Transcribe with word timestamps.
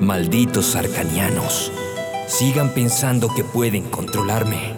Malditos 0.00 0.76
arcanianos. 0.76 1.72
Sigan 2.28 2.72
pensando 2.72 3.34
que 3.34 3.42
pueden 3.42 3.82
controlarme. 3.90 4.74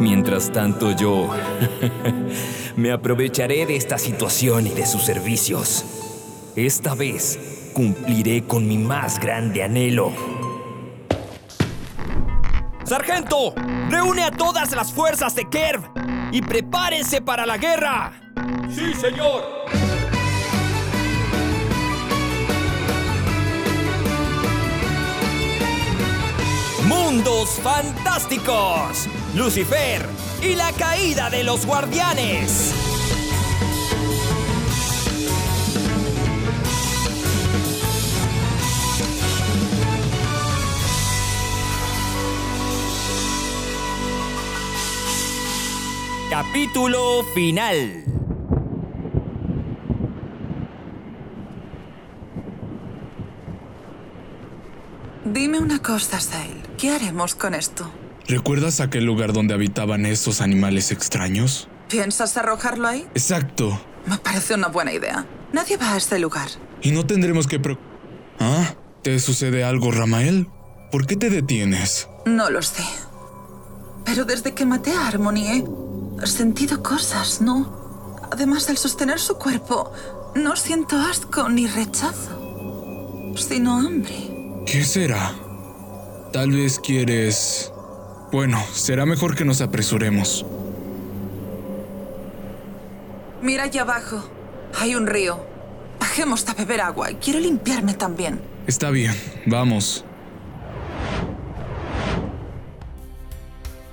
Mientras 0.00 0.50
tanto 0.50 0.92
yo 0.92 1.28
me 2.76 2.92
aprovecharé 2.92 3.66
de 3.66 3.76
esta 3.76 3.98
situación 3.98 4.66
y 4.66 4.70
de 4.70 4.86
sus 4.86 5.02
servicios. 5.02 5.84
Esta 6.56 6.94
vez 6.94 7.70
cumpliré 7.74 8.44
con 8.44 8.66
mi 8.66 8.78
más 8.78 9.20
grande 9.20 9.64
anhelo. 9.64 10.12
¡Sargento! 12.84 13.54
¡Reúne 13.90 14.24
a 14.24 14.30
todas 14.30 14.74
las 14.74 14.92
fuerzas 14.92 15.34
de 15.34 15.48
Kerv 15.50 15.82
y 16.32 16.40
prepárense 16.40 17.20
para 17.20 17.44
la 17.44 17.58
guerra! 17.58 18.32
¡Sí, 18.70 18.94
señor! 18.94 19.91
Mundos 26.92 27.58
Fantásticos, 27.62 29.08
Lucifer 29.34 30.06
y 30.42 30.54
la 30.56 30.72
caída 30.72 31.30
de 31.30 31.42
los 31.42 31.64
guardianes. 31.64 32.74
Capítulo 46.28 47.24
final. 47.34 48.04
Dime 55.24 55.58
una 55.58 55.80
cosa, 55.80 56.20
Sail. 56.20 56.71
¿Qué 56.82 56.90
haremos 56.90 57.36
con 57.36 57.54
esto? 57.54 57.88
¿Recuerdas 58.26 58.80
aquel 58.80 59.04
lugar 59.04 59.32
donde 59.32 59.54
habitaban 59.54 60.04
esos 60.04 60.40
animales 60.40 60.90
extraños? 60.90 61.68
¿Piensas 61.88 62.36
arrojarlo 62.36 62.88
ahí? 62.88 63.06
Exacto. 63.14 63.80
Me 64.04 64.18
parece 64.18 64.54
una 64.54 64.66
buena 64.66 64.92
idea. 64.92 65.24
Nadie 65.52 65.76
va 65.76 65.92
a 65.92 65.96
este 65.96 66.18
lugar. 66.18 66.48
Y 66.80 66.90
no 66.90 67.06
tendremos 67.06 67.46
que 67.46 67.60
pre... 67.60 67.78
¿Ah? 68.40 68.74
¿Te 69.02 69.20
sucede 69.20 69.62
algo, 69.62 69.92
Ramael? 69.92 70.48
¿Por 70.90 71.06
qué 71.06 71.14
te 71.14 71.30
detienes? 71.30 72.08
No 72.26 72.50
lo 72.50 72.60
sé. 72.62 72.82
Pero 74.04 74.24
desde 74.24 74.52
que 74.52 74.66
maté 74.66 74.90
a 74.90 75.06
Harmony 75.06 75.62
he 76.20 76.26
sentido 76.26 76.82
cosas, 76.82 77.40
¿no? 77.40 78.18
Además, 78.32 78.68
al 78.68 78.76
sostener 78.76 79.20
su 79.20 79.36
cuerpo, 79.36 79.92
no 80.34 80.56
siento 80.56 80.96
asco 80.96 81.48
ni 81.48 81.68
rechazo, 81.68 83.32
sino 83.36 83.76
hambre. 83.76 84.64
¿Qué 84.66 84.82
será? 84.82 85.32
Tal 86.32 86.50
vez 86.50 86.80
quieres... 86.80 87.70
Bueno, 88.32 88.58
será 88.72 89.04
mejor 89.04 89.36
que 89.36 89.44
nos 89.44 89.60
apresuremos. 89.60 90.46
Mira 93.42 93.64
allá 93.64 93.82
abajo. 93.82 94.24
Hay 94.80 94.94
un 94.94 95.06
río. 95.06 95.44
Bajemos 96.00 96.48
a 96.48 96.54
beber 96.54 96.80
agua. 96.80 97.08
Quiero 97.22 97.38
limpiarme 97.38 97.92
también. 97.92 98.40
Está 98.66 98.88
bien, 98.88 99.12
vamos. 99.44 100.06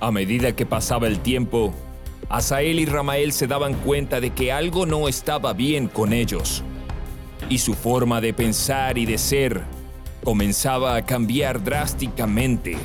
A 0.00 0.10
medida 0.10 0.56
que 0.56 0.64
pasaba 0.64 1.08
el 1.08 1.20
tiempo, 1.20 1.74
Asael 2.30 2.80
y 2.80 2.86
Ramael 2.86 3.32
se 3.32 3.46
daban 3.48 3.74
cuenta 3.74 4.18
de 4.18 4.30
que 4.30 4.50
algo 4.50 4.86
no 4.86 5.08
estaba 5.08 5.52
bien 5.52 5.88
con 5.88 6.14
ellos. 6.14 6.62
Y 7.50 7.58
su 7.58 7.74
forma 7.74 8.22
de 8.22 8.32
pensar 8.32 8.96
y 8.96 9.04
de 9.04 9.18
ser 9.18 9.62
comenzaba 10.24 10.96
a 10.96 11.04
cambiar 11.04 11.62
drásticamente. 11.62 12.76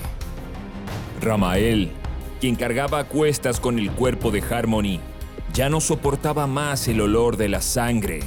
Ramael, 1.22 1.92
quien 2.40 2.56
cargaba 2.56 3.00
a 3.00 3.04
cuestas 3.06 3.60
con 3.60 3.80
el 3.80 3.92
cuerpo 3.92 4.32
de 4.32 4.42
Harmony, 4.42 5.00
ya 5.54 5.70
no 5.70 5.82
soportaba 5.82 6.48
más 6.48 6.88
el 6.88 7.02
olor 7.02 7.38
de 7.38 7.50
la 7.50 7.62
sangre, 7.62 8.20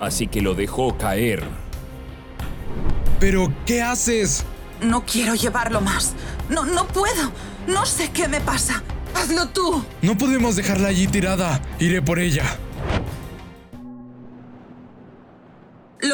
así 0.00 0.26
que 0.26 0.40
lo 0.40 0.54
dejó 0.54 0.96
caer. 0.96 1.44
¿Pero 3.18 3.52
qué 3.66 3.82
haces? 3.82 4.44
No 4.80 5.04
quiero 5.04 5.34
llevarlo 5.34 5.80
más. 5.82 6.14
No, 6.48 6.64
no 6.64 6.86
puedo. 6.86 7.30
No 7.66 7.84
sé 7.84 8.10
qué 8.10 8.26
me 8.26 8.40
pasa. 8.40 8.82
Hazlo 9.14 9.48
tú. 9.48 9.84
No 10.00 10.16
podemos 10.16 10.56
dejarla 10.56 10.88
allí 10.88 11.06
tirada. 11.06 11.60
Iré 11.78 12.00
por 12.00 12.18
ella. 12.18 12.44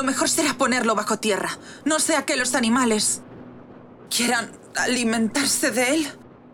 Mejor 0.06 0.30
será 0.30 0.54
ponerlo 0.54 0.94
bajo 0.94 1.18
tierra. 1.18 1.58
No 1.84 1.98
sea 1.98 2.24
que 2.24 2.36
los 2.36 2.54
animales 2.54 3.20
quieran 4.08 4.50
alimentarse 4.74 5.70
de 5.70 5.94
él. 5.94 6.06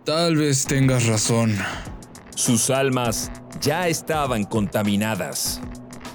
Tal 0.04 0.36
vez 0.36 0.64
tengas 0.64 1.06
razón. 1.06 1.56
Sus 2.34 2.70
almas 2.70 3.30
ya 3.60 3.86
estaban 3.86 4.44
contaminadas. 4.44 5.60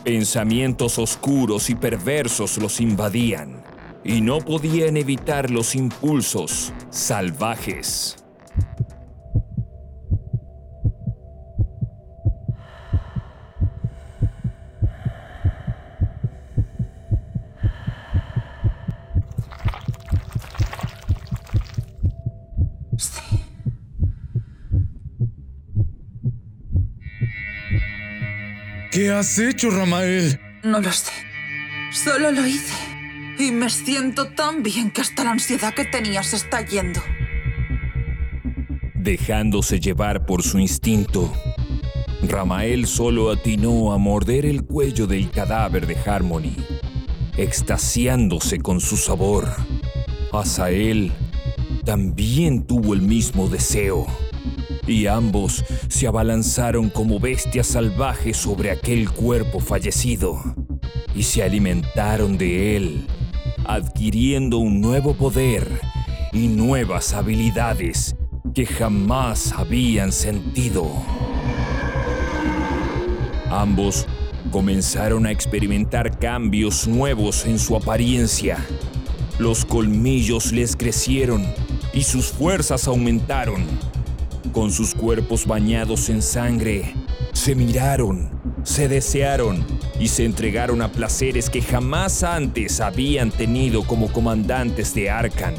Pensamientos 0.03 0.99
oscuros 0.99 1.69
y 1.69 1.75
perversos 1.75 2.57
los 2.57 2.81
invadían 2.81 3.63
y 4.03 4.21
no 4.21 4.39
podían 4.39 4.97
evitar 4.97 5.51
los 5.51 5.75
impulsos 5.75 6.73
salvajes. 6.89 8.17
¿Qué 28.97 29.11
has 29.11 29.37
hecho, 29.37 29.69
Ramael? 29.69 30.39
No 30.63 30.79
lo 30.79 30.91
sé. 30.91 31.11
Solo 31.91 32.31
lo 32.31 32.47
hice. 32.47 32.73
Y 33.37 33.51
me 33.51 33.69
siento 33.69 34.29
tan 34.29 34.63
bien 34.63 34.89
que 34.89 35.01
hasta 35.01 35.23
la 35.23 35.33
ansiedad 35.33 35.71
que 35.75 35.85
tenía 35.85 36.23
se 36.23 36.37
está 36.37 36.65
yendo. 36.65 36.99
Dejándose 38.95 39.79
llevar 39.79 40.25
por 40.25 40.41
su 40.41 40.57
instinto, 40.57 41.31
Ramael 42.23 42.87
solo 42.87 43.29
atinó 43.29 43.93
a 43.93 43.99
morder 43.99 44.47
el 44.47 44.63
cuello 44.63 45.05
del 45.05 45.29
cadáver 45.29 45.85
de 45.85 45.95
Harmony, 45.95 46.55
extasiándose 47.37 48.57
con 48.57 48.81
su 48.81 48.97
sabor. 48.97 49.47
Asael 50.33 51.11
también 51.85 52.65
tuvo 52.65 52.95
el 52.95 53.03
mismo 53.03 53.47
deseo, 53.47 54.07
y 54.87 55.07
ambos 55.07 55.63
se 55.89 56.07
abalanzaron 56.07 56.89
como 56.89 57.19
bestias 57.19 57.67
salvajes 57.67 58.37
sobre 58.37 58.71
aquel 58.71 59.11
cuerpo 59.11 59.59
fallecido 59.59 60.41
y 61.13 61.23
se 61.23 61.43
alimentaron 61.43 62.37
de 62.37 62.77
él, 62.77 63.07
adquiriendo 63.65 64.57
un 64.59 64.79
nuevo 64.79 65.13
poder 65.13 65.67
y 66.31 66.47
nuevas 66.47 67.13
habilidades 67.13 68.15
que 68.53 68.65
jamás 68.65 69.51
habían 69.51 70.11
sentido. 70.11 70.89
Ambos 73.49 74.05
comenzaron 74.51 75.25
a 75.25 75.31
experimentar 75.31 76.19
cambios 76.19 76.87
nuevos 76.87 77.45
en 77.45 77.59
su 77.59 77.75
apariencia. 77.75 78.57
Los 79.39 79.65
colmillos 79.65 80.51
les 80.51 80.75
crecieron 80.75 81.45
y 81.93 82.03
sus 82.03 82.27
fuerzas 82.27 82.87
aumentaron. 82.87 83.65
Con 84.51 84.71
sus 84.71 84.95
cuerpos 84.95 85.45
bañados 85.45 86.09
en 86.09 86.21
sangre, 86.21 86.93
se 87.33 87.53
miraron, 87.55 88.29
se 88.63 88.87
desearon 88.87 89.65
y 89.99 90.07
se 90.07 90.25
entregaron 90.25 90.81
a 90.81 90.91
placeres 90.91 91.49
que 91.49 91.61
jamás 91.61 92.23
antes 92.23 92.79
habían 92.81 93.31
tenido 93.31 93.83
como 93.83 94.11
comandantes 94.11 94.93
de 94.93 95.09
Arkan. 95.09 95.53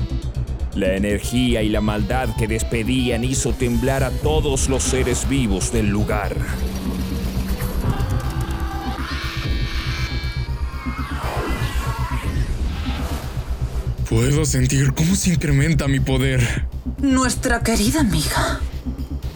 La 0.74 0.94
energía 0.94 1.62
y 1.62 1.68
la 1.68 1.80
maldad 1.80 2.28
que 2.36 2.48
despedían 2.48 3.24
hizo 3.24 3.52
temblar 3.52 4.02
a 4.02 4.10
todos 4.10 4.68
los 4.68 4.82
seres 4.82 5.28
vivos 5.28 5.72
del 5.72 5.88
lugar. 5.88 6.36
Puedo 14.08 14.44
sentir 14.44 14.94
cómo 14.94 15.14
se 15.14 15.34
incrementa 15.34 15.86
mi 15.86 16.00
poder. 16.00 16.66
Nuestra 17.00 17.60
querida 17.60 18.00
amiga 18.00 18.60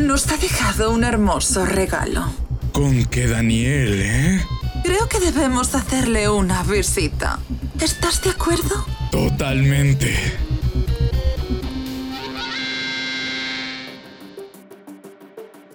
nos 0.06 0.30
ha 0.30 0.36
dejado 0.36 0.90
un 0.92 1.04
hermoso 1.04 1.64
regalo. 1.64 2.24
Con 2.72 3.04
que 3.06 3.26
Daniel, 3.26 4.02
¿eh? 4.02 4.40
Creo 4.82 5.08
que 5.08 5.20
debemos 5.20 5.74
hacerle 5.74 6.28
una 6.28 6.62
visita. 6.64 7.38
¿Estás 7.80 8.22
de 8.22 8.30
acuerdo? 8.30 8.84
Totalmente. 9.10 10.14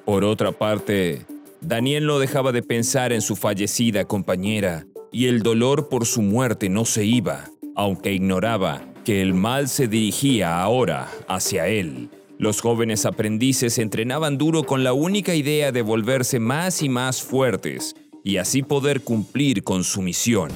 Por 0.05 0.23
otra 0.23 0.51
parte, 0.51 1.25
Daniel 1.61 2.05
no 2.05 2.19
dejaba 2.19 2.51
de 2.51 2.63
pensar 2.63 3.11
en 3.11 3.21
su 3.21 3.35
fallecida 3.35 4.05
compañera 4.05 4.85
y 5.11 5.27
el 5.27 5.41
dolor 5.41 5.89
por 5.89 6.05
su 6.05 6.21
muerte 6.21 6.69
no 6.69 6.85
se 6.85 7.05
iba, 7.05 7.45
aunque 7.75 8.13
ignoraba 8.13 8.81
que 9.03 9.21
el 9.21 9.33
mal 9.33 9.69
se 9.69 9.87
dirigía 9.87 10.61
ahora 10.61 11.09
hacia 11.27 11.67
él. 11.67 12.09
Los 12.39 12.61
jóvenes 12.61 13.07
aprendices 13.07 13.79
entrenaban 13.79 14.37
duro 14.37 14.63
con 14.63 14.83
la 14.83 14.93
única 14.93 15.33
idea 15.33 15.71
de 15.71 15.81
volverse 15.81 16.39
más 16.39 16.83
y 16.83 16.89
más 16.89 17.23
fuertes 17.23 17.95
y 18.23 18.37
así 18.37 18.61
poder 18.61 19.01
cumplir 19.01 19.63
con 19.63 19.83
su 19.83 20.03
misión. 20.03 20.51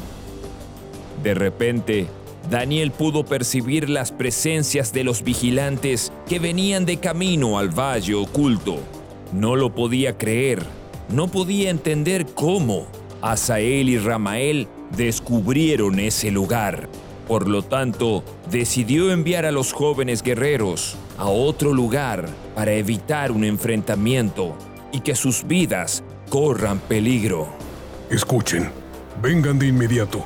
De 1.24 1.34
repente, 1.34 2.06
Daniel 2.52 2.92
pudo 2.92 3.26
percibir 3.26 3.90
las 3.90 4.12
presencias 4.12 4.94
de 4.94 5.04
los 5.04 5.24
vigilantes 5.24 6.12
que 6.28 6.38
venían 6.38 6.86
de 6.86 6.98
camino 6.98 7.58
al 7.58 7.70
valle 7.70 8.14
oculto. 8.14 8.78
No 9.34 9.56
lo 9.56 9.74
podía 9.74 10.18
creer, 10.18 10.64
no 11.10 11.30
podía 11.30 11.72
entender 11.72 12.28
cómo 12.36 12.86
Asael 13.24 13.90
y 13.90 13.98
Ramael 13.98 14.68
descubrieron 14.96 16.00
ese 16.00 16.30
lugar. 16.30 16.90
Por 17.32 17.48
lo 17.48 17.64
tanto, 17.64 18.26
decidió 18.52 19.10
enviar 19.10 19.46
a 19.46 19.54
los 19.54 19.72
jóvenes 19.72 20.22
guerreros 20.22 20.98
a 21.18 21.28
otro 21.28 21.74
lugar 21.74 22.28
para 22.56 22.74
evitar 22.74 23.32
un 23.32 23.46
enfrentamiento 23.46 24.54
y 24.92 25.00
que 25.00 25.16
sus 25.16 25.48
vidas 25.48 26.04
corran 26.30 26.80
peligro. 26.80 27.48
Escuchen, 28.10 28.70
vengan 29.22 29.58
de 29.60 29.68
inmediato. 29.68 30.26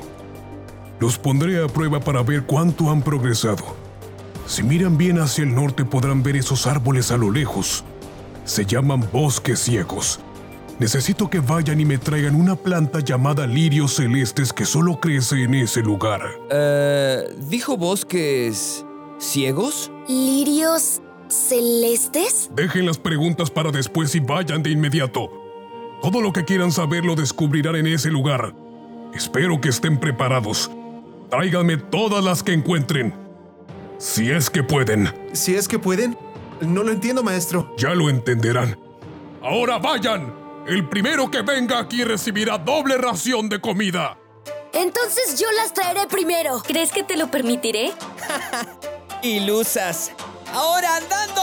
Los 0.98 1.16
pondré 1.16 1.62
a 1.62 1.68
prueba 1.68 2.00
para 2.00 2.24
ver 2.24 2.42
cuánto 2.42 2.90
han 2.90 3.02
progresado. 3.02 3.76
Si 4.48 4.64
miran 4.64 4.98
bien 4.98 5.20
hacia 5.20 5.44
el 5.44 5.54
norte 5.54 5.84
podrán 5.84 6.24
ver 6.24 6.34
esos 6.34 6.66
árboles 6.66 7.12
a 7.12 7.16
lo 7.16 7.30
lejos. 7.30 7.84
Se 8.44 8.66
llaman 8.66 9.08
bosques 9.12 9.60
ciegos. 9.60 10.18
Necesito 10.78 11.30
que 11.30 11.40
vayan 11.40 11.80
y 11.80 11.86
me 11.86 11.96
traigan 11.96 12.34
una 12.34 12.54
planta 12.54 13.00
llamada 13.00 13.46
lirios 13.46 13.94
celestes 13.94 14.52
que 14.52 14.66
solo 14.66 15.00
crece 15.00 15.42
en 15.42 15.54
ese 15.54 15.80
lugar. 15.80 16.20
Eh, 16.50 17.34
¿Dijo 17.48 17.78
bosques 17.78 18.84
ciegos? 19.18 19.90
¿Lirios 20.06 21.00
celestes? 21.28 22.50
Dejen 22.54 22.84
las 22.84 22.98
preguntas 22.98 23.50
para 23.50 23.70
después 23.70 24.14
y 24.14 24.20
vayan 24.20 24.62
de 24.62 24.70
inmediato. 24.70 25.30
Todo 26.02 26.20
lo 26.20 26.30
que 26.30 26.44
quieran 26.44 26.70
saber 26.70 27.06
lo 27.06 27.14
descubrirán 27.14 27.76
en 27.76 27.86
ese 27.86 28.10
lugar. 28.10 28.54
Espero 29.14 29.58
que 29.62 29.70
estén 29.70 29.98
preparados. 29.98 30.70
Tráiganme 31.30 31.78
todas 31.78 32.22
las 32.22 32.42
que 32.42 32.52
encuentren. 32.52 33.14
Si 33.96 34.30
es 34.30 34.50
que 34.50 34.62
pueden. 34.62 35.08
Si 35.32 35.54
es 35.54 35.68
que 35.68 35.78
pueden. 35.78 36.18
No 36.60 36.82
lo 36.82 36.92
entiendo, 36.92 37.22
maestro. 37.22 37.74
Ya 37.78 37.94
lo 37.94 38.10
entenderán. 38.10 38.78
Ahora 39.42 39.78
vayan. 39.78 40.45
El 40.66 40.88
primero 40.88 41.30
que 41.30 41.42
venga 41.42 41.78
aquí 41.78 42.02
recibirá 42.02 42.58
doble 42.58 42.96
ración 42.96 43.48
de 43.48 43.60
comida. 43.60 44.18
Entonces 44.72 45.38
yo 45.38 45.46
las 45.52 45.72
traeré 45.72 46.08
primero. 46.08 46.60
¿Crees 46.66 46.90
que 46.90 47.04
te 47.04 47.16
lo 47.16 47.30
permitiré? 47.30 47.92
Ilusas. 49.22 50.10
¡Ahora 50.52 50.96
andando! 50.96 51.42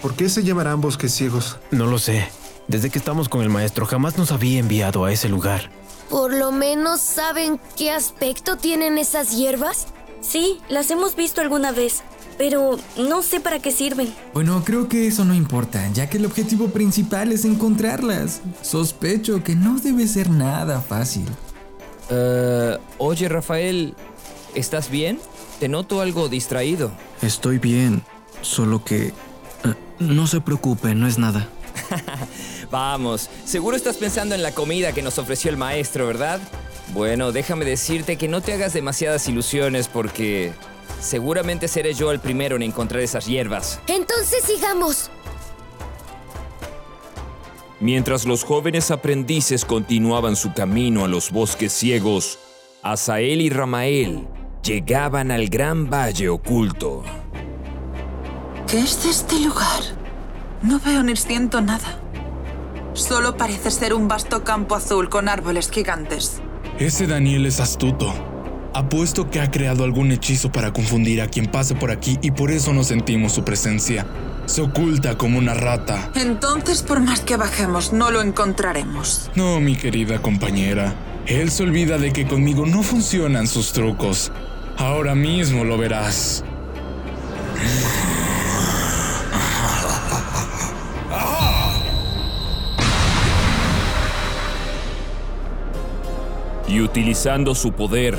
¿Por 0.00 0.14
qué 0.14 0.28
se 0.28 0.44
llamarán 0.44 0.80
bosques 0.80 1.12
ciegos? 1.12 1.58
No 1.72 1.86
lo 1.86 1.98
sé. 1.98 2.28
Desde 2.68 2.90
que 2.90 2.98
estamos 2.98 3.28
con 3.28 3.42
el 3.42 3.48
maestro 3.48 3.86
jamás 3.86 4.16
nos 4.16 4.30
había 4.30 4.60
enviado 4.60 5.04
a 5.04 5.10
ese 5.10 5.28
lugar. 5.28 5.68
Por 6.10 6.32
lo 6.32 6.52
menos 6.52 7.00
saben 7.00 7.60
qué 7.76 7.90
aspecto 7.90 8.56
tienen 8.56 8.98
esas 8.98 9.36
hierbas. 9.36 9.86
Sí, 10.20 10.60
las 10.68 10.90
hemos 10.90 11.14
visto 11.16 11.40
alguna 11.40 11.72
vez, 11.72 12.02
pero 12.38 12.78
no 12.96 13.22
sé 13.22 13.40
para 13.40 13.58
qué 13.60 13.70
sirven. 13.70 14.12
Bueno, 14.32 14.62
creo 14.64 14.88
que 14.88 15.06
eso 15.06 15.24
no 15.24 15.34
importa, 15.34 15.88
ya 15.92 16.08
que 16.08 16.18
el 16.18 16.26
objetivo 16.26 16.68
principal 16.68 17.32
es 17.32 17.44
encontrarlas. 17.44 18.40
Sospecho 18.62 19.42
que 19.42 19.54
no 19.54 19.78
debe 19.78 20.06
ser 20.08 20.30
nada 20.30 20.80
fácil. 20.80 21.26
Eh, 22.10 22.78
oye, 22.98 23.28
Rafael, 23.28 23.94
¿estás 24.54 24.90
bien? 24.90 25.18
Te 25.60 25.68
noto 25.68 26.00
algo 26.00 26.28
distraído. 26.28 26.92
Estoy 27.22 27.58
bien, 27.58 28.02
solo 28.42 28.84
que... 28.84 29.08
eh, 29.08 29.12
no 29.98 30.26
se 30.26 30.40
preocupe, 30.40 30.94
no 30.94 31.06
es 31.06 31.18
nada. 31.18 31.48
Vamos, 32.76 33.30
seguro 33.46 33.74
estás 33.74 33.96
pensando 33.96 34.34
en 34.34 34.42
la 34.42 34.52
comida 34.52 34.92
que 34.92 35.00
nos 35.00 35.18
ofreció 35.18 35.50
el 35.50 35.56
maestro, 35.56 36.06
¿verdad? 36.06 36.42
Bueno, 36.92 37.32
déjame 37.32 37.64
decirte 37.64 38.18
que 38.18 38.28
no 38.28 38.42
te 38.42 38.52
hagas 38.52 38.74
demasiadas 38.74 39.26
ilusiones 39.28 39.88
porque 39.88 40.52
seguramente 41.00 41.68
seré 41.68 41.94
yo 41.94 42.12
el 42.12 42.20
primero 42.20 42.54
en 42.54 42.62
encontrar 42.62 43.00
esas 43.00 43.24
hierbas. 43.24 43.80
Entonces 43.86 44.44
sigamos. 44.44 45.10
Mientras 47.80 48.26
los 48.26 48.44
jóvenes 48.44 48.90
aprendices 48.90 49.64
continuaban 49.64 50.36
su 50.36 50.52
camino 50.52 51.02
a 51.02 51.08
los 51.08 51.30
bosques 51.30 51.72
ciegos, 51.72 52.38
Asael 52.82 53.40
y 53.40 53.48
Ramael 53.48 54.28
llegaban 54.62 55.30
al 55.30 55.48
gran 55.48 55.88
valle 55.88 56.28
oculto. 56.28 57.04
¿Qué 58.66 58.80
es 58.80 59.02
este 59.06 59.40
lugar? 59.40 59.80
No 60.60 60.78
veo 60.78 61.02
ni 61.02 61.16
siento 61.16 61.62
nada. 61.62 62.02
Solo 62.96 63.36
parece 63.36 63.70
ser 63.70 63.92
un 63.92 64.08
vasto 64.08 64.42
campo 64.42 64.74
azul 64.74 65.10
con 65.10 65.28
árboles 65.28 65.70
gigantes. 65.70 66.40
Ese 66.78 67.06
Daniel 67.06 67.44
es 67.44 67.60
astuto. 67.60 68.12
Apuesto 68.72 69.30
que 69.30 69.40
ha 69.40 69.50
creado 69.50 69.84
algún 69.84 70.12
hechizo 70.12 70.50
para 70.50 70.72
confundir 70.72 71.20
a 71.20 71.28
quien 71.28 71.46
pase 71.46 71.74
por 71.74 71.90
aquí 71.90 72.18
y 72.22 72.30
por 72.30 72.50
eso 72.50 72.72
no 72.72 72.84
sentimos 72.84 73.32
su 73.32 73.44
presencia. 73.44 74.06
Se 74.46 74.62
oculta 74.62 75.18
como 75.18 75.38
una 75.38 75.52
rata. 75.52 76.10
Entonces, 76.14 76.82
por 76.82 77.00
más 77.00 77.20
que 77.20 77.36
bajemos, 77.36 77.92
no 77.92 78.10
lo 78.10 78.22
encontraremos. 78.22 79.30
No, 79.34 79.60
mi 79.60 79.76
querida 79.76 80.22
compañera. 80.22 80.94
Él 81.26 81.50
se 81.50 81.64
olvida 81.64 81.98
de 81.98 82.14
que 82.14 82.26
conmigo 82.26 82.64
no 82.64 82.82
funcionan 82.82 83.46
sus 83.46 83.72
trucos. 83.72 84.32
Ahora 84.78 85.14
mismo 85.14 85.64
lo 85.64 85.76
verás. 85.76 86.44
Y 96.76 96.82
utilizando 96.82 97.54
su 97.54 97.72
poder, 97.72 98.18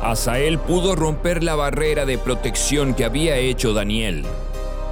Asael 0.00 0.60
pudo 0.60 0.94
romper 0.94 1.42
la 1.42 1.56
barrera 1.56 2.06
de 2.06 2.18
protección 2.18 2.94
que 2.94 3.04
había 3.04 3.36
hecho 3.38 3.72
Daniel, 3.72 4.24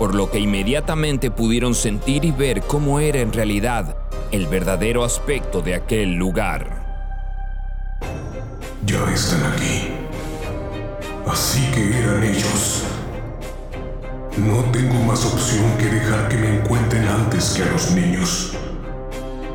por 0.00 0.16
lo 0.16 0.32
que 0.32 0.40
inmediatamente 0.40 1.31
pudieron 1.31 1.76
sentir 1.76 2.25
y 2.25 2.32
ver 2.32 2.62
cómo 2.62 2.98
era 2.98 3.20
en 3.20 3.32
realidad 3.32 3.96
el 4.32 4.48
verdadero 4.48 5.05
aspecto 5.05 5.62
de 5.62 5.77
aquel 5.77 6.15
lugar. 6.15 6.82
Ya 8.84 9.08
están 9.15 9.44
aquí. 9.53 9.93
Así 11.24 11.65
que 11.72 11.96
eran 11.96 12.24
ellos. 12.24 12.82
No 14.38 14.65
tengo 14.72 14.94
más 15.05 15.24
opción 15.24 15.70
que 15.79 15.86
dejar 15.86 16.29
que 16.29 16.36
me 16.36 16.58
encuentren 16.58 17.06
antes 17.06 17.50
que 17.50 17.62
a 17.62 17.67
los 17.67 17.93
niños. 17.93 18.56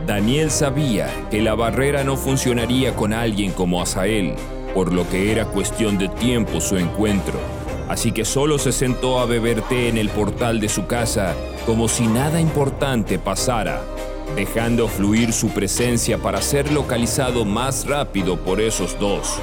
Daniel 0.10 0.50
sabía 0.50 1.08
que 1.30 1.40
la 1.40 1.54
barrera 1.54 2.04
no 2.04 2.18
funcionaría 2.18 2.96
con 2.96 3.14
alguien 3.14 3.52
como 3.52 3.80
Asael, 3.80 4.34
por 4.74 4.92
lo 4.92 5.08
que 5.08 5.32
era 5.32 5.46
cuestión 5.46 6.00
de 6.00 6.08
tiempo 6.08 6.62
su 6.62 6.78
encuentro. 6.78 7.40
Así 7.88 8.12
que 8.12 8.26
solo 8.26 8.58
se 8.58 8.72
sentó 8.72 9.20
a 9.20 9.28
beber 9.28 9.62
té 9.62 9.88
en 9.88 10.00
el 10.00 10.10
portal 10.10 10.60
de 10.60 10.68
su 10.68 10.88
casa 10.88 11.36
como 11.68 11.88
si 11.88 12.08
nada 12.08 12.42
importante 12.42 13.20
pasara, 13.20 13.84
dejando 14.36 14.88
fluir 14.88 15.32
su 15.32 15.50
presencia 15.50 16.18
para 16.18 16.42
ser 16.42 16.72
localizado 16.72 17.46
más 17.46 17.86
rápido 17.86 18.40
por 18.40 18.62
esos 18.62 18.98
dos. 19.00 19.38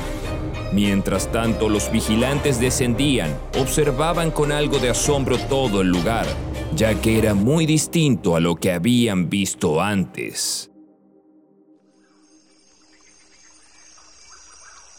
Mientras 0.73 1.30
tanto, 1.30 1.68
los 1.68 1.92
vigilantes 1.92 2.58
descendían, 2.58 3.32
observaban 3.56 4.32
con 4.32 4.50
algo 4.50 4.80
de 4.80 4.90
asombro 4.90 5.38
todo 5.38 5.80
el 5.82 5.90
lugar, 5.90 6.26
ya 6.76 7.00
que 7.00 7.18
era 7.18 7.33
muy 7.33 7.64
distinto 7.64 8.37
a 8.37 8.40
lo 8.40 8.56
que 8.56 8.71
habían 8.71 9.30
visto 9.30 9.80
antes. 9.80 10.71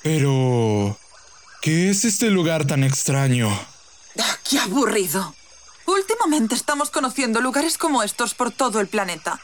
Pero... 0.01 0.97
¿Qué 1.61 1.89
es 1.89 2.05
este 2.05 2.29
lugar 2.29 2.65
tan 2.65 2.83
extraño? 2.83 3.49
Ah, 4.19 4.37
¡Qué 4.49 4.57
aburrido! 4.57 5.35
Últimamente 5.85 6.55
estamos 6.55 6.89
conociendo 6.89 7.41
lugares 7.41 7.77
como 7.77 8.03
estos 8.03 8.33
por 8.33 8.51
todo 8.51 8.79
el 8.79 8.87
planeta. 8.87 9.39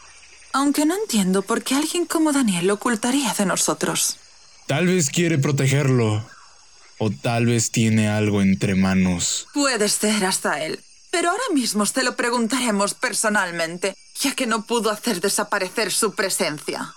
Aunque 0.54 0.86
no 0.86 0.96
entiendo 0.96 1.42
por 1.42 1.64
qué 1.64 1.76
alguien 1.76 2.06
como 2.06 2.32
Daniel 2.32 2.68
lo 2.68 2.76
ocultaría 2.76 3.34
de 3.34 3.46
nosotros. 3.46 4.18
Tal 4.68 4.88
vez 4.88 5.10
quiere 5.10 5.38
protegerlo. 5.38 6.24
O 6.98 7.10
tal 7.10 7.48
vez 7.48 7.72
tiene 7.72 8.08
algo 8.08 8.42
entre 8.42 8.76
manos. 8.76 9.48
Puede 9.54 9.90
ser 9.90 10.26
hasta 10.26 10.64
él. 10.64 10.80
Pero 11.14 11.30
ahora 11.30 11.44
mismo 11.54 11.86
se 11.86 12.04
lo 12.04 12.16
preguntaremos 12.16 12.96
personalmente, 12.96 13.96
ya 14.20 14.34
que 14.34 14.48
no 14.48 14.66
pudo 14.66 14.90
hacer 14.90 15.22
desaparecer 15.22 15.92
su 15.92 16.16
presencia. 16.16 16.92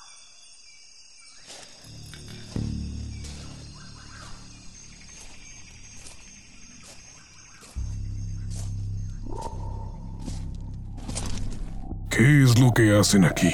¿Qué 12.08 12.42
es 12.42 12.58
lo 12.58 12.72
que 12.72 12.96
hacen 12.98 13.26
aquí? 13.26 13.52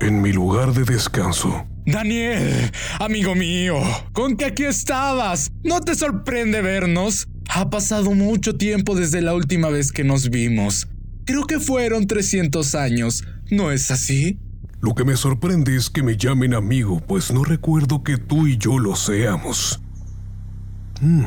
En 0.00 0.22
mi 0.22 0.32
lugar 0.32 0.72
de 0.72 0.84
descanso. 0.84 1.66
Daniel, 1.84 2.72
amigo 3.00 3.34
mío, 3.34 3.76
¿con 4.14 4.38
qué 4.38 4.46
aquí 4.46 4.64
estabas? 4.64 5.50
¿No 5.62 5.82
te 5.82 5.94
sorprende 5.94 6.62
vernos? 6.62 7.28
Ha 7.48 7.70
pasado 7.70 8.12
mucho 8.12 8.56
tiempo 8.56 8.94
desde 8.94 9.22
la 9.22 9.34
última 9.34 9.70
vez 9.70 9.90
que 9.90 10.04
nos 10.04 10.28
vimos. 10.30 10.86
Creo 11.24 11.44
que 11.44 11.58
fueron 11.58 12.06
300 12.06 12.74
años, 12.74 13.24
¿no 13.50 13.72
es 13.72 13.90
así? 13.90 14.38
Lo 14.80 14.94
que 14.94 15.04
me 15.04 15.16
sorprende 15.16 15.74
es 15.74 15.90
que 15.90 16.02
me 16.02 16.16
llamen 16.16 16.54
amigo, 16.54 17.00
pues 17.00 17.32
no 17.32 17.44
recuerdo 17.44 18.04
que 18.04 18.16
tú 18.16 18.46
y 18.46 18.58
yo 18.58 18.78
lo 18.78 18.94
seamos. 18.94 19.80
Hmm. 21.00 21.24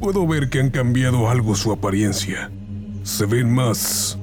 Puedo 0.00 0.26
ver 0.26 0.48
que 0.48 0.60
han 0.60 0.70
cambiado 0.70 1.30
algo 1.30 1.54
su 1.54 1.72
apariencia. 1.72 2.50
Se 3.04 3.26
ven 3.26 3.52
más 3.52 4.18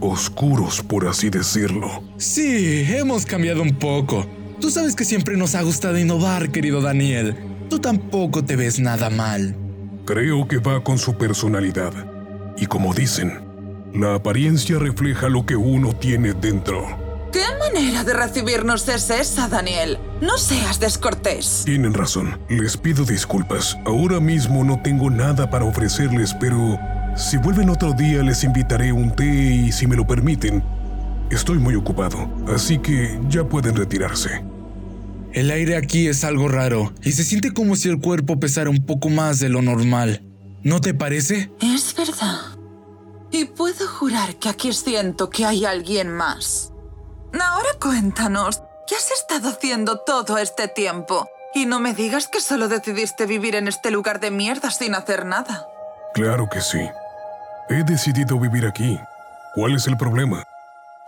oscuros, 0.00 0.82
por 0.82 1.08
así 1.08 1.30
decirlo. 1.30 2.04
Sí, 2.18 2.84
hemos 2.88 3.26
cambiado 3.26 3.62
un 3.62 3.76
poco. 3.76 4.26
Tú 4.60 4.70
sabes 4.70 4.94
que 4.94 5.04
siempre 5.04 5.36
nos 5.36 5.54
ha 5.54 5.62
gustado 5.62 5.98
innovar, 5.98 6.52
querido 6.52 6.80
Daniel. 6.80 7.34
Tú 7.68 7.80
tampoco 7.80 8.44
te 8.44 8.56
ves 8.56 8.78
nada 8.78 9.10
mal. 9.10 9.63
Creo 10.06 10.46
que 10.46 10.58
va 10.58 10.84
con 10.84 10.98
su 10.98 11.16
personalidad. 11.16 11.92
Y 12.58 12.66
como 12.66 12.92
dicen, 12.92 13.40
la 13.94 14.16
apariencia 14.16 14.78
refleja 14.78 15.30
lo 15.30 15.46
que 15.46 15.56
uno 15.56 15.94
tiene 15.94 16.34
dentro. 16.34 16.84
¿Qué 17.32 17.44
manera 17.58 18.04
de 18.04 18.12
recibirnos 18.12 18.86
es 18.88 19.08
esa, 19.08 19.48
Daniel? 19.48 19.98
No 20.20 20.36
seas 20.36 20.78
descortés. 20.78 21.62
Tienen 21.64 21.94
razón. 21.94 22.38
Les 22.50 22.76
pido 22.76 23.04
disculpas. 23.04 23.78
Ahora 23.86 24.20
mismo 24.20 24.62
no 24.62 24.82
tengo 24.82 25.08
nada 25.08 25.48
para 25.48 25.64
ofrecerles, 25.64 26.34
pero 26.38 26.78
si 27.16 27.38
vuelven 27.38 27.70
otro 27.70 27.94
día 27.94 28.22
les 28.22 28.44
invitaré 28.44 28.92
un 28.92 29.10
té 29.16 29.24
y 29.24 29.72
si 29.72 29.86
me 29.86 29.96
lo 29.96 30.06
permiten. 30.06 30.62
Estoy 31.30 31.58
muy 31.58 31.74
ocupado, 31.76 32.28
así 32.54 32.78
que 32.78 33.18
ya 33.28 33.44
pueden 33.44 33.74
retirarse. 33.74 34.44
El 35.34 35.50
aire 35.50 35.76
aquí 35.76 36.06
es 36.06 36.22
algo 36.22 36.46
raro 36.46 36.92
y 37.02 37.10
se 37.10 37.24
siente 37.24 37.52
como 37.52 37.74
si 37.74 37.88
el 37.88 38.00
cuerpo 38.00 38.38
pesara 38.38 38.70
un 38.70 38.86
poco 38.86 39.08
más 39.08 39.40
de 39.40 39.48
lo 39.48 39.62
normal. 39.62 40.22
¿No 40.62 40.80
te 40.80 40.94
parece? 40.94 41.50
Es 41.60 41.92
verdad. 41.96 42.38
Y 43.32 43.46
puedo 43.46 43.88
jurar 43.88 44.36
que 44.36 44.48
aquí 44.48 44.72
siento 44.72 45.30
que 45.30 45.44
hay 45.44 45.64
alguien 45.64 46.12
más. 46.12 46.72
Ahora 47.32 47.68
cuéntanos, 47.82 48.62
¿qué 48.86 48.94
has 48.94 49.10
estado 49.10 49.48
haciendo 49.48 49.98
todo 49.98 50.38
este 50.38 50.68
tiempo? 50.68 51.26
Y 51.52 51.66
no 51.66 51.80
me 51.80 51.94
digas 51.94 52.28
que 52.28 52.40
solo 52.40 52.68
decidiste 52.68 53.26
vivir 53.26 53.56
en 53.56 53.66
este 53.66 53.90
lugar 53.90 54.20
de 54.20 54.30
mierda 54.30 54.70
sin 54.70 54.94
hacer 54.94 55.26
nada. 55.26 55.66
Claro 56.14 56.48
que 56.48 56.60
sí. 56.60 56.78
He 57.68 57.82
decidido 57.82 58.38
vivir 58.38 58.66
aquí. 58.66 59.00
¿Cuál 59.56 59.74
es 59.74 59.88
el 59.88 59.96
problema? 59.96 60.44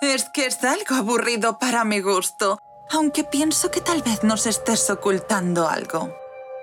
Es 0.00 0.28
que 0.30 0.46
es 0.46 0.64
algo 0.64 0.96
aburrido 0.96 1.60
para 1.60 1.84
mi 1.84 2.00
gusto, 2.00 2.58
aunque 2.90 3.24
pienso 3.24 3.70
que 3.70 3.80
tal 3.80 4.02
vez 4.02 4.22
nos 4.22 4.46
estés 4.46 4.88
ocultando 4.90 5.68
algo. 5.68 6.14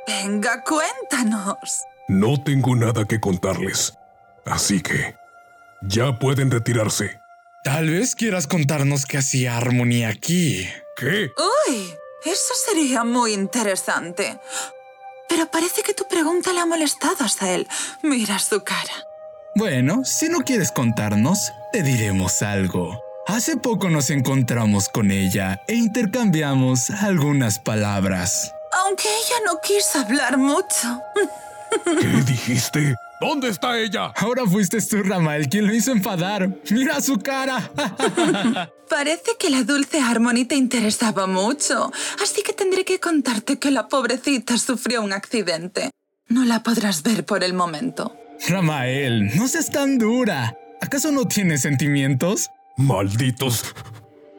Venga, 0.07 0.63
cuéntanos. 0.63 1.83
No 2.07 2.41
tengo 2.43 2.75
nada 2.75 3.05
que 3.05 3.19
contarles. 3.19 3.97
Así 4.45 4.81
que... 4.81 5.15
Ya 5.81 6.17
pueden 6.17 6.49
retirarse. 6.49 7.19
Tal 7.63 7.89
vez 7.89 8.15
quieras 8.15 8.47
contarnos 8.47 9.05
qué 9.05 9.17
hacía 9.17 9.57
Harmony 9.57 10.05
aquí. 10.05 10.67
¿Qué? 10.95 11.31
Uy, 11.67 11.93
eso 12.25 12.53
sería 12.65 13.03
muy 13.03 13.33
interesante. 13.33 14.39
Pero 15.27 15.49
parece 15.51 15.81
que 15.83 15.93
tu 15.93 16.07
pregunta 16.07 16.53
le 16.53 16.61
ha 16.61 16.65
molestado 16.65 17.25
a 17.39 17.49
él. 17.49 17.67
Mira 18.01 18.39
su 18.39 18.63
cara. 18.63 18.93
Bueno, 19.55 20.03
si 20.05 20.29
no 20.29 20.39
quieres 20.39 20.71
contarnos, 20.71 21.51
te 21.71 21.83
diremos 21.83 22.41
algo. 22.41 23.01
Hace 23.25 23.55
poco 23.55 23.89
nos 23.89 24.09
encontramos 24.09 24.89
con 24.89 25.09
ella 25.09 25.61
e 25.67 25.75
intercambiamos 25.75 26.89
algunas 26.89 27.57
palabras. 27.57 28.53
Aunque 28.85 29.07
ella 29.07 29.35
no 29.45 29.59
quiso 29.61 29.99
hablar 29.99 30.37
mucho. 30.37 31.01
¿Qué 31.85 32.07
dijiste? 32.25 32.95
¿Dónde 33.21 33.47
está 33.47 33.79
ella? 33.79 34.11
Ahora 34.17 34.45
fuiste 34.45 34.81
tú, 34.81 35.01
Ramael, 35.03 35.47
quien 35.47 35.67
lo 35.67 35.73
hizo 35.73 35.93
enfadar. 35.93 36.49
¡Mira 36.69 36.99
su 36.99 37.17
cara! 37.17 37.71
Parece 38.89 39.37
que 39.39 39.49
la 39.49 39.63
dulce 39.63 40.01
Harmony 40.01 40.43
te 40.45 40.55
interesaba 40.55 41.25
mucho, 41.25 41.93
así 42.21 42.43
que 42.43 42.51
tendré 42.51 42.83
que 42.83 42.99
contarte 42.99 43.57
que 43.57 43.71
la 43.71 43.87
pobrecita 43.87 44.57
sufrió 44.57 45.01
un 45.01 45.13
accidente. 45.13 45.91
No 46.27 46.43
la 46.43 46.61
podrás 46.61 47.03
ver 47.03 47.25
por 47.25 47.45
el 47.45 47.53
momento. 47.53 48.17
Ramael, 48.49 49.35
no 49.37 49.47
seas 49.47 49.71
tan 49.71 49.97
dura. 49.97 50.57
¿Acaso 50.81 51.13
no 51.13 51.25
tienes 51.25 51.61
sentimientos? 51.61 52.49
¡Malditos! 52.77 53.65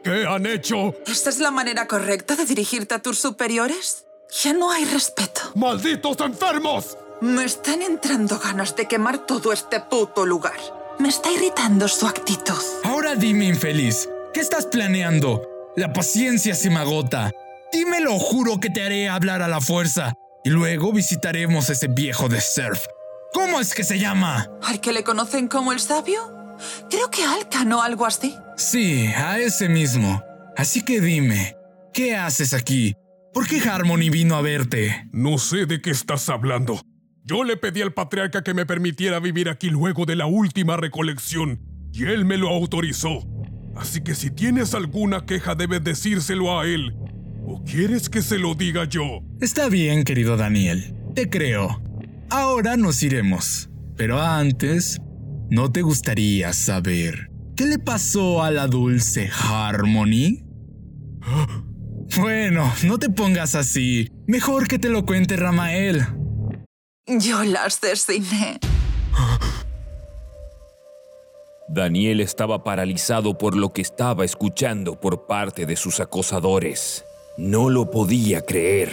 ¿Qué 0.03 0.25
han 0.27 0.45
hecho? 0.45 0.93
¿Esta 1.07 1.29
es 1.29 1.39
la 1.39 1.51
manera 1.51 1.87
correcta 1.87 2.35
de 2.35 2.45
dirigirte 2.45 2.95
a 2.95 2.99
tus 2.99 3.17
superiores? 3.17 4.05
Ya 4.43 4.53
no 4.53 4.71
hay 4.71 4.85
respeto. 4.85 5.41
¡Malditos 5.55 6.19
enfermos! 6.19 6.97
Me 7.21 7.45
están 7.45 7.81
entrando 7.81 8.37
ganas 8.39 8.75
de 8.75 8.87
quemar 8.87 9.25
todo 9.25 9.53
este 9.53 9.79
puto 9.79 10.25
lugar. 10.25 10.59
Me 10.99 11.09
está 11.09 11.31
irritando 11.31 11.87
su 11.87 12.07
actitud. 12.07 12.61
Ahora 12.83 13.15
dime, 13.15 13.45
infeliz, 13.45 14.09
¿qué 14.33 14.41
estás 14.41 14.65
planeando? 14.65 15.71
La 15.75 15.93
paciencia 15.93 16.55
se 16.55 16.69
me 16.69 16.79
agota. 16.79 17.31
Dímelo, 17.71 18.19
juro 18.19 18.59
que 18.59 18.69
te 18.69 18.83
haré 18.83 19.09
hablar 19.09 19.41
a 19.41 19.47
la 19.47 19.61
fuerza. 19.61 20.13
Y 20.43 20.49
luego 20.49 20.93
visitaremos 20.93 21.69
ese 21.69 21.87
viejo 21.87 22.29
de 22.29 22.39
surf. 22.41 22.85
¿Cómo 23.33 23.59
es 23.59 23.73
que 23.73 23.83
se 23.83 23.97
llama? 23.97 24.49
¿Al 24.61 24.79
que 24.79 24.93
le 24.93 25.03
conocen 25.03 25.47
como 25.47 25.71
el 25.73 25.79
sabio? 25.79 26.34
Creo 26.89 27.09
que 27.11 27.23
Alcan 27.23 27.71
o 27.73 27.81
algo 27.81 28.05
así. 28.05 28.35
Sí, 28.57 29.07
a 29.07 29.39
ese 29.39 29.69
mismo. 29.69 30.23
Así 30.57 30.83
que 30.83 31.01
dime, 31.01 31.55
¿qué 31.93 32.15
haces 32.15 32.53
aquí? 32.53 32.95
¿Por 33.33 33.47
qué 33.47 33.59
Harmony 33.59 34.09
vino 34.09 34.35
a 34.35 34.41
verte? 34.41 35.07
No 35.11 35.37
sé 35.37 35.65
de 35.65 35.81
qué 35.81 35.91
estás 35.91 36.29
hablando. 36.29 36.79
Yo 37.23 37.43
le 37.43 37.57
pedí 37.57 37.81
al 37.81 37.93
patriarca 37.93 38.43
que 38.43 38.53
me 38.53 38.65
permitiera 38.65 39.19
vivir 39.19 39.49
aquí 39.49 39.69
luego 39.69 40.05
de 40.05 40.15
la 40.15 40.25
última 40.25 40.77
recolección, 40.77 41.59
y 41.91 42.05
él 42.05 42.23
me 42.23 42.37
lo 42.37 42.49
autorizó. 42.49 43.27
Así 43.75 44.01
que 44.01 44.15
si 44.15 44.29
tienes 44.29 44.73
alguna 44.73 45.25
queja 45.25 45.55
debes 45.55 45.83
decírselo 45.83 46.59
a 46.59 46.65
él. 46.65 46.95
¿O 47.47 47.63
quieres 47.63 48.09
que 48.09 48.21
se 48.21 48.39
lo 48.39 48.55
diga 48.55 48.85
yo? 48.85 49.21
Está 49.41 49.69
bien, 49.69 50.03
querido 50.03 50.37
Daniel. 50.37 50.95
Te 51.13 51.29
creo. 51.29 51.81
Ahora 52.29 52.77
nos 52.77 53.03
iremos. 53.03 53.69
Pero 53.97 54.21
antes, 54.21 54.99
¿no 55.49 55.71
te 55.71 55.81
gustaría 55.81 56.53
saber 56.53 57.29
qué 57.55 57.65
le 57.65 57.79
pasó 57.79 58.43
a 58.43 58.51
la 58.51 58.67
dulce 58.67 59.29
Harmony? 59.31 60.43
Bueno, 62.17 62.71
no 62.83 62.99
te 62.99 63.09
pongas 63.09 63.55
así. 63.55 64.07
Mejor 64.27 64.67
que 64.67 64.77
te 64.77 64.89
lo 64.89 65.05
cuente 65.05 65.35
Ramael. 65.35 66.05
Yo 67.07 67.43
la 67.43 67.65
asesiné. 67.65 68.59
Daniel 71.67 72.21
estaba 72.21 72.63
paralizado 72.63 73.37
por 73.37 73.57
lo 73.57 73.73
que 73.73 73.81
estaba 73.81 74.23
escuchando 74.23 74.99
por 74.99 75.25
parte 75.25 75.65
de 75.65 75.75
sus 75.75 75.99
acosadores. 75.99 77.03
No 77.37 77.69
lo 77.69 77.89
podía 77.89 78.45
creer. 78.45 78.91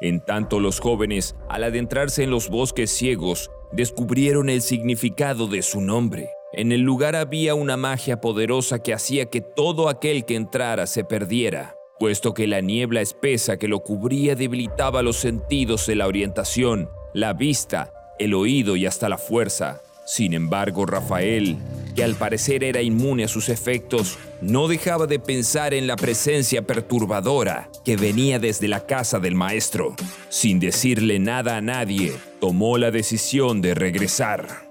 En 0.00 0.24
tanto 0.24 0.60
los 0.60 0.80
jóvenes, 0.80 1.36
al 1.48 1.62
adentrarse 1.64 2.24
en 2.24 2.30
los 2.30 2.48
bosques 2.48 2.90
ciegos, 2.90 3.50
descubrieron 3.72 4.48
el 4.48 4.62
significado 4.62 5.46
de 5.46 5.62
su 5.62 5.80
nombre. 5.80 6.30
En 6.52 6.72
el 6.72 6.80
lugar 6.80 7.14
había 7.14 7.54
una 7.54 7.76
magia 7.76 8.20
poderosa 8.20 8.82
que 8.82 8.92
hacía 8.92 9.26
que 9.26 9.40
todo 9.40 9.88
aquel 9.88 10.24
que 10.24 10.34
entrara 10.34 10.86
se 10.86 11.04
perdiera, 11.04 11.76
puesto 11.98 12.34
que 12.34 12.46
la 12.46 12.60
niebla 12.60 13.00
espesa 13.00 13.56
que 13.56 13.68
lo 13.68 13.80
cubría 13.80 14.34
debilitaba 14.34 15.02
los 15.02 15.16
sentidos 15.16 15.86
de 15.86 15.94
la 15.94 16.08
orientación, 16.08 16.90
la 17.14 17.32
vista, 17.32 17.92
el 18.18 18.34
oído 18.34 18.74
y 18.76 18.86
hasta 18.86 19.08
la 19.08 19.18
fuerza. 19.18 19.80
Sin 20.06 20.34
embargo, 20.34 20.86
Rafael, 20.86 21.56
que 21.94 22.02
al 22.02 22.14
parecer 22.14 22.64
era 22.64 22.82
inmune 22.82 23.24
a 23.24 23.28
sus 23.28 23.48
efectos, 23.48 24.18
no 24.40 24.68
dejaba 24.68 25.06
de 25.06 25.18
pensar 25.18 25.74
en 25.74 25.86
la 25.86 25.96
presencia 25.96 26.62
perturbadora 26.62 27.70
que 27.84 27.96
venía 27.96 28.38
desde 28.38 28.68
la 28.68 28.86
casa 28.86 29.18
del 29.18 29.34
maestro. 29.34 29.94
Sin 30.28 30.58
decirle 30.58 31.18
nada 31.18 31.56
a 31.56 31.60
nadie, 31.60 32.12
tomó 32.40 32.78
la 32.78 32.90
decisión 32.90 33.60
de 33.60 33.74
regresar. 33.74 34.68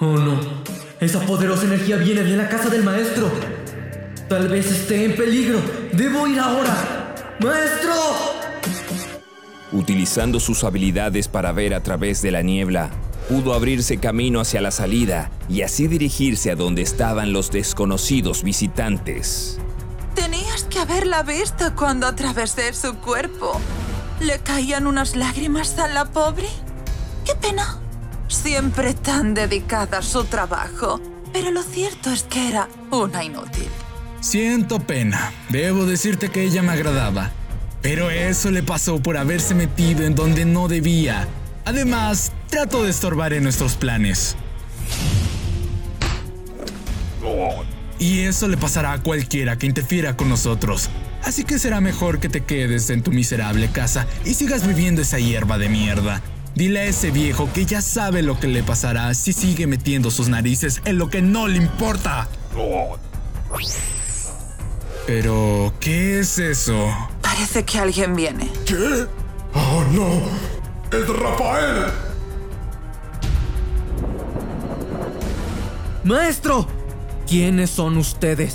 Oh 0.00 0.16
no, 0.16 0.38
esa 1.00 1.20
poderosa 1.26 1.64
energía 1.64 1.96
viene 1.96 2.22
de 2.22 2.36
la 2.36 2.48
casa 2.48 2.68
del 2.68 2.84
maestro. 2.84 3.30
Tal 4.28 4.46
vez 4.46 4.70
esté 4.70 5.04
en 5.04 5.16
peligro. 5.16 5.58
Debo 5.92 6.26
ir 6.28 6.38
ahora. 6.38 7.14
¡Maestro! 7.40 7.92
Utilizando 9.72 10.38
sus 10.38 10.64
habilidades 10.64 11.28
para 11.28 11.52
ver 11.52 11.72
a 11.72 11.82
través 11.82 12.20
de 12.20 12.30
la 12.30 12.42
niebla, 12.42 12.90
pudo 13.28 13.54
abrirse 13.54 13.98
camino 13.98 14.40
hacia 14.40 14.60
la 14.60 14.70
salida 14.70 15.30
y 15.48 15.62
así 15.62 15.86
dirigirse 15.86 16.50
a 16.50 16.56
donde 16.56 16.82
estaban 16.82 17.32
los 17.32 17.50
desconocidos 17.50 18.42
visitantes. 18.42 19.58
Tenías 20.14 20.64
que 20.64 20.80
haberla 20.80 21.22
visto 21.22 21.74
cuando 21.76 22.06
atravesé 22.06 22.72
su 22.72 22.94
cuerpo. 22.96 23.60
¿Le 24.20 24.38
caían 24.40 24.86
unas 24.86 25.14
lágrimas 25.14 25.78
a 25.78 25.86
la 25.86 26.06
pobre? 26.06 26.48
¡Qué 27.24 27.34
pena! 27.34 27.78
Siempre 28.26 28.94
tan 28.94 29.34
dedicada 29.34 29.98
a 29.98 30.02
su 30.02 30.24
trabajo. 30.24 31.00
Pero 31.32 31.50
lo 31.50 31.62
cierto 31.62 32.10
es 32.10 32.24
que 32.24 32.48
era 32.48 32.68
una 32.90 33.22
inútil. 33.22 33.68
Siento 34.20 34.80
pena. 34.80 35.32
Debo 35.50 35.86
decirte 35.86 36.30
que 36.30 36.42
ella 36.42 36.62
me 36.62 36.72
agradaba. 36.72 37.30
Pero 37.80 38.10
eso 38.10 38.50
le 38.50 38.62
pasó 38.62 39.00
por 39.00 39.16
haberse 39.16 39.54
metido 39.54 40.04
en 40.04 40.14
donde 40.14 40.44
no 40.44 40.66
debía. 40.66 41.28
Además, 41.68 42.32
trato 42.48 42.84
de 42.84 42.88
estorbar 42.88 43.34
en 43.34 43.42
nuestros 43.42 43.74
planes. 43.74 44.36
Y 47.98 48.20
eso 48.20 48.48
le 48.48 48.56
pasará 48.56 48.94
a 48.94 49.02
cualquiera 49.02 49.58
que 49.58 49.66
interfiera 49.66 50.16
con 50.16 50.30
nosotros. 50.30 50.88
Así 51.22 51.44
que 51.44 51.58
será 51.58 51.82
mejor 51.82 52.20
que 52.20 52.30
te 52.30 52.42
quedes 52.42 52.88
en 52.88 53.02
tu 53.02 53.12
miserable 53.12 53.68
casa 53.68 54.06
y 54.24 54.32
sigas 54.32 54.66
viviendo 54.66 55.02
esa 55.02 55.18
hierba 55.18 55.58
de 55.58 55.68
mierda. 55.68 56.22
Dile 56.54 56.80
a 56.80 56.84
ese 56.84 57.10
viejo 57.10 57.50
que 57.52 57.66
ya 57.66 57.82
sabe 57.82 58.22
lo 58.22 58.40
que 58.40 58.48
le 58.48 58.62
pasará 58.62 59.12
si 59.12 59.34
sigue 59.34 59.66
metiendo 59.66 60.10
sus 60.10 60.30
narices 60.30 60.80
en 60.86 60.96
lo 60.96 61.10
que 61.10 61.20
no 61.20 61.48
le 61.48 61.58
importa. 61.58 62.28
Pero, 65.06 65.74
¿qué 65.80 66.20
es 66.20 66.38
eso? 66.38 66.88
Parece 67.20 67.66
que 67.66 67.78
alguien 67.78 68.16
viene. 68.16 68.50
¿Qué? 68.64 69.06
¡Oh, 69.52 69.84
no! 69.92 70.57
¡Es 70.90 71.06
Rafael! 71.06 71.86
¡Maestro! 76.02 76.66
¿Quiénes 77.26 77.68
son 77.68 77.98
ustedes? 77.98 78.54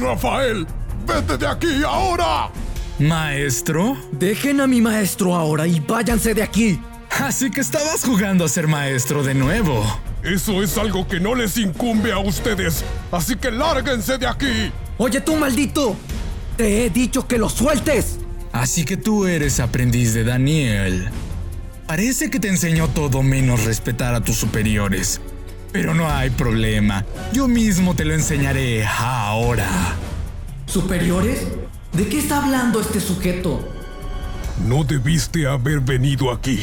¡Rafael! 0.00 0.66
¡Vete 1.06 1.36
de 1.36 1.46
aquí 1.46 1.82
ahora! 1.86 2.50
¿Maestro? 2.98 3.98
Dejen 4.12 4.62
a 4.62 4.66
mi 4.66 4.80
maestro 4.80 5.34
ahora 5.34 5.66
y 5.66 5.80
váyanse 5.80 6.32
de 6.32 6.42
aquí. 6.42 6.80
Así 7.10 7.50
que 7.50 7.60
estabas 7.60 8.04
jugando 8.04 8.46
a 8.46 8.48
ser 8.48 8.66
maestro 8.68 9.22
de 9.22 9.34
nuevo. 9.34 9.84
Eso 10.22 10.62
es 10.62 10.78
algo 10.78 11.06
que 11.06 11.20
no 11.20 11.34
les 11.34 11.58
incumbe 11.58 12.10
a 12.10 12.18
ustedes. 12.18 12.84
Así 13.12 13.36
que 13.36 13.50
lárguense 13.50 14.16
de 14.16 14.26
aquí. 14.26 14.72
Oye 14.96 15.20
tú, 15.20 15.36
maldito. 15.36 15.94
Te 16.56 16.86
he 16.86 16.90
dicho 16.90 17.28
que 17.28 17.36
lo 17.36 17.50
sueltes. 17.50 18.18
Así 18.50 18.86
que 18.86 18.96
tú 18.96 19.26
eres 19.26 19.60
aprendiz 19.60 20.14
de 20.14 20.24
Daniel. 20.24 21.10
Parece 21.86 22.30
que 22.30 22.40
te 22.40 22.48
enseñó 22.48 22.88
todo 22.88 23.22
menos 23.22 23.64
respetar 23.64 24.14
a 24.14 24.20
tus 24.20 24.36
superiores. 24.36 25.20
Pero 25.72 25.94
no 25.94 26.10
hay 26.10 26.30
problema. 26.30 27.04
Yo 27.32 27.46
mismo 27.46 27.94
te 27.94 28.04
lo 28.04 28.14
enseñaré 28.14 28.84
ahora. 28.84 29.68
¿Superiores? 30.66 31.46
¿De 31.92 32.08
qué 32.08 32.18
está 32.18 32.42
hablando 32.42 32.80
este 32.80 33.00
sujeto? 33.00 33.66
No 34.66 34.82
debiste 34.82 35.46
haber 35.46 35.80
venido 35.80 36.32
aquí. 36.32 36.60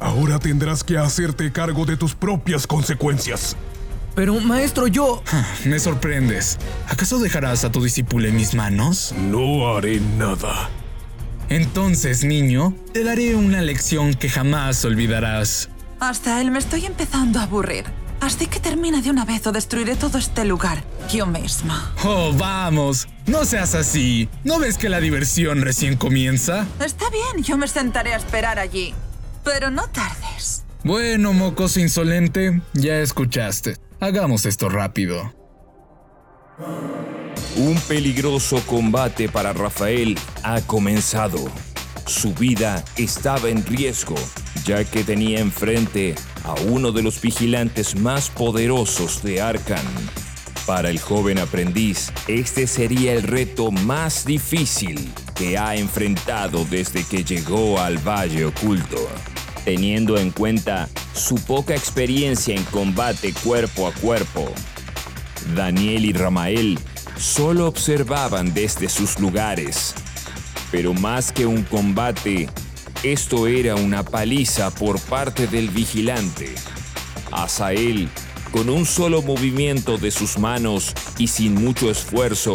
Ahora 0.00 0.38
tendrás 0.38 0.82
que 0.82 0.98
hacerte 0.98 1.52
cargo 1.52 1.84
de 1.84 1.96
tus 1.96 2.14
propias 2.14 2.66
consecuencias. 2.66 3.56
Pero, 4.16 4.40
maestro, 4.40 4.88
yo... 4.88 5.22
Me 5.64 5.78
sorprendes. 5.78 6.58
¿Acaso 6.88 7.20
dejarás 7.20 7.64
a 7.64 7.70
tu 7.70 7.82
discípulo 7.82 8.26
en 8.26 8.36
mis 8.36 8.54
manos? 8.54 9.14
No 9.16 9.76
haré 9.76 10.00
nada. 10.18 10.68
Entonces, 11.50 12.24
niño, 12.24 12.74
te 12.92 13.02
daré 13.02 13.34
una 13.34 13.60
lección 13.60 14.14
que 14.14 14.28
jamás 14.30 14.84
olvidarás. 14.84 15.68
Hasta 15.98 16.40
él 16.40 16.50
me 16.52 16.60
estoy 16.60 16.86
empezando 16.86 17.40
a 17.40 17.42
aburrir. 17.42 17.84
Así 18.20 18.46
que 18.46 18.60
termina 18.60 19.00
de 19.00 19.10
una 19.10 19.24
vez 19.24 19.46
o 19.46 19.52
destruiré 19.52 19.96
todo 19.96 20.18
este 20.18 20.44
lugar 20.44 20.84
yo 21.10 21.26
misma. 21.26 21.92
Oh, 22.04 22.32
vamos. 22.32 23.08
No 23.26 23.44
seas 23.44 23.74
así. 23.74 24.28
¿No 24.44 24.58
ves 24.58 24.78
que 24.78 24.88
la 24.88 25.00
diversión 25.00 25.62
recién 25.62 25.96
comienza? 25.96 26.66
Está 26.84 27.10
bien, 27.10 27.42
yo 27.42 27.56
me 27.56 27.66
sentaré 27.66 28.14
a 28.14 28.18
esperar 28.18 28.58
allí. 28.58 28.94
Pero 29.42 29.70
no 29.70 29.88
tardes. 29.88 30.64
Bueno, 30.84 31.32
mocoso 31.32 31.80
insolente, 31.80 32.60
ya 32.74 32.98
escuchaste. 33.00 33.76
Hagamos 33.98 34.46
esto 34.46 34.68
rápido. 34.68 35.34
Un 37.56 37.78
peligroso 37.88 38.62
combate 38.66 39.28
para 39.28 39.52
Rafael 39.52 40.18
ha 40.42 40.60
comenzado. 40.62 41.50
Su 42.06 42.34
vida 42.34 42.84
estaba 42.96 43.48
en 43.48 43.64
riesgo, 43.64 44.16
ya 44.64 44.84
que 44.84 45.04
tenía 45.04 45.40
enfrente 45.40 46.14
a 46.44 46.54
uno 46.68 46.92
de 46.92 47.02
los 47.02 47.20
vigilantes 47.20 47.96
más 47.96 48.30
poderosos 48.30 49.22
de 49.22 49.40
Arkham. 49.40 49.84
Para 50.66 50.90
el 50.90 51.00
joven 51.00 51.38
aprendiz, 51.38 52.12
este 52.28 52.66
sería 52.66 53.12
el 53.12 53.22
reto 53.22 53.70
más 53.70 54.24
difícil 54.24 55.10
que 55.34 55.58
ha 55.58 55.74
enfrentado 55.76 56.64
desde 56.64 57.02
que 57.04 57.24
llegó 57.24 57.80
al 57.80 57.98
Valle 57.98 58.44
Oculto. 58.44 59.08
Teniendo 59.64 60.16
en 60.16 60.30
cuenta 60.30 60.88
su 61.12 61.34
poca 61.36 61.74
experiencia 61.74 62.54
en 62.54 62.64
combate 62.64 63.32
cuerpo 63.42 63.86
a 63.86 63.92
cuerpo, 63.92 64.52
Daniel 65.54 66.04
y 66.04 66.12
Ramael 66.12 66.78
solo 67.20 67.68
observaban 67.68 68.54
desde 68.54 68.88
sus 68.88 69.20
lugares. 69.20 69.94
Pero 70.72 70.94
más 70.94 71.32
que 71.32 71.46
un 71.46 71.62
combate, 71.64 72.48
esto 73.02 73.46
era 73.46 73.74
una 73.74 74.02
paliza 74.02 74.70
por 74.70 74.98
parte 75.00 75.46
del 75.46 75.68
vigilante. 75.68 76.54
Asael, 77.30 78.08
con 78.50 78.70
un 78.70 78.86
solo 78.86 79.22
movimiento 79.22 79.98
de 79.98 80.10
sus 80.10 80.38
manos 80.38 80.94
y 81.18 81.28
sin 81.28 81.54
mucho 81.54 81.90
esfuerzo, 81.90 82.54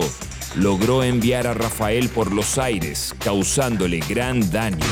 logró 0.56 1.04
enviar 1.04 1.48
a 1.48 1.54
Rafael 1.54 2.10
por 2.10 2.32
los 2.32 2.58
aires, 2.58 3.14
causándole 3.20 4.00
gran 4.00 4.50
daño. 4.52 4.86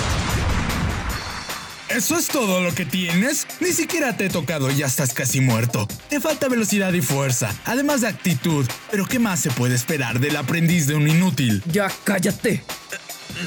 ¿Eso 1.96 2.18
es 2.18 2.28
todo 2.28 2.60
lo 2.62 2.74
que 2.74 2.86
tienes? 2.86 3.46
Ni 3.60 3.72
siquiera 3.72 4.18
te 4.18 4.26
he 4.26 4.30
tocado 4.30 4.72
y 4.72 4.78
ya 4.78 4.88
estás 4.88 5.14
casi 5.14 5.42
muerto. 5.42 5.88
Te 6.10 6.20
falta 6.20 6.48
velocidad 6.48 6.92
y 6.94 7.02
fuerza, 7.02 7.54
además 7.66 8.02
de 8.02 8.08
actitud. 8.08 8.66
Pero 8.90 9.06
¿qué 9.06 9.20
más 9.20 9.42
se 9.42 9.52
puede 9.52 9.76
esperar 9.76 10.20
del 10.20 10.36
aprendiz 10.36 10.88
de 10.88 10.96
un 10.96 11.08
inútil? 11.08 11.62
Ya 11.72 11.92
cállate. 12.04 12.64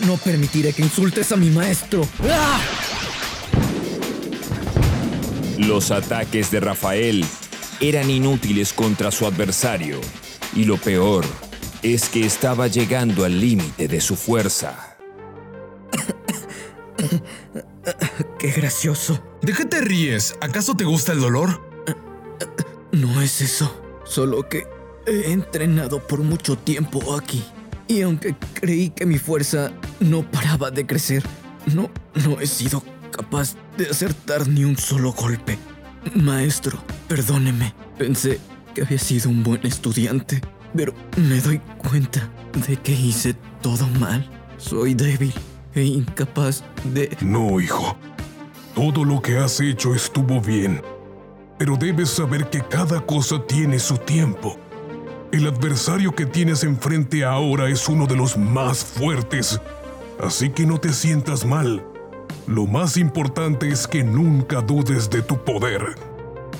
No 0.06 0.16
permitiré 0.16 0.72
que 0.72 0.82
insultes 0.82 1.32
a 1.32 1.36
mi 1.36 1.50
maestro. 1.50 2.08
¡Ah! 2.30 2.60
Los 5.58 5.90
ataques 5.90 6.52
de 6.52 6.60
Rafael 6.60 7.24
eran 7.80 8.08
inútiles 8.10 8.72
contra 8.72 9.10
su 9.10 9.26
adversario. 9.26 10.00
Y 10.54 10.66
lo 10.66 10.76
peor 10.76 11.24
es 11.82 12.08
que 12.08 12.24
estaba 12.24 12.68
llegando 12.68 13.24
al 13.24 13.40
límite 13.40 13.88
de 13.88 14.00
su 14.00 14.14
fuerza. 14.14 14.96
Qué 18.38 18.50
gracioso. 18.50 19.22
¿De 19.42 19.52
qué 19.52 19.64
te 19.64 19.80
ríes? 19.80 20.36
¿Acaso 20.40 20.74
te 20.74 20.84
gusta 20.84 21.12
el 21.12 21.20
dolor? 21.20 21.62
No 22.92 23.20
es 23.20 23.42
eso. 23.42 24.00
Solo 24.04 24.48
que 24.48 24.66
he 25.06 25.30
entrenado 25.32 26.06
por 26.06 26.20
mucho 26.20 26.56
tiempo 26.56 27.14
aquí. 27.14 27.44
Y 27.88 28.00
aunque 28.00 28.34
creí 28.54 28.88
que 28.88 29.04
mi 29.04 29.18
fuerza 29.18 29.70
no 30.00 30.22
paraba 30.30 30.70
de 30.70 30.86
crecer, 30.86 31.22
no, 31.74 31.90
no 32.24 32.40
he 32.40 32.46
sido 32.46 32.82
capaz 33.10 33.54
de 33.76 33.90
acertar 33.90 34.48
ni 34.48 34.64
un 34.64 34.78
solo 34.78 35.12
golpe. 35.12 35.58
Maestro, 36.14 36.82
perdóneme. 37.06 37.74
Pensé 37.98 38.40
que 38.74 38.82
había 38.82 38.98
sido 38.98 39.28
un 39.28 39.42
buen 39.42 39.66
estudiante, 39.66 40.40
pero 40.74 40.94
me 41.16 41.40
doy 41.42 41.58
cuenta 41.76 42.30
de 42.66 42.76
que 42.76 42.92
hice 42.92 43.34
todo 43.60 43.86
mal. 43.88 44.26
Soy 44.56 44.94
débil 44.94 45.34
e 45.76 45.84
incapaz 45.84 46.64
de... 46.84 47.16
No, 47.20 47.60
hijo. 47.60 47.96
Todo 48.74 49.04
lo 49.04 49.22
que 49.22 49.38
has 49.38 49.60
hecho 49.60 49.94
estuvo 49.94 50.40
bien. 50.40 50.82
Pero 51.58 51.76
debes 51.76 52.10
saber 52.10 52.50
que 52.50 52.62
cada 52.62 53.00
cosa 53.00 53.42
tiene 53.46 53.78
su 53.78 53.96
tiempo. 53.98 54.58
El 55.32 55.46
adversario 55.46 56.14
que 56.14 56.26
tienes 56.26 56.64
enfrente 56.64 57.24
ahora 57.24 57.68
es 57.68 57.88
uno 57.88 58.06
de 58.06 58.16
los 58.16 58.36
más 58.36 58.84
fuertes. 58.84 59.60
Así 60.20 60.50
que 60.50 60.66
no 60.66 60.78
te 60.78 60.92
sientas 60.92 61.44
mal. 61.44 61.84
Lo 62.46 62.66
más 62.66 62.96
importante 62.96 63.68
es 63.68 63.86
que 63.86 64.02
nunca 64.02 64.60
dudes 64.60 65.10
de 65.10 65.22
tu 65.22 65.44
poder. 65.44 65.82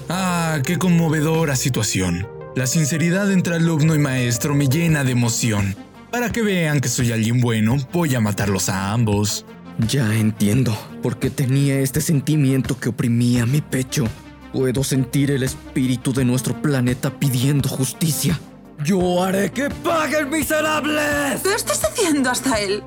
Ah, 0.08 0.58
qué 0.64 0.78
conmovedora 0.78 1.56
situación. 1.56 2.28
La 2.54 2.66
sinceridad 2.66 3.30
entre 3.30 3.56
alumno 3.56 3.94
y 3.94 3.98
maestro 3.98 4.54
me 4.54 4.68
llena 4.68 5.04
de 5.04 5.12
emoción. 5.12 5.76
Para 6.16 6.32
que 6.32 6.40
vean 6.40 6.80
que 6.80 6.88
soy 6.88 7.12
alguien 7.12 7.42
bueno, 7.42 7.76
voy 7.92 8.14
a 8.14 8.20
matarlos 8.20 8.70
a 8.70 8.92
ambos. 8.92 9.44
Ya 9.86 10.14
entiendo 10.14 10.74
por 11.02 11.18
qué 11.18 11.28
tenía 11.28 11.78
este 11.80 12.00
sentimiento 12.00 12.80
que 12.80 12.88
oprimía 12.88 13.44
mi 13.44 13.60
pecho. 13.60 14.06
Puedo 14.50 14.82
sentir 14.82 15.30
el 15.30 15.42
espíritu 15.42 16.14
de 16.14 16.24
nuestro 16.24 16.54
planeta 16.62 17.10
pidiendo 17.10 17.68
justicia. 17.68 18.40
¡Yo 18.82 19.22
haré 19.22 19.52
que 19.52 19.68
paguen 19.68 20.30
miserables! 20.30 21.42
¿Qué 21.42 21.54
estás 21.54 21.84
haciendo 21.84 22.30
hasta 22.30 22.60
él? 22.60 22.82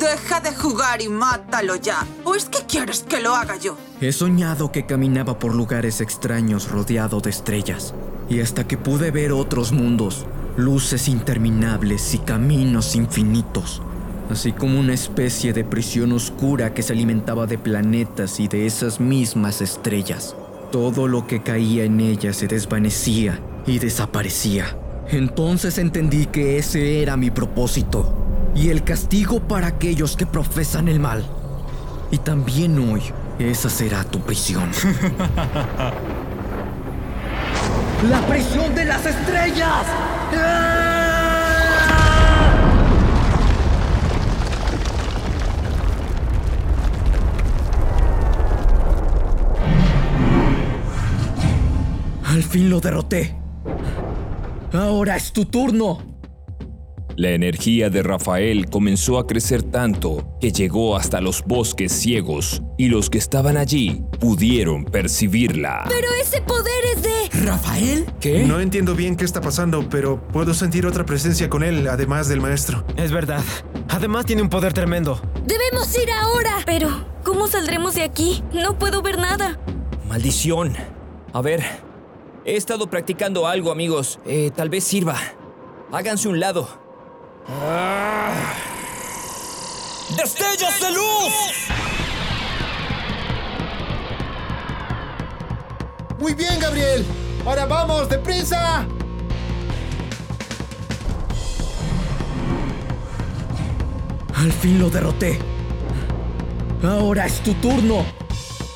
Deja 0.00 0.40
de 0.40 0.52
jugar 0.52 1.00
y 1.02 1.08
mátalo 1.08 1.76
ya. 1.76 2.04
¿O 2.24 2.34
es 2.34 2.46
que 2.46 2.66
quieres 2.66 3.04
que 3.08 3.20
lo 3.20 3.36
haga 3.36 3.58
yo? 3.58 3.78
He 4.00 4.10
soñado 4.10 4.72
que 4.72 4.86
caminaba 4.86 5.38
por 5.38 5.54
lugares 5.54 6.00
extraños 6.00 6.68
rodeado 6.68 7.20
de 7.20 7.30
estrellas. 7.30 7.94
Y 8.28 8.40
hasta 8.40 8.66
que 8.66 8.76
pude 8.76 9.12
ver 9.12 9.30
otros 9.30 9.70
mundos, 9.70 10.26
luces 10.56 11.08
interminables 11.08 12.14
y 12.14 12.18
caminos 12.18 12.94
infinitos. 12.96 13.82
Así 14.30 14.52
como 14.52 14.78
una 14.78 14.94
especie 14.94 15.52
de 15.52 15.64
prisión 15.64 16.12
oscura 16.12 16.74
que 16.74 16.82
se 16.82 16.92
alimentaba 16.92 17.46
de 17.46 17.58
planetas 17.58 18.40
y 18.40 18.48
de 18.48 18.66
esas 18.66 19.00
mismas 19.00 19.60
estrellas. 19.60 20.36
Todo 20.70 21.06
lo 21.06 21.26
que 21.26 21.42
caía 21.42 21.84
en 21.84 22.00
ella 22.00 22.32
se 22.32 22.48
desvanecía 22.48 23.40
y 23.66 23.78
desaparecía. 23.78 24.76
Entonces 25.10 25.78
entendí 25.78 26.26
que 26.26 26.58
ese 26.58 27.02
era 27.02 27.16
mi 27.16 27.30
propósito 27.30 28.50
y 28.54 28.68
el 28.68 28.84
castigo 28.84 29.40
para 29.40 29.66
aquellos 29.66 30.16
que 30.16 30.26
profesan 30.26 30.88
el 30.88 31.00
mal. 31.00 31.24
Y 32.10 32.18
también 32.18 32.78
hoy, 32.78 33.02
esa 33.38 33.68
será 33.68 34.04
tu 34.04 34.20
prisión. 34.20 34.70
¡La 38.08 38.20
prisión 38.26 38.74
de 38.74 38.84
las 38.84 39.06
estrellas! 39.06 39.86
Al 52.24 52.42
fin 52.42 52.70
lo 52.70 52.80
derroté. 52.80 53.36
Ahora 54.72 55.16
es 55.16 55.32
tu 55.32 55.44
turno. 55.44 56.11
La 57.16 57.30
energía 57.30 57.90
de 57.90 58.02
Rafael 58.02 58.70
comenzó 58.70 59.18
a 59.18 59.26
crecer 59.26 59.62
tanto 59.62 60.36
que 60.40 60.50
llegó 60.50 60.96
hasta 60.96 61.20
los 61.20 61.44
bosques 61.44 61.92
ciegos 61.92 62.62
y 62.78 62.88
los 62.88 63.10
que 63.10 63.18
estaban 63.18 63.58
allí 63.58 64.02
pudieron 64.18 64.86
percibirla. 64.86 65.84
Pero 65.90 66.08
ese 66.22 66.40
poder 66.40 66.84
es 66.96 67.02
de... 67.02 67.44
¿Rafael? 67.44 68.06
¿Qué? 68.18 68.44
No 68.44 68.60
entiendo 68.60 68.94
bien 68.94 69.16
qué 69.16 69.26
está 69.26 69.42
pasando, 69.42 69.86
pero 69.90 70.26
puedo 70.28 70.54
sentir 70.54 70.86
otra 70.86 71.04
presencia 71.04 71.50
con 71.50 71.62
él, 71.62 71.86
además 71.86 72.28
del 72.28 72.40
maestro. 72.40 72.86
Es 72.96 73.12
verdad. 73.12 73.42
Además 73.90 74.24
tiene 74.24 74.40
un 74.40 74.48
poder 74.48 74.72
tremendo. 74.72 75.20
Debemos 75.44 75.94
ir 75.98 76.10
ahora. 76.10 76.56
Pero, 76.64 76.88
¿cómo 77.24 77.46
saldremos 77.46 77.94
de 77.94 78.04
aquí? 78.04 78.42
No 78.54 78.78
puedo 78.78 79.02
ver 79.02 79.18
nada. 79.18 79.60
Maldición. 80.08 80.74
A 81.34 81.42
ver, 81.42 81.62
he 82.46 82.56
estado 82.56 82.88
practicando 82.88 83.46
algo, 83.46 83.70
amigos. 83.70 84.18
Eh, 84.24 84.50
tal 84.54 84.70
vez 84.70 84.84
sirva. 84.84 85.18
Háganse 85.90 86.28
un 86.28 86.40
lado. 86.40 86.81
¡Destellos 90.16 90.80
de 90.80 90.90
luz! 90.90 91.32
Muy 96.18 96.34
bien, 96.34 96.60
Gabriel. 96.60 97.04
Ahora 97.44 97.66
vamos, 97.66 98.08
deprisa. 98.08 98.86
Al 104.34 104.52
fin 104.52 104.78
lo 104.78 104.90
derroté. 104.90 105.38
Ahora 106.82 107.26
es 107.26 107.40
tu 107.42 107.54
turno. 107.54 108.04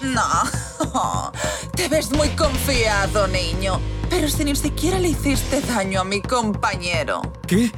No. 0.00 1.32
Te 1.74 1.88
ves 1.88 2.10
muy 2.12 2.28
confiado, 2.30 3.26
niño. 3.28 3.80
Pero 4.08 4.28
si 4.28 4.44
ni 4.44 4.54
siquiera 4.54 4.98
le 4.98 5.08
hiciste 5.08 5.60
daño 5.60 6.00
a 6.00 6.04
mi 6.04 6.20
compañero. 6.20 7.22
¿Qué? 7.46 7.72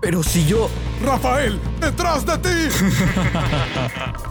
Pero 0.00 0.22
si 0.22 0.44
yo... 0.46 0.70
Rafael, 1.02 1.60
detrás 1.80 2.24
de 2.26 2.38
ti. 2.38 2.48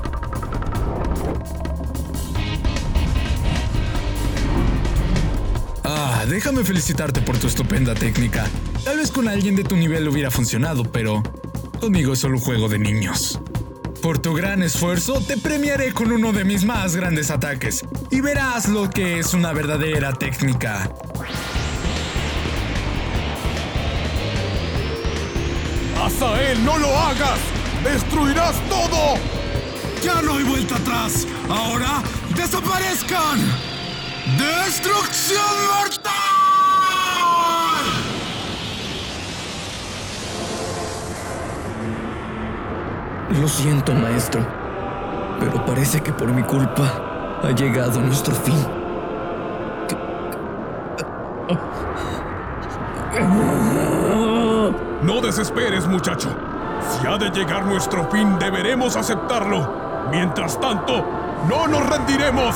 Ah, 5.89 6.25
déjame 6.27 6.65
felicitarte 6.65 7.21
por 7.21 7.37
tu 7.37 7.47
estupenda 7.47 7.95
técnica. 7.95 8.45
Tal 8.83 8.97
vez 8.97 9.09
con 9.09 9.29
alguien 9.29 9.55
de 9.55 9.63
tu 9.63 9.77
nivel 9.77 10.07
hubiera 10.09 10.29
funcionado, 10.29 10.83
pero 10.83 11.23
conmigo 11.79 12.11
es 12.11 12.19
solo 12.19 12.35
un 12.35 12.41
juego 12.41 12.67
de 12.67 12.77
niños. 12.77 13.39
Por 14.01 14.19
tu 14.19 14.33
gran 14.33 14.63
esfuerzo, 14.63 15.21
te 15.21 15.37
premiaré 15.37 15.93
con 15.93 16.11
uno 16.11 16.33
de 16.33 16.43
mis 16.43 16.65
más 16.65 16.95
grandes 16.95 17.31
ataques 17.31 17.85
y 18.11 18.19
verás 18.19 18.67
lo 18.67 18.89
que 18.89 19.19
es 19.19 19.33
una 19.33 19.53
verdadera 19.53 20.11
técnica. 20.11 20.91
Azael, 26.07 26.63
no 26.63 26.77
lo 26.77 26.87
hagas. 26.97 27.37
Destruirás 27.83 28.55
todo. 28.69 29.15
Ya 30.01 30.21
no 30.21 30.35
hay 30.37 30.43
vuelta 30.45 30.77
atrás. 30.77 31.27
Ahora, 31.49 32.01
desaparezcan. 32.33 33.37
¡Destrucción 34.37 35.41
mortal! 35.67 36.11
Lo 43.41 43.47
siento, 43.49 43.93
maestro. 43.93 44.47
Pero 45.41 45.65
parece 45.65 45.99
que 45.99 46.13
por 46.13 46.31
mi 46.31 46.43
culpa 46.43 47.39
ha 47.43 47.51
llegado 47.51 47.99
nuestro 47.99 48.33
fin. 48.33 48.65
No 55.01 55.21
desesperes, 55.21 55.85
muchacho. 55.87 56.29
Si 56.89 57.07
ha 57.07 57.17
de 57.17 57.29
llegar 57.29 57.65
nuestro 57.65 58.09
fin, 58.09 58.39
deberemos 58.39 58.95
aceptarlo. 58.95 60.07
Mientras 60.09 60.59
tanto, 60.59 61.05
no 61.47 61.67
nos 61.67 61.87
rendiremos. 61.87 62.55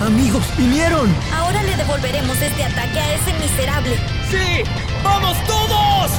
Amigos, 0.00 0.44
vinieron. 0.56 1.14
Ahora 1.32 1.62
le 1.62 1.76
devolveremos 1.76 2.40
este 2.40 2.64
ataque 2.64 2.98
a 2.98 3.14
ese 3.14 3.32
miserable. 3.34 3.96
¡Sí! 4.30 4.62
¡Vamos 5.02 5.36
todos! 5.46 6.10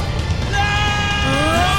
¡Pero! 0.50 1.75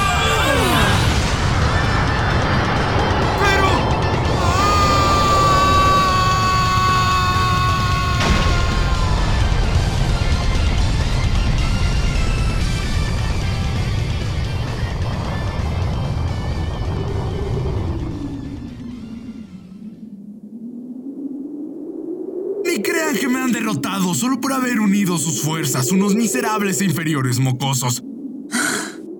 Solo 24.28 24.40
por 24.42 24.52
haber 24.52 24.78
unido 24.78 25.16
sus 25.16 25.40
fuerzas, 25.40 25.90
unos 25.90 26.14
miserables 26.14 26.82
e 26.82 26.84
inferiores 26.84 27.38
mocosos. 27.38 28.02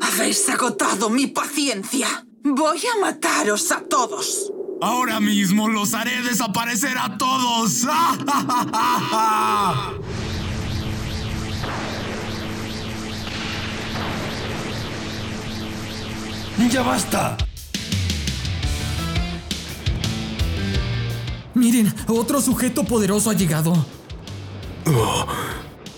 Habéis 0.02 0.46
agotado 0.50 1.08
mi 1.08 1.28
paciencia. 1.28 2.26
Voy 2.44 2.78
a 2.94 3.00
mataros 3.00 3.72
a 3.72 3.80
todos. 3.80 4.52
Ahora 4.82 5.18
mismo 5.18 5.66
los 5.68 5.94
haré 5.94 6.22
desaparecer 6.22 6.98
a 6.98 7.16
todos. 7.16 7.84
¡Ya 16.70 16.82
basta! 16.82 17.38
Miren, 21.54 21.94
otro 22.08 22.42
sujeto 22.42 22.84
poderoso 22.84 23.30
ha 23.30 23.32
llegado. 23.32 23.86
Oh, 24.90 25.26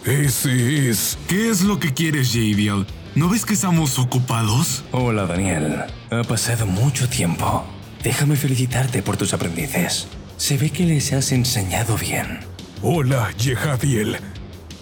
ese 0.05 0.89
es. 0.89 1.17
¿Qué 1.29 1.49
es 1.49 1.63
lo 1.63 1.79
que 1.79 1.95
quieres, 1.95 2.33
Jadiel? 2.33 2.87
¿No 3.15 3.29
ves 3.29 3.45
que 3.45 3.55
estamos 3.55 3.99
ocupados? 4.01 4.83
Hola, 4.91 5.27
Daniel. 5.27 5.85
Ha 6.11 6.25
pasado 6.25 6.67
mucho 6.67 7.09
tiempo. 7.09 7.65
Déjame 8.03 8.35
felicitarte 8.35 9.03
por 9.03 9.17
tus 9.17 9.33
aprendices. 9.33 10.09
Se 10.39 10.57
ve 10.57 10.71
que 10.71 10.87
les 10.87 11.13
has 11.13 11.31
enseñado 11.31 11.97
bien. 11.97 12.41
Hola, 12.83 13.31
Yehadiel. 13.39 14.17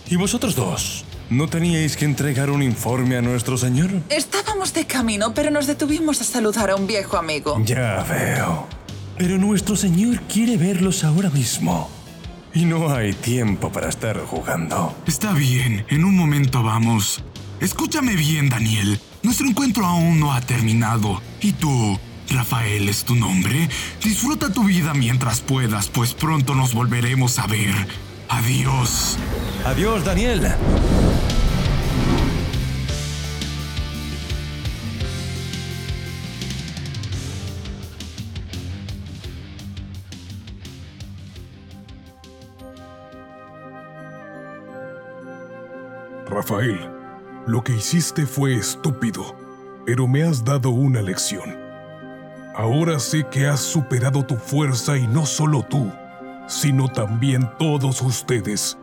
¿Y 0.08 0.16
vosotros 0.16 0.54
dos? 0.54 1.04
¿No 1.28 1.46
teníais 1.48 1.96
que 1.98 2.06
entregar 2.06 2.48
un 2.48 2.62
informe 2.62 3.16
a 3.16 3.20
nuestro 3.22 3.58
señor? 3.58 3.90
Estábamos 4.08 4.72
de 4.72 4.86
camino, 4.86 5.34
pero 5.34 5.50
nos 5.50 5.66
detuvimos 5.66 6.22
a 6.22 6.24
saludar 6.24 6.70
a 6.70 6.76
un 6.76 6.86
viejo 6.86 7.18
amigo. 7.18 7.60
Ya 7.62 8.02
veo. 8.08 8.66
Pero 9.18 9.36
nuestro 9.36 9.76
señor 9.76 10.20
quiere 10.22 10.56
verlos 10.56 11.04
ahora 11.04 11.28
mismo. 11.28 11.90
Y 12.54 12.64
no 12.64 12.90
hay 12.90 13.12
tiempo 13.12 13.70
para 13.70 13.88
estar 13.88 14.18
jugando. 14.24 14.96
Está 15.06 15.32
bien, 15.32 15.84
en 15.88 16.04
un 16.04 16.16
momento 16.16 16.62
vamos. 16.62 17.22
Escúchame 17.60 18.16
bien, 18.16 18.48
Daniel. 18.48 19.00
Nuestro 19.22 19.48
encuentro 19.48 19.84
aún 19.84 20.20
no 20.20 20.32
ha 20.32 20.40
terminado. 20.40 21.20
Y 21.40 21.52
tú, 21.52 21.98
Rafael 22.30 22.88
es 22.88 23.04
tu 23.04 23.14
nombre. 23.14 23.68
Disfruta 24.02 24.52
tu 24.52 24.64
vida 24.64 24.94
mientras 24.94 25.40
puedas, 25.40 25.88
pues 25.88 26.14
pronto 26.14 26.54
nos 26.54 26.74
volveremos 26.74 27.38
a 27.38 27.46
ver. 27.46 27.74
Adiós. 28.28 29.18
Adiós, 29.64 30.04
Daniel. 30.04 30.54
Rafael, 46.28 46.78
lo 47.46 47.64
que 47.64 47.72
hiciste 47.72 48.26
fue 48.26 48.54
estúpido, 48.54 49.34
pero 49.86 50.06
me 50.06 50.22
has 50.22 50.44
dado 50.44 50.70
una 50.70 51.00
lección. 51.00 51.56
Ahora 52.54 52.98
sé 52.98 53.24
que 53.30 53.46
has 53.46 53.60
superado 53.60 54.22
tu 54.24 54.36
fuerza 54.36 54.98
y 54.98 55.06
no 55.06 55.24
solo 55.24 55.62
tú, 55.62 55.90
sino 56.46 56.88
también 56.88 57.48
todos 57.58 58.02
ustedes. 58.02 58.76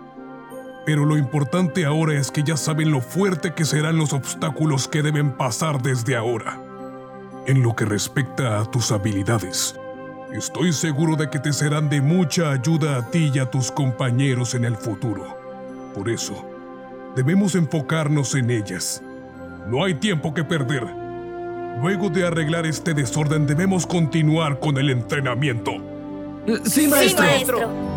Pero 0.88 1.06
lo 1.06 1.18
importante 1.18 1.86
ahora 1.86 2.14
es 2.14 2.32
que 2.32 2.42
ya 2.42 2.58
saben 2.58 2.90
lo 2.90 3.02
fuerte 3.02 3.54
que 3.54 3.66
serán 3.66 3.98
los 3.98 4.14
obstáculos 4.14 4.88
que 4.88 5.04
deben 5.04 5.32
pasar 5.32 5.82
desde 5.82 6.16
ahora. 6.16 6.60
En 7.46 7.62
lo 7.62 7.76
que 7.76 7.86
respecta 7.86 8.60
a 8.60 8.66
tus 8.66 8.92
habilidades, 8.92 9.76
estoy 10.34 10.74
seguro 10.74 11.16
de 11.16 11.30
que 11.30 11.38
te 11.38 11.54
serán 11.54 11.90
de 11.90 12.02
mucha 12.02 12.50
ayuda 12.50 12.98
a 12.98 13.12
ti 13.12 13.32
y 13.32 13.38
a 13.38 13.52
tus 13.52 13.72
compañeros 13.72 14.56
en 14.56 14.66
el 14.66 14.76
futuro. 14.76 15.38
Por 15.94 16.10
eso, 16.10 16.55
debemos 17.16 17.56
enfocarnos 17.56 18.36
en 18.36 18.52
ellas. 18.52 19.02
No 19.68 19.84
hay 19.84 19.96
tiempo 19.96 20.34
que 20.34 20.44
perder. 20.44 20.84
Luego 21.82 22.10
de 22.10 22.26
arreglar 22.26 22.66
este 22.66 22.94
desorden 22.94 23.48
debemos 23.48 23.86
continuar 23.86 24.60
con 24.60 24.78
el 24.78 24.90
entrenamiento. 24.90 25.74
Sí, 26.66 26.88
maestro. 26.88 27.95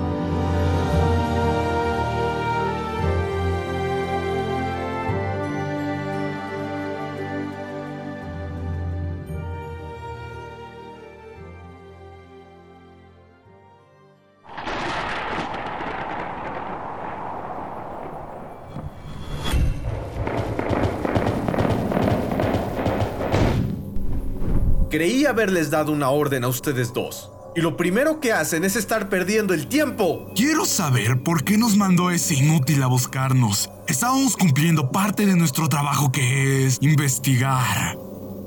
Haberles 25.29 25.71
dado 25.71 25.93
una 25.93 26.11
orden 26.11 26.45
a 26.45 26.49
ustedes 26.49 26.93
dos. 26.93 27.31
Y 27.55 27.61
lo 27.61 27.77
primero 27.77 28.21
que 28.21 28.33
hacen 28.33 28.65
es 28.65 28.77
estar 28.77 29.09
perdiendo 29.09 29.53
el 29.53 29.67
tiempo. 29.67 30.33
Quiero 30.35 30.65
saber 30.65 31.23
por 31.23 31.45
qué 31.45 31.59
nos 31.59 31.77
mandó 31.77 32.11
ese 32.11 32.35
inútil 32.35 32.83
a 32.83 32.87
buscarnos. 32.87 33.69
Estábamos 33.87 34.37
cumpliendo 34.37 34.91
parte 34.91 35.27
de 35.27 35.37
nuestro 35.37 35.69
trabajo 35.69 36.11
que 36.13 36.67
es 36.67 36.79
investigar. 36.81 37.97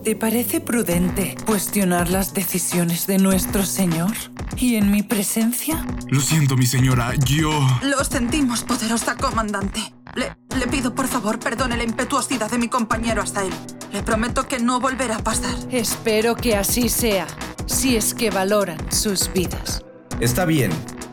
¿Te 0.04 0.16
parece 0.16 0.62
prudente 0.62 1.36
cuestionar 1.46 2.10
las 2.10 2.34
decisiones 2.34 3.06
de 3.06 3.20
nuestro 3.20 3.64
señor? 3.64 4.14
¿Y 4.58 4.76
en 4.76 4.90
mi 4.90 5.04
presencia? 5.04 5.86
Lo 6.08 6.22
siento, 6.22 6.58
mi 6.58 6.66
señora, 6.66 7.14
yo... 7.26 7.52
Lo 7.84 8.04
sentimos, 8.04 8.64
poderosa 8.64 9.16
comandante. 9.18 9.94
Le, 10.16 10.36
le 10.58 10.68
pido, 10.68 10.94
por 10.94 11.08
favor, 11.08 11.40
perdone 11.40 11.78
la 11.78 11.84
impetuosidad 11.84 12.50
de 12.52 12.58
mi 12.58 12.68
compañero 12.68 13.22
hasta 13.22 13.44
él. 13.44 13.54
Le 13.94 14.04
prometo 14.04 14.48
que 14.48 14.60
no 14.60 14.80
volverá 14.80 15.18
a 15.18 15.24
pasar. 15.24 15.56
Espero 15.72 16.36
que 16.36 16.56
así 16.56 16.90
sea, 16.90 17.28
si 17.66 17.96
es 17.96 18.14
que 18.14 18.30
valoran 18.30 18.80
sus 18.92 19.32
vidas. 19.34 19.84
Está 20.20 20.46
bien. 20.46 20.72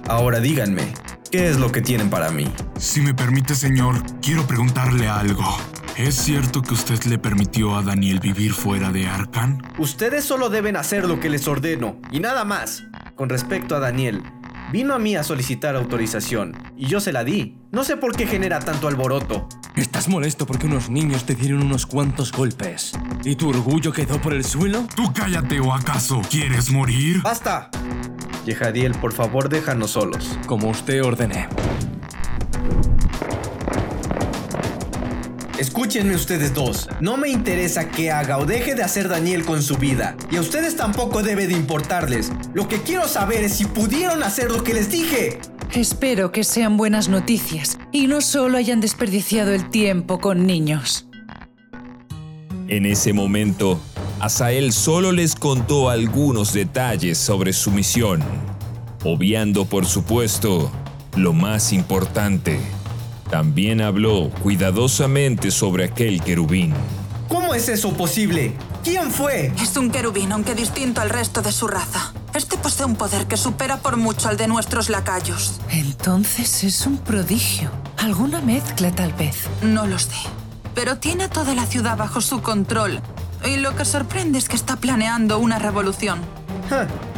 Ahora 0.08 0.40
díganme, 0.40 0.94
¿qué 1.30 1.48
es 1.48 1.58
lo 1.58 1.70
que 1.70 1.80
tienen 1.82 2.10
para 2.10 2.30
mí? 2.30 2.46
Si 2.78 3.00
me 3.00 3.14
permite, 3.14 3.54
señor, 3.54 3.96
quiero 4.20 4.46
preguntarle 4.46 5.08
algo. 5.08 5.44
¿Es 5.96 6.14
cierto 6.14 6.62
que 6.62 6.74
usted 6.74 7.02
le 7.04 7.18
permitió 7.18 7.74
a 7.76 7.82
Daniel 7.82 8.20
vivir 8.20 8.52
fuera 8.52 8.90
de 8.92 9.08
Arcan? 9.08 9.60
Ustedes 9.78 10.24
solo 10.24 10.48
deben 10.48 10.76
hacer 10.76 11.06
lo 11.06 11.18
que 11.18 11.28
les 11.28 11.48
ordeno, 11.48 12.00
y 12.12 12.20
nada 12.20 12.44
más. 12.44 12.84
Con 13.16 13.28
respecto 13.28 13.74
a 13.74 13.80
Daniel, 13.80 14.22
vino 14.70 14.94
a 14.94 15.00
mí 15.00 15.16
a 15.16 15.24
solicitar 15.24 15.74
autorización, 15.74 16.56
y 16.76 16.86
yo 16.86 17.00
se 17.00 17.12
la 17.12 17.24
di. 17.24 17.57
No 17.70 17.84
sé 17.84 17.98
por 17.98 18.16
qué 18.16 18.26
genera 18.26 18.60
tanto 18.60 18.88
alboroto. 18.88 19.46
¿Estás 19.76 20.08
molesto 20.08 20.46
porque 20.46 20.66
unos 20.66 20.88
niños 20.88 21.26
te 21.26 21.34
dieron 21.34 21.62
unos 21.62 21.84
cuantos 21.84 22.32
golpes? 22.32 22.92
¿Y 23.24 23.36
tu 23.36 23.50
orgullo 23.50 23.92
quedó 23.92 24.18
por 24.20 24.32
el 24.32 24.42
suelo? 24.42 24.86
Tú 24.96 25.12
cállate 25.12 25.60
o 25.60 25.74
acaso 25.74 26.22
quieres 26.30 26.70
morir? 26.70 27.20
¡Basta! 27.22 27.70
Yehadiel, 28.46 28.92
por 28.92 29.12
favor, 29.12 29.50
déjanos 29.50 29.90
solos. 29.90 30.38
Como 30.46 30.70
usted 30.70 31.04
ordene. 31.04 31.46
Escúchenme 35.58 36.14
ustedes 36.14 36.54
dos. 36.54 36.88
No 37.00 37.18
me 37.18 37.28
interesa 37.28 37.90
qué 37.90 38.10
haga 38.10 38.38
o 38.38 38.46
deje 38.46 38.74
de 38.74 38.82
hacer 38.82 39.08
Daniel 39.08 39.44
con 39.44 39.62
su 39.62 39.76
vida. 39.76 40.16
Y 40.30 40.36
a 40.36 40.40
ustedes 40.40 40.74
tampoco 40.76 41.22
debe 41.22 41.46
de 41.46 41.52
importarles. 41.52 42.32
Lo 42.54 42.66
que 42.66 42.80
quiero 42.80 43.06
saber 43.06 43.44
es 43.44 43.54
si 43.54 43.66
pudieron 43.66 44.22
hacer 44.22 44.50
lo 44.50 44.64
que 44.64 44.72
les 44.72 44.90
dije. 44.90 45.38
Espero 45.74 46.32
que 46.32 46.44
sean 46.44 46.78
buenas 46.78 47.10
noticias 47.10 47.78
y 47.92 48.06
no 48.06 48.22
solo 48.22 48.56
hayan 48.56 48.80
desperdiciado 48.80 49.52
el 49.52 49.68
tiempo 49.68 50.18
con 50.18 50.46
niños. 50.46 51.06
En 52.68 52.86
ese 52.86 53.12
momento, 53.12 53.78
Asael 54.18 54.72
solo 54.72 55.12
les 55.12 55.34
contó 55.36 55.90
algunos 55.90 56.54
detalles 56.54 57.18
sobre 57.18 57.52
su 57.52 57.70
misión, 57.70 58.22
obviando 59.04 59.66
por 59.66 59.84
supuesto 59.84 60.72
lo 61.16 61.34
más 61.34 61.72
importante. 61.74 62.60
También 63.30 63.82
habló 63.82 64.30
cuidadosamente 64.42 65.50
sobre 65.50 65.84
aquel 65.84 66.22
querubín. 66.22 66.72
¿Cómo 67.28 67.54
es 67.54 67.68
eso 67.68 67.92
posible? 67.92 68.54
¿Quién 68.88 69.10
fue? 69.10 69.52
Es 69.60 69.76
un 69.76 69.90
querubín, 69.90 70.32
aunque 70.32 70.54
distinto 70.54 71.02
al 71.02 71.10
resto 71.10 71.42
de 71.42 71.52
su 71.52 71.68
raza. 71.68 72.14
Este 72.32 72.56
posee 72.56 72.86
un 72.86 72.96
poder 72.96 73.26
que 73.26 73.36
supera 73.36 73.76
por 73.76 73.98
mucho 73.98 74.30
al 74.30 74.38
de 74.38 74.48
nuestros 74.48 74.88
lacayos. 74.88 75.60
Entonces 75.68 76.64
es 76.64 76.86
un 76.86 76.96
prodigio. 76.96 77.70
¿Alguna 77.98 78.40
mezcla 78.40 78.90
tal 78.90 79.12
vez? 79.12 79.46
No 79.60 79.86
lo 79.86 79.98
sé. 79.98 80.16
Pero 80.74 80.96
tiene 80.96 81.28
toda 81.28 81.54
la 81.54 81.66
ciudad 81.66 81.98
bajo 81.98 82.22
su 82.22 82.40
control. 82.40 83.02
Y 83.44 83.58
lo 83.58 83.76
que 83.76 83.84
sorprende 83.84 84.38
es 84.38 84.48
que 84.48 84.56
está 84.56 84.76
planeando 84.76 85.38
una 85.38 85.58
revolución. 85.58 86.20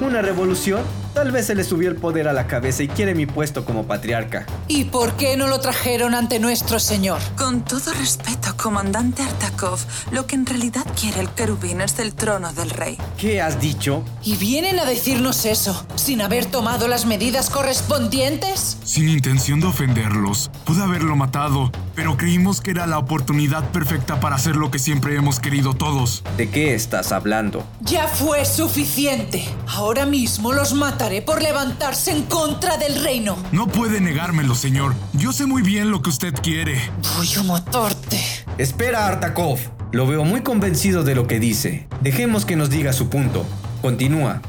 ¿Una 0.00 0.22
revolución? 0.22 0.82
Tal 1.20 1.32
vez 1.32 1.48
se 1.48 1.54
le 1.54 1.64
subió 1.64 1.90
el 1.90 1.96
poder 1.96 2.28
a 2.28 2.32
la 2.32 2.46
cabeza 2.46 2.82
y 2.82 2.88
quiere 2.88 3.14
mi 3.14 3.26
puesto 3.26 3.66
como 3.66 3.86
patriarca. 3.86 4.46
¿Y 4.68 4.84
por 4.84 5.18
qué 5.18 5.36
no 5.36 5.48
lo 5.48 5.60
trajeron 5.60 6.14
ante 6.14 6.38
nuestro 6.38 6.80
señor? 6.80 7.20
Con 7.36 7.62
todo 7.62 7.92
respeto, 7.92 8.56
comandante 8.56 9.22
Artakov, 9.22 9.78
lo 10.12 10.26
que 10.26 10.36
en 10.36 10.46
realidad 10.46 10.86
quiere 10.98 11.20
el 11.20 11.28
querubín 11.28 11.82
es 11.82 11.98
el 11.98 12.14
trono 12.14 12.54
del 12.54 12.70
rey. 12.70 12.96
¿Qué 13.18 13.42
has 13.42 13.60
dicho? 13.60 14.02
¿Y 14.24 14.36
vienen 14.36 14.78
a 14.78 14.86
decirnos 14.86 15.44
eso 15.44 15.84
sin 15.94 16.22
haber 16.22 16.46
tomado 16.46 16.88
las 16.88 17.04
medidas 17.04 17.50
correspondientes? 17.50 18.78
Sin 18.82 19.10
intención 19.10 19.60
de 19.60 19.66
ofenderlos, 19.66 20.50
pude 20.64 20.82
haberlo 20.82 21.16
matado, 21.16 21.70
pero 21.94 22.16
creímos 22.16 22.62
que 22.62 22.70
era 22.70 22.86
la 22.86 22.96
oportunidad 22.96 23.70
perfecta 23.72 24.20
para 24.20 24.36
hacer 24.36 24.56
lo 24.56 24.70
que 24.70 24.78
siempre 24.78 25.16
hemos 25.16 25.38
querido 25.38 25.74
todos. 25.74 26.22
¿De 26.38 26.48
qué 26.48 26.74
estás 26.74 27.12
hablando? 27.12 27.62
Ya 27.82 28.08
fue 28.08 28.46
suficiente. 28.46 29.46
Ahora 29.66 30.06
mismo 30.06 30.52
los 30.52 30.72
mataré 30.72 31.09
por 31.20 31.42
levantarse 31.42 32.12
en 32.12 32.22
contra 32.22 32.76
del 32.76 33.02
reino. 33.02 33.36
No 33.50 33.66
puede 33.66 34.00
negármelo, 34.00 34.54
señor. 34.54 34.94
Yo 35.12 35.32
sé 35.32 35.46
muy 35.46 35.62
bien 35.62 35.90
lo 35.90 36.02
que 36.02 36.10
usted 36.10 36.32
quiere. 36.34 36.78
Voy 37.16 37.28
a 37.36 37.42
matarte. 37.42 38.20
Espera, 38.58 39.08
Artakov. 39.08 39.58
Lo 39.90 40.06
veo 40.06 40.24
muy 40.24 40.42
convencido 40.42 41.02
de 41.02 41.16
lo 41.16 41.26
que 41.26 41.40
dice. 41.40 41.88
Dejemos 42.00 42.44
que 42.44 42.54
nos 42.54 42.70
diga 42.70 42.92
su 42.92 43.08
punto. 43.08 43.44
Continúa. 43.82 44.40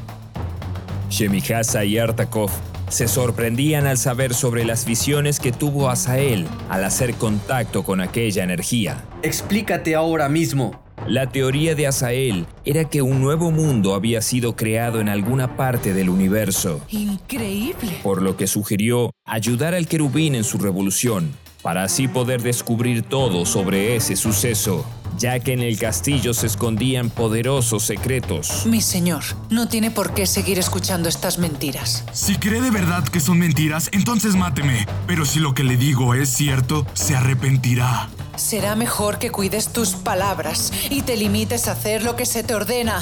Shemihasa 1.10 1.84
y 1.84 1.98
Artakov 1.98 2.50
se 2.88 3.08
sorprendían 3.08 3.86
al 3.86 3.98
saber 3.98 4.34
sobre 4.34 4.64
las 4.64 4.84
visiones 4.84 5.40
que 5.40 5.50
tuvo 5.50 5.90
Asael 5.90 6.46
al 6.68 6.84
hacer 6.84 7.14
contacto 7.14 7.82
con 7.82 8.00
aquella 8.00 8.44
energía. 8.44 9.02
Explícate 9.22 9.94
ahora 9.94 10.28
mismo. 10.28 10.82
La 11.08 11.28
teoría 11.30 11.74
de 11.74 11.88
Asael 11.88 12.46
era 12.64 12.88
que 12.88 13.02
un 13.02 13.20
nuevo 13.20 13.50
mundo 13.50 13.94
había 13.94 14.22
sido 14.22 14.54
creado 14.54 15.00
en 15.00 15.08
alguna 15.08 15.56
parte 15.56 15.94
del 15.94 16.08
universo, 16.08 16.80
Increíble. 16.90 17.98
por 18.04 18.22
lo 18.22 18.36
que 18.36 18.46
sugirió 18.46 19.10
ayudar 19.24 19.74
al 19.74 19.88
querubín 19.88 20.36
en 20.36 20.44
su 20.44 20.58
revolución, 20.58 21.32
para 21.60 21.82
así 21.82 22.06
poder 22.06 22.42
descubrir 22.42 23.02
todo 23.02 23.46
sobre 23.46 23.96
ese 23.96 24.14
suceso, 24.14 24.86
ya 25.18 25.38
que 25.40 25.52
en 25.52 25.60
el 25.60 25.78
castillo 25.78 26.34
se 26.34 26.46
escondían 26.46 27.10
poderosos 27.10 27.84
secretos. 27.84 28.66
Mi 28.66 28.80
señor, 28.80 29.22
no 29.50 29.68
tiene 29.68 29.90
por 29.90 30.14
qué 30.14 30.26
seguir 30.26 30.58
escuchando 30.58 31.08
estas 31.08 31.38
mentiras. 31.38 32.04
Si 32.12 32.36
cree 32.36 32.60
de 32.60 32.70
verdad 32.70 33.04
que 33.04 33.20
son 33.20 33.38
mentiras, 33.38 33.88
entonces 33.92 34.36
máteme. 34.36 34.86
Pero 35.06 35.24
si 35.24 35.40
lo 35.40 35.54
que 35.54 35.64
le 35.64 35.76
digo 35.76 36.14
es 36.14 36.28
cierto, 36.28 36.86
se 36.94 37.14
arrepentirá. 37.16 38.08
Será 38.36 38.74
mejor 38.76 39.18
que 39.18 39.30
cuides 39.30 39.68
tus 39.68 39.90
palabras 39.90 40.72
y 40.90 41.02
te 41.02 41.16
limites 41.16 41.68
a 41.68 41.72
hacer 41.72 42.02
lo 42.02 42.16
que 42.16 42.26
se 42.26 42.42
te 42.42 42.54
ordena. 42.54 43.00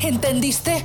¿Entendiste? 0.00 0.84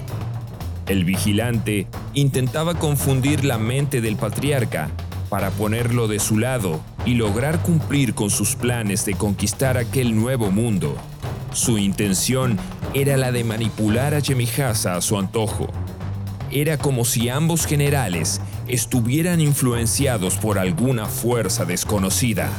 El 0.87 1.03
vigilante 1.03 1.87
intentaba 2.13 2.75
confundir 2.75 3.43
la 3.43 3.57
mente 3.57 3.99
del 3.99 4.15
patriarca 4.15 4.89
para 5.29 5.51
ponerlo 5.51 6.07
de 6.07 6.19
su 6.19 6.37
lado 6.37 6.81
y 7.07 7.13
lograr 7.13 7.61
cumplir 7.61 8.13
con 8.13 8.29
sus 8.29 8.57
planes 8.57 9.05
de 9.05 9.13
conquistar 9.13 9.77
aquel 9.77 10.13
nuevo 10.13 10.51
mundo. 10.51 10.97
Su 11.53 11.77
intención 11.77 12.57
era 12.93 13.15
la 13.15 13.31
de 13.31 13.45
manipular 13.45 14.13
a 14.13 14.19
Yemihasa 14.19 14.97
a 14.97 15.01
su 15.01 15.17
antojo. 15.17 15.67
Era 16.51 16.77
como 16.77 17.05
si 17.05 17.29
ambos 17.29 17.65
generales 17.65 18.41
estuvieran 18.67 19.39
influenciados 19.39 20.35
por 20.35 20.59
alguna 20.59 21.05
fuerza 21.05 21.63
desconocida. 21.63 22.49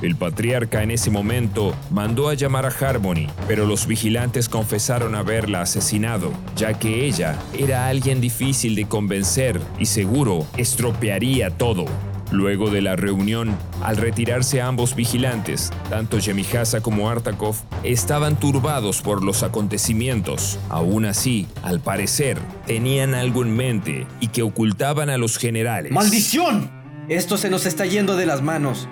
El 0.00 0.14
patriarca 0.14 0.84
en 0.84 0.92
ese 0.92 1.10
momento 1.10 1.74
mandó 1.90 2.28
a 2.28 2.34
llamar 2.34 2.66
a 2.66 2.68
Harmony, 2.68 3.26
pero 3.48 3.66
los 3.66 3.88
vigilantes 3.88 4.48
confesaron 4.48 5.16
haberla 5.16 5.62
asesinado, 5.62 6.32
ya 6.54 6.78
que 6.78 7.04
ella 7.04 7.36
era 7.52 7.88
alguien 7.88 8.20
difícil 8.20 8.76
de 8.76 8.86
convencer 8.86 9.60
y 9.80 9.86
seguro 9.86 10.46
estropearía 10.56 11.50
todo. 11.50 11.86
Luego 12.32 12.70
de 12.70 12.80
la 12.80 12.96
reunión, 12.96 13.54
al 13.82 13.98
retirarse 13.98 14.62
ambos 14.62 14.96
vigilantes, 14.96 15.70
tanto 15.90 16.18
Yemihasa 16.18 16.80
como 16.80 17.10
Artakov 17.10 17.56
estaban 17.82 18.40
turbados 18.40 19.02
por 19.02 19.22
los 19.22 19.42
acontecimientos. 19.42 20.58
Aún 20.70 21.04
así, 21.04 21.46
al 21.62 21.80
parecer, 21.80 22.38
tenían 22.66 23.14
algo 23.14 23.42
en 23.42 23.54
mente 23.54 24.06
y 24.18 24.28
que 24.28 24.42
ocultaban 24.42 25.10
a 25.10 25.18
los 25.18 25.36
generales. 25.36 25.92
¡Maldición! 25.92 26.70
Esto 27.10 27.36
se 27.36 27.50
nos 27.50 27.66
está 27.66 27.84
yendo 27.84 28.16
de 28.16 28.24
las 28.24 28.40
manos. 28.40 28.88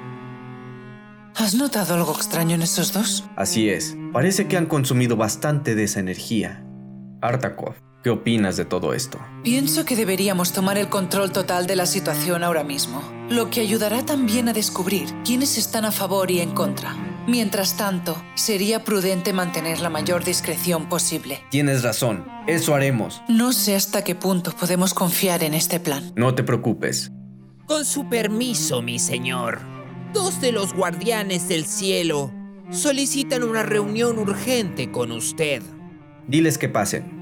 ¿Has 1.34 1.54
notado 1.54 1.94
algo 1.94 2.12
extraño 2.14 2.56
en 2.56 2.62
esos 2.62 2.92
dos? 2.92 3.24
Así 3.36 3.70
es, 3.70 3.96
parece 4.12 4.48
que 4.48 4.58
han 4.58 4.66
consumido 4.66 5.16
bastante 5.16 5.74
de 5.74 5.84
esa 5.84 6.00
energía. 6.00 6.62
Artakov, 7.22 7.74
¿qué 8.02 8.10
opinas 8.10 8.56
de 8.56 8.64
todo 8.64 8.94
esto? 8.94 9.18
Pienso 9.42 9.84
que 9.84 9.96
deberíamos 9.96 10.52
tomar 10.52 10.78
el 10.78 10.88
control 10.88 11.32
total 11.32 11.66
de 11.66 11.76
la 11.76 11.86
situación 11.86 12.42
ahora 12.44 12.64
mismo, 12.64 13.02
lo 13.28 13.50
que 13.50 13.60
ayudará 13.60 14.04
también 14.04 14.48
a 14.48 14.52
descubrir 14.52 15.08
quiénes 15.24 15.58
están 15.58 15.84
a 15.84 15.92
favor 15.92 16.30
y 16.30 16.40
en 16.40 16.52
contra. 16.52 16.96
Mientras 17.26 17.76
tanto, 17.76 18.16
sería 18.34 18.82
prudente 18.82 19.32
mantener 19.32 19.80
la 19.80 19.90
mayor 19.90 20.24
discreción 20.24 20.88
posible. 20.88 21.40
Tienes 21.50 21.82
razón, 21.82 22.26
eso 22.46 22.74
haremos. 22.74 23.22
No 23.28 23.52
sé 23.52 23.76
hasta 23.76 24.02
qué 24.02 24.14
punto 24.14 24.52
podemos 24.52 24.94
confiar 24.94 25.44
en 25.44 25.54
este 25.54 25.80
plan. 25.80 26.12
No 26.16 26.34
te 26.34 26.42
preocupes. 26.42 27.12
Con 27.66 27.84
su 27.84 28.08
permiso, 28.08 28.82
mi 28.82 28.98
señor. 28.98 29.60
Dos 30.12 30.40
de 30.40 30.50
los 30.50 30.74
guardianes 30.74 31.48
del 31.48 31.66
cielo 31.66 32.32
solicitan 32.70 33.44
una 33.44 33.62
reunión 33.62 34.18
urgente 34.18 34.90
con 34.90 35.12
usted. 35.12 35.62
Diles 36.26 36.58
que 36.58 36.68
pasen. 36.68 37.19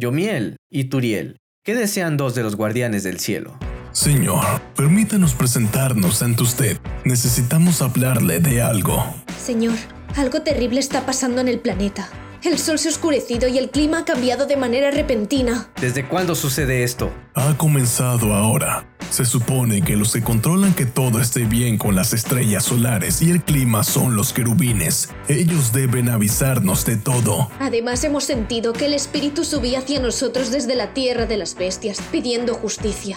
Yomiel 0.00 0.58
y 0.70 0.84
Turiel, 0.84 1.40
¿qué 1.64 1.74
desean 1.74 2.16
dos 2.16 2.36
de 2.36 2.44
los 2.44 2.54
guardianes 2.54 3.02
del 3.02 3.18
cielo? 3.18 3.58
Señor, 3.90 4.44
permítanos 4.76 5.34
presentarnos 5.34 6.22
ante 6.22 6.44
usted. 6.44 6.78
Necesitamos 7.04 7.82
hablarle 7.82 8.38
de 8.38 8.62
algo. 8.62 9.04
Señor, 9.44 9.74
algo 10.14 10.42
terrible 10.42 10.78
está 10.78 11.04
pasando 11.04 11.40
en 11.40 11.48
el 11.48 11.58
planeta. 11.58 12.08
El 12.44 12.58
sol 12.58 12.78
se 12.78 12.88
ha 12.88 12.92
oscurecido 12.92 13.48
y 13.48 13.58
el 13.58 13.70
clima 13.70 13.98
ha 13.98 14.04
cambiado 14.04 14.46
de 14.46 14.56
manera 14.56 14.92
repentina. 14.92 15.68
¿Desde 15.80 16.06
cuándo 16.06 16.36
sucede 16.36 16.84
esto? 16.84 17.12
Ha 17.34 17.56
comenzado 17.56 18.32
ahora. 18.34 18.86
Se 19.10 19.24
supone 19.24 19.82
que 19.82 19.96
los 19.96 20.12
que 20.12 20.22
controlan 20.22 20.74
que 20.74 20.86
todo 20.86 21.20
esté 21.20 21.44
bien 21.44 21.78
con 21.78 21.94
las 21.94 22.12
estrellas 22.12 22.64
solares 22.64 23.22
y 23.22 23.30
el 23.30 23.42
clima 23.42 23.82
son 23.82 24.14
los 24.14 24.32
querubines. 24.32 25.08
Ellos 25.28 25.72
deben 25.72 26.08
avisarnos 26.08 26.84
de 26.84 26.96
todo. 26.96 27.50
Además 27.58 28.04
hemos 28.04 28.24
sentido 28.24 28.72
que 28.72 28.86
el 28.86 28.94
espíritu 28.94 29.44
subía 29.44 29.80
hacia 29.80 30.00
nosotros 30.00 30.50
desde 30.50 30.74
la 30.74 30.92
tierra 30.94 31.26
de 31.26 31.38
las 31.38 31.54
bestias, 31.54 32.00
pidiendo 32.12 32.54
justicia. 32.54 33.16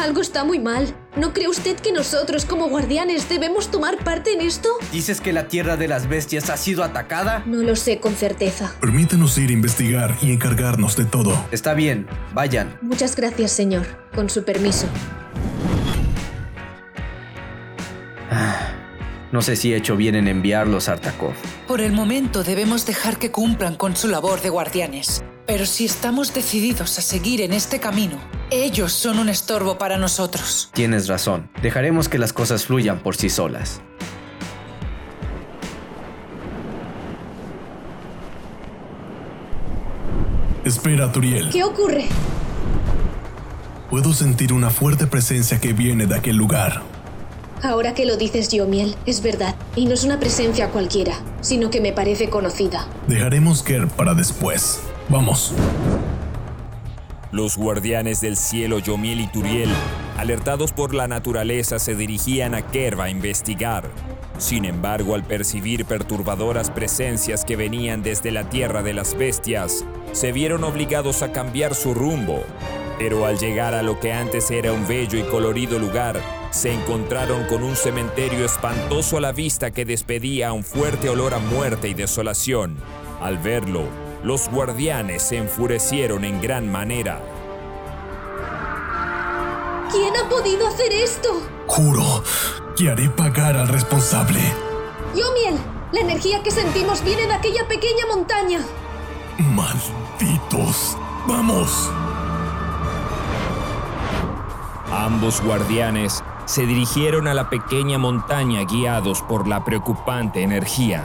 Algo 0.00 0.22
está 0.22 0.44
muy 0.44 0.58
mal. 0.58 0.94
¿No 1.16 1.34
cree 1.34 1.48
usted 1.48 1.76
que 1.76 1.92
nosotros 1.92 2.46
como 2.46 2.68
guardianes 2.68 3.28
debemos 3.28 3.70
tomar 3.70 4.02
parte 4.02 4.32
en 4.32 4.40
esto? 4.40 4.70
¿Dices 4.90 5.20
que 5.20 5.32
la 5.32 5.48
tierra 5.48 5.76
de 5.76 5.86
las 5.86 6.08
bestias 6.08 6.48
ha 6.48 6.56
sido 6.56 6.82
atacada? 6.82 7.42
No 7.44 7.62
lo 7.62 7.76
sé 7.76 8.00
con 8.00 8.14
certeza. 8.14 8.74
Permítanos 8.80 9.36
ir 9.36 9.50
a 9.50 9.52
investigar 9.52 10.16
y 10.22 10.32
encargarnos 10.32 10.96
de 10.96 11.04
todo. 11.04 11.44
Está 11.50 11.74
bien, 11.74 12.06
vayan. 12.32 12.78
Muchas 12.80 13.14
gracias, 13.14 13.52
señor. 13.52 13.86
Con 14.14 14.30
su 14.30 14.44
permiso. 14.44 14.86
No 19.32 19.40
sé 19.40 19.56
si 19.56 19.72
he 19.72 19.76
hecho 19.76 19.96
bien 19.96 20.14
en 20.14 20.28
enviarlos 20.28 20.88
a 20.88 20.92
Artakov. 20.92 21.32
Por 21.66 21.80
el 21.80 21.92
momento 21.92 22.44
debemos 22.44 22.84
dejar 22.84 23.18
que 23.18 23.30
cumplan 23.30 23.76
con 23.76 23.96
su 23.96 24.08
labor 24.08 24.42
de 24.42 24.50
guardianes. 24.50 25.24
Pero 25.46 25.66
si 25.66 25.86
estamos 25.86 26.34
decididos 26.34 26.98
a 26.98 27.02
seguir 27.02 27.40
en 27.40 27.52
este 27.52 27.80
camino, 27.80 28.18
ellos 28.50 28.92
son 28.92 29.18
un 29.18 29.28
estorbo 29.28 29.78
para 29.78 29.96
nosotros. 29.96 30.70
Tienes 30.74 31.08
razón. 31.08 31.50
Dejaremos 31.62 32.08
que 32.08 32.18
las 32.18 32.32
cosas 32.32 32.66
fluyan 32.66 33.00
por 33.00 33.16
sí 33.16 33.30
solas. 33.30 33.80
Espera, 40.64 41.10
Turiel. 41.10 41.50
¿Qué 41.50 41.64
ocurre? 41.64 42.06
Puedo 43.90 44.12
sentir 44.12 44.52
una 44.52 44.70
fuerte 44.70 45.06
presencia 45.06 45.58
que 45.58 45.72
viene 45.72 46.06
de 46.06 46.14
aquel 46.14 46.36
lugar. 46.36 46.82
Ahora 47.62 47.94
que 47.94 48.06
lo 48.06 48.16
dices, 48.16 48.48
Yomiel, 48.48 48.96
es 49.06 49.22
verdad. 49.22 49.54
Y 49.76 49.86
no 49.86 49.94
es 49.94 50.02
una 50.02 50.18
presencia 50.18 50.70
cualquiera, 50.70 51.14
sino 51.42 51.70
que 51.70 51.80
me 51.80 51.92
parece 51.92 52.28
conocida. 52.28 52.88
Dejaremos 53.06 53.62
Ker 53.62 53.86
para 53.86 54.14
después. 54.14 54.80
Vamos. 55.08 55.52
Los 57.30 57.56
guardianes 57.56 58.20
del 58.20 58.36
cielo 58.36 58.80
Yomiel 58.80 59.20
y 59.20 59.26
Turiel, 59.28 59.70
alertados 60.18 60.72
por 60.72 60.92
la 60.92 61.06
naturaleza, 61.06 61.78
se 61.78 61.94
dirigían 61.94 62.54
a 62.54 62.62
Kerva 62.62 63.04
a 63.04 63.10
investigar. 63.10 63.88
Sin 64.38 64.64
embargo, 64.64 65.14
al 65.14 65.22
percibir 65.22 65.84
perturbadoras 65.84 66.70
presencias 66.70 67.44
que 67.44 67.54
venían 67.54 68.02
desde 68.02 68.32
la 68.32 68.50
tierra 68.50 68.82
de 68.82 68.92
las 68.92 69.16
bestias, 69.16 69.84
se 70.10 70.32
vieron 70.32 70.64
obligados 70.64 71.22
a 71.22 71.30
cambiar 71.30 71.76
su 71.76 71.94
rumbo. 71.94 72.42
Pero 72.98 73.24
al 73.24 73.38
llegar 73.38 73.72
a 73.72 73.84
lo 73.84 74.00
que 74.00 74.12
antes 74.12 74.50
era 74.50 74.72
un 74.72 74.86
bello 74.86 75.16
y 75.18 75.22
colorido 75.22 75.78
lugar, 75.78 76.20
se 76.52 76.70
encontraron 76.70 77.44
con 77.46 77.62
un 77.62 77.74
cementerio 77.74 78.44
espantoso 78.44 79.16
a 79.16 79.20
la 79.22 79.32
vista 79.32 79.70
que 79.70 79.86
despedía 79.86 80.52
un 80.52 80.62
fuerte 80.62 81.08
olor 81.08 81.32
a 81.32 81.38
muerte 81.38 81.88
y 81.88 81.94
desolación. 81.94 82.76
Al 83.22 83.38
verlo, 83.38 83.84
los 84.22 84.48
guardianes 84.50 85.22
se 85.22 85.38
enfurecieron 85.38 86.24
en 86.24 86.42
gran 86.42 86.70
manera. 86.70 87.20
¿Quién 89.90 90.14
ha 90.14 90.28
podido 90.28 90.68
hacer 90.68 90.92
esto? 90.92 91.28
Juro 91.66 92.22
que 92.76 92.90
haré 92.90 93.08
pagar 93.08 93.56
al 93.56 93.68
responsable. 93.68 94.40
Yomiel, 95.14 95.58
la 95.92 96.00
energía 96.00 96.42
que 96.42 96.50
sentimos 96.50 97.02
viene 97.02 97.26
de 97.26 97.32
aquella 97.32 97.66
pequeña 97.66 98.06
montaña. 98.08 98.60
Malditos. 99.38 100.98
Vamos. 101.26 101.90
Ambos 104.90 105.40
guardianes 105.40 106.22
se 106.44 106.66
dirigieron 106.66 107.28
a 107.28 107.34
la 107.34 107.48
pequeña 107.48 107.98
montaña 107.98 108.64
guiados 108.64 109.22
por 109.22 109.46
la 109.46 109.64
preocupante 109.64 110.42
energía. 110.42 111.02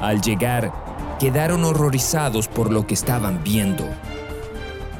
Al 0.00 0.20
llegar, 0.20 0.72
quedaron 1.18 1.64
horrorizados 1.64 2.48
por 2.48 2.72
lo 2.72 2.86
que 2.86 2.94
estaban 2.94 3.44
viendo. 3.44 3.84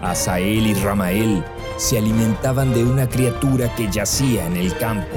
Asael 0.02 0.66
y 0.66 0.74
Ramael 0.74 1.44
se 1.76 1.98
alimentaban 1.98 2.74
de 2.74 2.84
una 2.84 3.08
criatura 3.08 3.74
que 3.74 3.90
yacía 3.90 4.46
en 4.46 4.56
el 4.56 4.76
campo. 4.76 5.16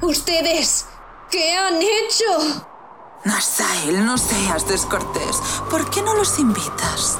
¿Ustedes 0.00 0.86
qué 1.30 1.56
han 1.56 1.76
hecho? 1.76 2.64
Nasael, 3.24 4.04
no 4.04 4.16
seas 4.16 4.66
descortés. 4.66 5.42
¿Por 5.68 5.90
qué 5.90 6.02
no 6.02 6.14
los 6.14 6.38
invitas? 6.38 7.18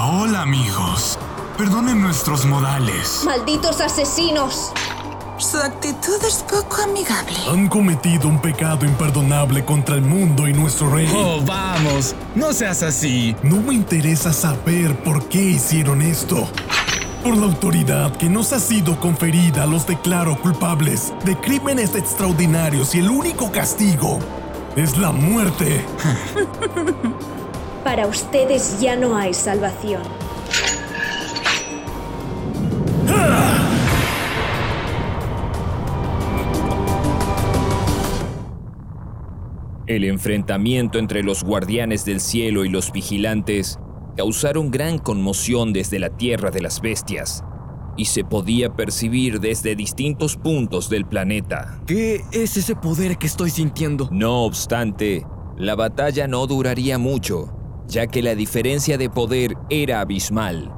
Hola 0.00 0.42
amigos. 0.42 1.18
Perdonen 1.56 2.00
nuestros 2.00 2.46
modales. 2.46 3.22
¡Malditos 3.24 3.80
asesinos! 3.80 4.70
Su 5.38 5.56
actitud 5.56 6.22
es 6.24 6.44
poco 6.48 6.82
amigable. 6.84 7.36
Han 7.50 7.66
cometido 7.66 8.28
un 8.28 8.40
pecado 8.40 8.86
imperdonable 8.86 9.64
contra 9.64 9.96
el 9.96 10.02
mundo 10.02 10.46
y 10.46 10.52
nuestro 10.52 10.88
rey. 10.88 11.10
Oh, 11.12 11.40
vamos, 11.44 12.14
no 12.36 12.52
seas 12.52 12.84
así. 12.84 13.34
No 13.42 13.56
me 13.56 13.74
interesa 13.74 14.32
saber 14.32 14.96
por 15.02 15.28
qué 15.28 15.42
hicieron 15.42 16.00
esto. 16.00 16.46
Por 17.24 17.36
la 17.36 17.46
autoridad 17.46 18.16
que 18.16 18.30
nos 18.30 18.52
ha 18.52 18.60
sido 18.60 19.00
conferida, 19.00 19.66
los 19.66 19.84
declaro 19.84 20.40
culpables 20.40 21.12
de 21.24 21.36
crímenes 21.36 21.96
extraordinarios 21.96 22.94
y 22.94 23.00
el 23.00 23.10
único 23.10 23.50
castigo 23.50 24.20
es 24.76 24.96
la 24.96 25.10
muerte. 25.10 25.84
Para 27.84 28.06
ustedes 28.06 28.80
ya 28.80 28.96
no 28.96 29.16
hay 29.16 29.32
salvación. 29.34 30.02
El 39.86 40.04
enfrentamiento 40.04 40.98
entre 40.98 41.22
los 41.22 41.42
guardianes 41.42 42.04
del 42.04 42.20
cielo 42.20 42.66
y 42.66 42.68
los 42.68 42.92
vigilantes 42.92 43.78
causaron 44.18 44.70
gran 44.70 44.98
conmoción 44.98 45.72
desde 45.72 45.98
la 45.98 46.10
Tierra 46.10 46.50
de 46.50 46.60
las 46.60 46.82
Bestias 46.82 47.42
y 47.96 48.04
se 48.04 48.22
podía 48.22 48.76
percibir 48.76 49.40
desde 49.40 49.74
distintos 49.76 50.36
puntos 50.36 50.90
del 50.90 51.06
planeta. 51.06 51.80
¿Qué 51.86 52.22
es 52.32 52.56
ese 52.56 52.76
poder 52.76 53.16
que 53.16 53.26
estoy 53.26 53.50
sintiendo? 53.50 54.08
No 54.12 54.42
obstante, 54.44 55.26
la 55.56 55.74
batalla 55.74 56.28
no 56.28 56.46
duraría 56.46 56.98
mucho 56.98 57.57
ya 57.88 58.06
que 58.06 58.22
la 58.22 58.34
diferencia 58.34 58.98
de 58.98 59.10
poder 59.10 59.56
era 59.70 60.00
abismal. 60.00 60.72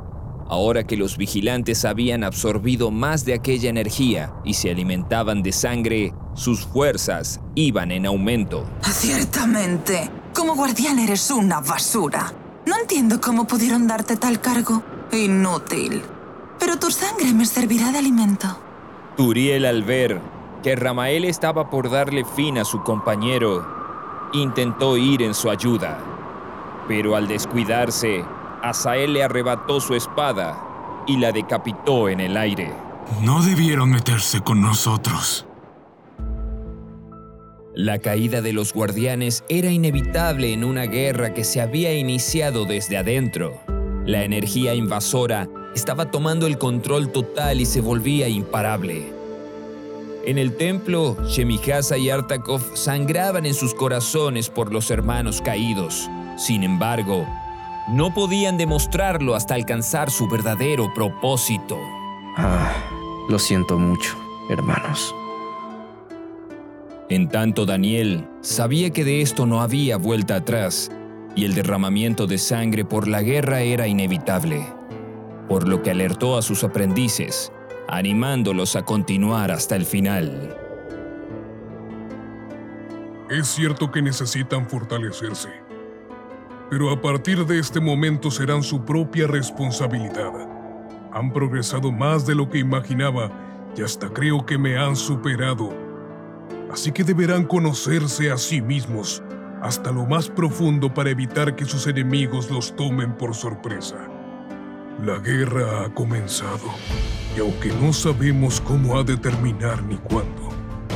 Ahora 0.49 0.85
que 0.85 0.97
los 0.97 1.17
vigilantes 1.17 1.85
habían 1.85 2.25
absorbido 2.25 2.91
más 2.91 3.25
de 3.25 3.35
aquella 3.35 3.71
energía 3.71 4.33
y 4.45 4.55
se 4.55 4.71
alimentaban 4.71 5.43
de 5.43 5.53
sangre, 5.53 6.13
sus 6.35 6.67
fuerzas 6.67 7.41
iban 7.55 7.93
en 7.93 8.07
aumento. 8.07 8.65
Ciertamente, 8.83 10.11
como 10.35 10.57
guardián 10.57 10.99
eres 10.99 11.31
una 11.31 11.61
basura. 11.61 12.33
No 12.67 12.77
entiendo 12.79 13.21
cómo 13.21 13.47
pudieron 13.47 13.87
darte 13.87 14.17
tal 14.17 14.41
cargo. 14.41 14.83
Inútil. 15.13 16.03
Pero 16.59 16.79
tu 16.79 16.91
sangre 16.91 17.33
me 17.33 17.47
servirá 17.47 17.93
de 17.93 17.99
alimento. 17.99 18.49
Turiel 19.17 19.67
al 19.67 19.83
ver 19.83 20.21
que 20.63 20.77
Ramael 20.77 21.25
estaba 21.25 21.71
por 21.71 21.91
darle 21.91 22.25
fin 22.25 22.59
a 22.59 22.65
su 22.65 22.83
compañero, 22.83 23.67
intentó 24.33 24.97
ir 24.97 25.23
en 25.23 25.35
su 25.35 25.49
ayuda. 25.49 26.10
Pero 26.91 27.15
al 27.15 27.29
descuidarse, 27.29 28.25
Asael 28.65 29.13
le 29.13 29.23
arrebató 29.23 29.81
su 29.81 29.95
espada 29.95 31.05
y 31.07 31.19
la 31.19 31.31
decapitó 31.31 32.09
en 32.09 32.19
el 32.19 32.37
aire. 32.37 32.73
No 33.23 33.43
debieron 33.43 33.91
meterse 33.91 34.41
con 34.41 34.61
nosotros. 34.61 35.47
La 37.77 38.01
caída 38.01 38.43
de 38.43 38.53
los 38.53 38.73
guardianes 38.73 39.45
era 39.49 39.71
inevitable 39.71 40.53
en 40.53 40.65
una 40.65 40.87
guerra 40.87 41.33
que 41.33 41.45
se 41.45 41.61
había 41.61 41.95
iniciado 41.95 42.65
desde 42.65 42.97
adentro. 42.97 43.61
La 44.05 44.25
energía 44.25 44.75
invasora 44.75 45.49
estaba 45.77 46.11
tomando 46.11 46.49
el 46.49 46.59
control 46.59 47.13
total 47.13 47.61
y 47.61 47.67
se 47.67 47.81
volvía 47.81 48.29
imparable. 48.29 49.20
En 50.27 50.37
el 50.37 50.57
templo, 50.57 51.17
Shemijasa 51.27 51.97
y 51.97 52.11
Artakov 52.11 52.61
sangraban 52.77 53.47
en 53.47 53.55
sus 53.55 53.75
corazones 53.75 54.51
por 54.51 54.71
los 54.71 54.91
hermanos 54.91 55.41
caídos. 55.41 56.11
Sin 56.37 56.63
embargo, 56.63 57.27
no 57.89 58.13
podían 58.13 58.59
demostrarlo 58.59 59.35
hasta 59.35 59.55
alcanzar 59.55 60.11
su 60.11 60.29
verdadero 60.29 60.93
propósito. 60.95 61.79
Ah, 62.37 62.71
lo 63.31 63.39
siento 63.39 63.79
mucho, 63.79 64.15
hermanos. 64.51 65.15
En 67.09 67.29
tanto, 67.29 67.65
Daniel 67.65 68.29
sabía 68.43 68.91
que 68.91 69.05
de 69.05 69.23
esto 69.23 69.47
no 69.47 69.63
había 69.63 69.97
vuelta 69.97 70.37
atrás 70.37 70.91
y 71.35 71.47
el 71.47 71.55
derramamiento 71.55 72.27
de 72.27 72.37
sangre 72.39 72.85
por 72.85 73.09
la 73.09 73.23
guerra 73.23 73.63
era 73.63 73.87
inevitable, 73.87 74.67
por 75.49 75.67
lo 75.67 75.83
que 75.83 75.91
alertó 75.91 76.37
a 76.37 76.43
sus 76.43 76.63
aprendices, 76.63 77.53
animándolos 77.91 78.77
a 78.77 78.85
continuar 78.85 79.51
hasta 79.51 79.75
el 79.75 79.85
final. 79.85 80.57
Es 83.29 83.49
cierto 83.49 83.91
que 83.91 84.01
necesitan 84.01 84.69
fortalecerse, 84.69 85.51
pero 86.71 86.91
a 86.91 87.01
partir 87.01 87.45
de 87.47 87.59
este 87.59 87.81
momento 87.81 88.31
serán 88.31 88.63
su 88.63 88.85
propia 88.85 89.27
responsabilidad. 89.27 90.33
Han 91.13 91.33
progresado 91.33 91.91
más 91.91 92.27
de 92.27 92.37
lo 92.37 92.49
que 92.49 92.59
imaginaba 92.59 93.31
y 93.77 93.83
hasta 93.83 94.09
creo 94.09 94.47
que 94.47 94.57
me 94.57 94.79
han 94.79 94.95
superado. 94.95 95.73
Así 96.73 96.93
que 96.93 97.03
deberán 97.03 97.45
conocerse 97.45 98.31
a 98.31 98.37
sí 98.37 98.63
mismos 98.63 99.23
hasta 99.63 99.91
lo 99.91 100.07
más 100.07 100.29
profundo 100.29 100.95
para 100.95 101.11
evitar 101.11 101.57
que 101.57 101.65
sus 101.65 101.87
enemigos 101.89 102.51
los 102.51 102.75
tomen 102.77 103.17
por 103.17 103.35
sorpresa. 103.35 103.97
La 105.05 105.19
guerra 105.19 105.85
ha 105.85 105.95
comenzado 105.95 106.71
y 107.37 107.41
aunque 107.41 107.69
no 107.69 107.93
sabemos 107.93 108.61
cómo 108.61 108.99
ha 108.99 109.05
de 109.05 109.17
terminar 109.17 109.83
ni 109.83 109.97
cuándo, 109.97 110.49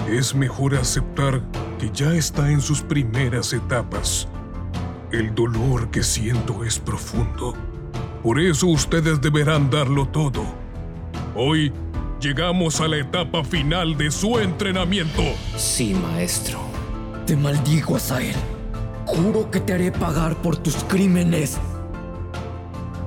es 0.09 0.35
mejor 0.35 0.75
aceptar 0.75 1.43
que 1.79 1.91
ya 1.91 2.13
está 2.15 2.51
en 2.51 2.61
sus 2.61 2.83
primeras 2.83 3.53
etapas. 3.53 4.29
El 5.13 5.35
dolor 5.35 5.91
que 5.91 6.03
siento 6.03 6.65
es 6.65 6.79
profundo. 6.79 7.55
Por 8.23 8.41
eso 8.41 8.67
ustedes 8.67 9.21
deberán 9.21 9.71
darlo 9.71 10.09
todo. 10.09 10.45
Hoy 11.37 11.73
llegamos 12.21 12.81
a 12.81 12.89
la 12.89 12.99
etapa 12.99 13.45
final 13.45 13.97
de 13.97 14.11
su 14.11 14.39
entrenamiento. 14.39 15.23
Sí, 15.57 15.95
maestro. 15.95 16.59
Te 17.27 17.37
maldigo, 17.37 17.97
Asael. 17.97 18.35
Juro 19.07 19.51
que 19.51 19.61
te 19.61 19.75
haré 19.75 19.93
pagar 19.93 20.37
por 20.37 20.57
tus 20.57 20.77
crímenes. 20.85 21.59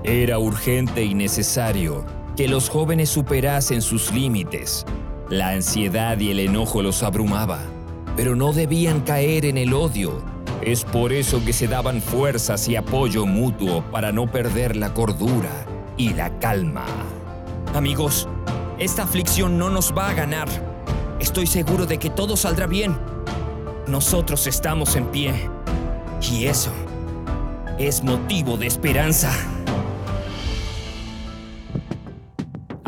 Era 0.03 0.39
urgente 0.39 1.03
y 1.03 1.13
necesario 1.13 2.16
que 2.37 2.47
los 2.47 2.69
jóvenes 2.69 3.09
superasen 3.09 3.81
sus 3.81 4.13
límites. 4.13 4.85
La 5.27 5.49
ansiedad 5.49 6.19
y 6.19 6.29
el 6.29 6.39
enojo 6.39 6.83
los 6.83 7.01
abrumaba, 7.01 7.59
pero 8.15 8.35
no 8.35 8.53
debían 8.53 9.01
caer 9.01 9.43
en 9.43 9.57
el 9.57 9.73
odio. 9.73 10.21
Es 10.61 10.85
por 10.85 11.13
eso 11.13 11.43
que 11.43 11.51
se 11.51 11.67
daban 11.67 11.99
fuerzas 11.99 12.67
y 12.69 12.75
apoyo 12.75 13.25
mutuo 13.25 13.83
para 13.91 14.11
no 14.11 14.27
perder 14.27 14.75
la 14.75 14.93
cordura 14.93 15.49
y 15.97 16.13
la 16.13 16.37
calma. 16.37 16.85
Amigos, 17.73 18.27
esta 18.77 19.03
aflicción 19.03 19.57
no 19.57 19.71
nos 19.71 19.91
va 19.97 20.09
a 20.09 20.13
ganar. 20.13 20.47
Estoy 21.19 21.47
seguro 21.47 21.87
de 21.87 21.97
que 21.97 22.11
todo 22.11 22.37
saldrá 22.37 22.67
bien. 22.67 22.95
Nosotros 23.87 24.45
estamos 24.45 24.95
en 24.95 25.07
pie. 25.07 25.33
Y 26.31 26.45
eso 26.45 26.71
es 27.79 28.03
motivo 28.03 28.57
de 28.57 28.67
esperanza. 28.67 29.31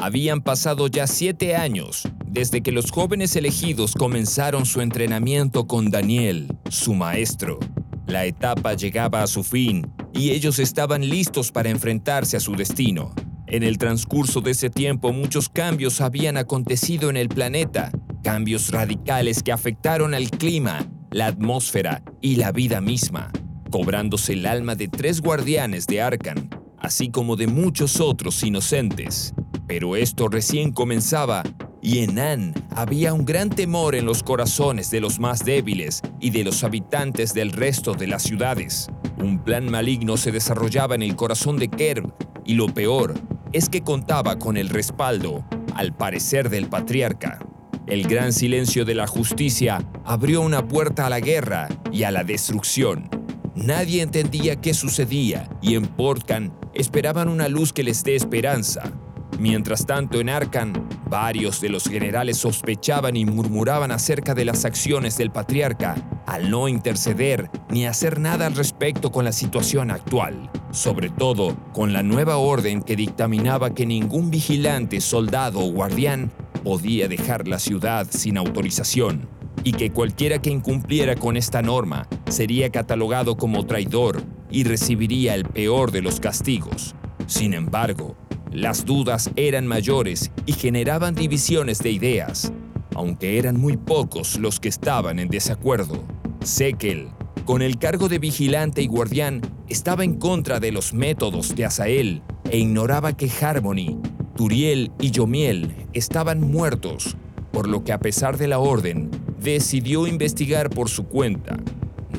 Habían 0.02 0.42
pasado 0.42 0.88
ya 0.88 1.08
siete 1.08 1.58
años 1.58 2.08
desde 2.26 2.62
que 2.62 2.72
los 2.72 2.90
jóvenes 2.90 3.36
elegidos 3.36 3.96
comenzaron 3.96 4.66
su 4.66 4.80
entrenamiento 4.80 5.68
con 5.68 5.92
Daniel, 5.92 6.48
su 6.70 6.94
maestro. 6.94 7.60
La 8.08 8.26
etapa 8.26 8.76
llegaba 8.76 9.24
a 9.24 9.28
su 9.28 9.44
fin 9.44 9.92
y 10.14 10.30
ellos 10.30 10.58
estaban 10.60 11.08
listos 11.10 11.52
para 11.52 11.70
enfrentarse 11.70 12.38
a 12.38 12.40
su 12.40 12.54
destino. 12.56 13.14
En 13.46 13.62
el 13.64 13.78
transcurso 13.78 14.40
de 14.40 14.52
ese 14.52 14.70
tiempo 14.70 15.12
muchos 15.12 15.50
cambios 15.50 16.00
habían 16.00 16.38
acontecido 16.38 17.10
en 17.10 17.18
el 17.18 17.28
planeta, 17.28 17.92
cambios 18.24 18.70
radicales 18.72 19.44
que 19.44 19.52
afectaron 19.52 20.14
al 20.14 20.30
clima, 20.30 20.88
la 21.12 21.28
atmósfera 21.28 22.04
y 22.22 22.38
la 22.38 22.54
vida 22.54 22.80
misma, 22.80 23.32
cobrándose 23.70 24.34
el 24.34 24.46
alma 24.46 24.76
de 24.76 24.88
tres 24.88 25.20
guardianes 25.20 25.88
de 25.88 26.02
Arkan, 26.02 26.50
así 26.78 27.10
como 27.10 27.36
de 27.36 27.48
muchos 27.48 28.00
otros 28.00 28.42
inocentes. 28.44 29.34
Pero 29.70 29.96
esto 29.96 30.30
recién 30.30 30.72
comenzaba 30.72 31.44
y 31.80 32.00
en 32.00 32.18
An 32.18 32.54
había 32.72 33.14
un 33.14 33.24
gran 33.24 33.52
temor 33.52 33.94
en 33.94 34.04
los 34.04 34.24
corazones 34.24 34.90
de 34.90 35.00
los 35.00 35.20
más 35.20 35.46
débiles 35.46 36.02
y 36.20 36.32
de 36.32 36.44
los 36.44 36.64
habitantes 36.64 37.36
del 37.36 37.52
resto 37.52 37.94
de 37.94 38.08
las 38.08 38.24
ciudades. 38.24 38.90
Un 39.20 39.44
plan 39.44 39.70
maligno 39.70 40.18
se 40.18 40.32
desarrollaba 40.32 40.96
en 40.96 41.04
el 41.04 41.16
corazón 41.16 41.58
de 41.58 41.70
Kerb 41.70 42.12
y 42.46 42.56
lo 42.56 42.66
peor 42.66 43.14
es 43.54 43.70
que 43.70 43.82
contaba 43.82 44.40
con 44.40 44.58
el 44.58 44.70
respaldo, 44.70 45.46
al 45.76 45.96
parecer 45.96 46.50
del 46.50 46.68
patriarca. 46.68 47.38
El 47.86 48.08
gran 48.08 48.34
silencio 48.34 48.86
de 48.86 48.96
la 48.96 49.06
justicia 49.06 49.88
abrió 50.04 50.42
una 50.42 50.68
puerta 50.68 51.06
a 51.06 51.12
la 51.12 51.20
guerra 51.20 51.68
y 51.92 52.04
a 52.04 52.12
la 52.12 52.24
destrucción. 52.24 53.08
Nadie 53.54 54.02
entendía 54.02 54.56
qué 54.56 54.74
sucedía 54.74 55.48
y 55.62 55.76
en 55.76 55.86
Portcan 55.86 56.58
esperaban 56.74 57.30
una 57.30 57.48
luz 57.50 57.72
que 57.72 57.84
les 57.84 58.04
dé 58.04 58.16
esperanza. 58.16 58.99
Mientras 59.40 59.86
tanto, 59.86 60.20
en 60.20 60.28
Arkan, 60.28 60.74
varios 61.10 61.62
de 61.62 61.70
los 61.70 61.86
generales 61.86 62.38
sospechaban 62.38 63.16
y 63.16 63.24
murmuraban 63.24 63.90
acerca 63.90 64.36
de 64.36 64.44
las 64.44 64.66
acciones 64.66 65.18
del 65.18 65.32
patriarca 65.32 65.96
al 66.28 66.52
no 66.52 66.68
interceder 66.68 67.50
ni 67.70 67.86
hacer 67.86 68.20
nada 68.20 68.48
al 68.48 68.56
respecto 68.56 69.14
con 69.14 69.24
la 69.24 69.32
situación 69.32 69.92
actual, 69.92 70.52
sobre 70.72 71.10
todo 71.10 71.56
con 71.72 71.94
la 71.94 72.04
nueva 72.04 72.36
orden 72.36 72.82
que 72.82 72.98
dictaminaba 72.98 73.74
que 73.74 73.86
ningún 73.86 74.30
vigilante, 74.30 75.00
soldado 75.00 75.60
o 75.62 75.72
guardián 75.72 76.34
podía 76.66 77.08
dejar 77.08 77.48
la 77.48 77.60
ciudad 77.60 78.08
sin 78.10 78.38
autorización 78.38 79.30
y 79.64 79.72
que 79.72 79.92
cualquiera 79.92 80.42
que 80.42 80.50
incumpliera 80.50 81.16
con 81.16 81.38
esta 81.38 81.62
norma 81.62 82.08
sería 82.28 82.70
catalogado 82.72 83.38
como 83.38 83.66
traidor 83.66 84.22
y 84.52 84.66
recibiría 84.66 85.34
el 85.36 85.46
peor 85.46 85.92
de 85.92 86.02
los 86.02 86.20
castigos. 86.20 86.94
Sin 87.26 87.54
embargo, 87.54 88.18
las 88.52 88.86
dudas 88.86 89.30
eran 89.36 89.68
mayores 89.68 90.32
y 90.46 90.54
generaban 90.54 91.14
divisiones 91.14 91.80
de 91.80 91.92
ideas, 91.92 92.52
aunque 92.96 93.38
eran 93.38 93.60
muy 93.60 93.78
pocos 93.78 94.40
los 94.40 94.60
que 94.60 94.70
estaban 94.70 95.20
en 95.20 95.30
desacuerdo. 95.30 96.04
Sekel, 96.44 97.10
con 97.46 97.62
el 97.62 97.78
cargo 97.78 98.10
de 98.10 98.18
vigilante 98.18 98.82
y 98.82 98.88
guardián, 98.88 99.42
estaba 99.68 100.04
en 100.04 100.16
contra 100.16 100.60
de 100.60 100.72
los 100.72 100.94
métodos 100.94 101.56
de 101.56 101.66
Asael 101.66 102.24
e 102.50 102.58
ignoraba 102.58 103.16
que 103.16 103.30
Harmony, 103.30 104.00
Turiel 104.36 104.92
y 105.00 105.12
Yomiel 105.12 105.72
estaban 105.94 106.42
muertos, 106.42 107.18
por 107.52 107.68
lo 107.68 107.84
que 107.84 107.92
a 107.92 108.00
pesar 108.00 108.38
de 108.38 108.48
la 108.48 108.60
orden, 108.60 109.12
decidió 109.40 110.08
investigar 110.08 110.70
por 110.72 110.90
su 110.90 111.06
cuenta. 111.06 111.58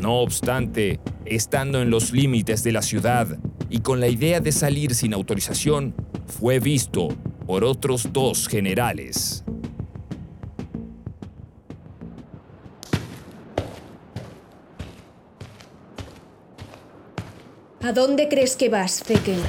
No 0.01 0.21
obstante, 0.21 1.01
estando 1.25 1.83
en 1.83 1.91
los 1.91 2.13
límites 2.13 2.63
de 2.63 2.73
la 2.73 2.83
ciudad 2.83 3.39
y 3.69 3.81
con 3.81 4.01
la 4.01 4.09
idea 4.09 4.41
de 4.41 4.53
salir 4.53 4.95
sin 4.95 5.13
autorización, 5.13 5.95
fue 6.31 6.61
visto 6.61 7.09
por 7.47 7.65
otros 7.65 8.13
dos 8.13 8.49
generales. 8.49 9.45
¿A 17.83 17.93
dónde 17.93 18.29
crees 18.29 18.57
que 18.57 18.69
vas, 18.69 19.03
Zekel? 19.05 19.41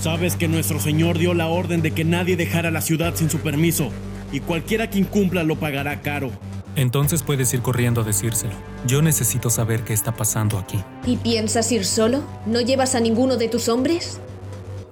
Sabes 0.00 0.36
que 0.36 0.46
nuestro 0.46 0.78
señor 0.78 1.18
dio 1.18 1.34
la 1.34 1.48
orden 1.48 1.82
de 1.82 1.90
que 1.90 2.04
nadie 2.04 2.36
dejara 2.36 2.70
la 2.70 2.80
ciudad 2.80 3.14
sin 3.14 3.28
su 3.28 3.38
permiso, 3.38 3.90
y 4.30 4.40
cualquiera 4.40 4.88
que 4.88 4.98
incumpla 4.98 5.42
lo 5.42 5.56
pagará 5.56 6.00
caro. 6.00 6.30
Entonces 6.76 7.22
puedes 7.22 7.52
ir 7.52 7.60
corriendo 7.60 8.02
a 8.02 8.04
decírselo. 8.04 8.52
Yo 8.86 9.02
necesito 9.02 9.50
saber 9.50 9.82
qué 9.82 9.92
está 9.92 10.12
pasando 10.14 10.58
aquí. 10.58 10.78
¿Y 11.04 11.16
piensas 11.16 11.72
ir 11.72 11.84
solo? 11.84 12.22
¿No 12.46 12.60
llevas 12.60 12.94
a 12.94 13.00
ninguno 13.00 13.36
de 13.36 13.48
tus 13.48 13.68
hombres? 13.68 14.20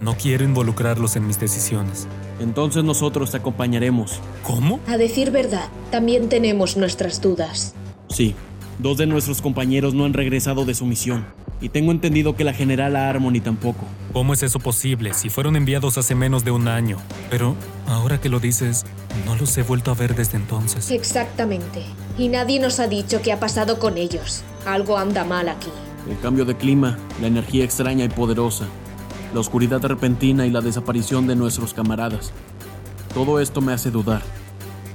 No 0.00 0.16
quiero 0.16 0.44
involucrarlos 0.44 1.16
en 1.16 1.26
mis 1.26 1.40
decisiones. 1.40 2.06
Entonces 2.38 2.84
nosotros 2.84 3.32
te 3.32 3.38
acompañaremos. 3.38 4.20
¿Cómo? 4.44 4.78
A 4.86 4.96
decir 4.96 5.32
verdad, 5.32 5.68
también 5.90 6.28
tenemos 6.28 6.76
nuestras 6.76 7.20
dudas. 7.20 7.74
Sí, 8.08 8.36
dos 8.78 8.96
de 8.96 9.06
nuestros 9.06 9.42
compañeros 9.42 9.94
no 9.94 10.04
han 10.04 10.12
regresado 10.12 10.64
de 10.64 10.74
su 10.74 10.86
misión. 10.86 11.26
Y 11.60 11.70
tengo 11.70 11.90
entendido 11.90 12.36
que 12.36 12.44
la 12.44 12.52
general 12.52 12.94
Harmony 12.94 13.40
tampoco. 13.40 13.84
¿Cómo 14.12 14.32
es 14.32 14.44
eso 14.44 14.60
posible 14.60 15.14
si 15.14 15.30
fueron 15.30 15.56
enviados 15.56 15.98
hace 15.98 16.14
menos 16.14 16.44
de 16.44 16.52
un 16.52 16.68
año? 16.68 16.98
Pero 17.28 17.56
ahora 17.88 18.20
que 18.20 18.28
lo 18.28 18.38
dices, 18.38 18.86
no 19.26 19.34
los 19.34 19.58
he 19.58 19.62
vuelto 19.64 19.90
a 19.90 19.94
ver 19.94 20.14
desde 20.14 20.36
entonces. 20.36 20.92
Exactamente. 20.92 21.82
Y 22.16 22.28
nadie 22.28 22.60
nos 22.60 22.78
ha 22.78 22.86
dicho 22.86 23.20
qué 23.20 23.32
ha 23.32 23.40
pasado 23.40 23.80
con 23.80 23.98
ellos. 23.98 24.44
Algo 24.64 24.96
anda 24.96 25.24
mal 25.24 25.48
aquí. 25.48 25.70
El 26.08 26.18
cambio 26.20 26.44
de 26.44 26.56
clima, 26.56 26.96
la 27.20 27.26
energía 27.26 27.64
extraña 27.64 28.04
y 28.04 28.08
poderosa, 28.08 28.66
la 29.32 29.40
oscuridad 29.40 29.82
repentina 29.82 30.46
y 30.46 30.50
la 30.50 30.60
desaparición 30.60 31.26
de 31.26 31.36
nuestros 31.36 31.74
camaradas. 31.74 32.32
Todo 33.14 33.40
esto 33.40 33.60
me 33.60 33.72
hace 33.72 33.90
dudar, 33.90 34.22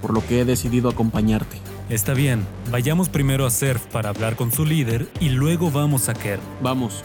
por 0.01 0.13
lo 0.13 0.25
que 0.25 0.41
he 0.41 0.45
decidido 0.45 0.89
acompañarte. 0.89 1.57
Está 1.89 2.13
bien, 2.13 2.45
vayamos 2.71 3.09
primero 3.09 3.45
a 3.45 3.49
Surf 3.49 3.85
para 3.87 4.09
hablar 4.09 4.35
con 4.35 4.51
su 4.51 4.65
líder 4.65 5.07
y 5.19 5.29
luego 5.29 5.69
vamos 5.69 6.09
a 6.09 6.13
Kerr. 6.13 6.39
Vamos. 6.61 7.03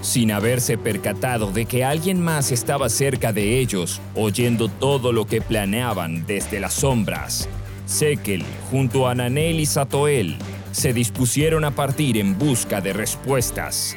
Sin 0.00 0.32
haberse 0.32 0.78
percatado 0.78 1.52
de 1.52 1.66
que 1.66 1.84
alguien 1.84 2.20
más 2.20 2.50
estaba 2.50 2.88
cerca 2.88 3.32
de 3.32 3.58
ellos, 3.58 4.00
oyendo 4.14 4.68
todo 4.68 5.12
lo 5.12 5.26
que 5.26 5.42
planeaban 5.42 6.24
desde 6.26 6.60
las 6.60 6.72
sombras, 6.72 7.48
Sekel, 7.84 8.44
junto 8.70 9.06
a 9.06 9.14
Nanel 9.14 9.60
y 9.60 9.66
Satoel, 9.66 10.38
se 10.72 10.92
dispusieron 10.92 11.64
a 11.64 11.72
partir 11.72 12.16
en 12.16 12.38
busca 12.38 12.80
de 12.80 12.92
respuestas. 12.92 13.96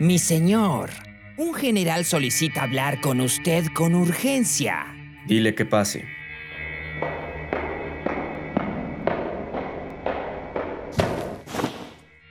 Mi 0.00 0.18
señor, 0.18 0.90
un 1.36 1.54
general 1.54 2.04
solicita 2.04 2.64
hablar 2.64 3.00
con 3.00 3.20
usted 3.20 3.66
con 3.72 3.94
urgencia. 3.94 4.86
Dile 5.28 5.54
que 5.54 5.64
pase. 5.64 6.04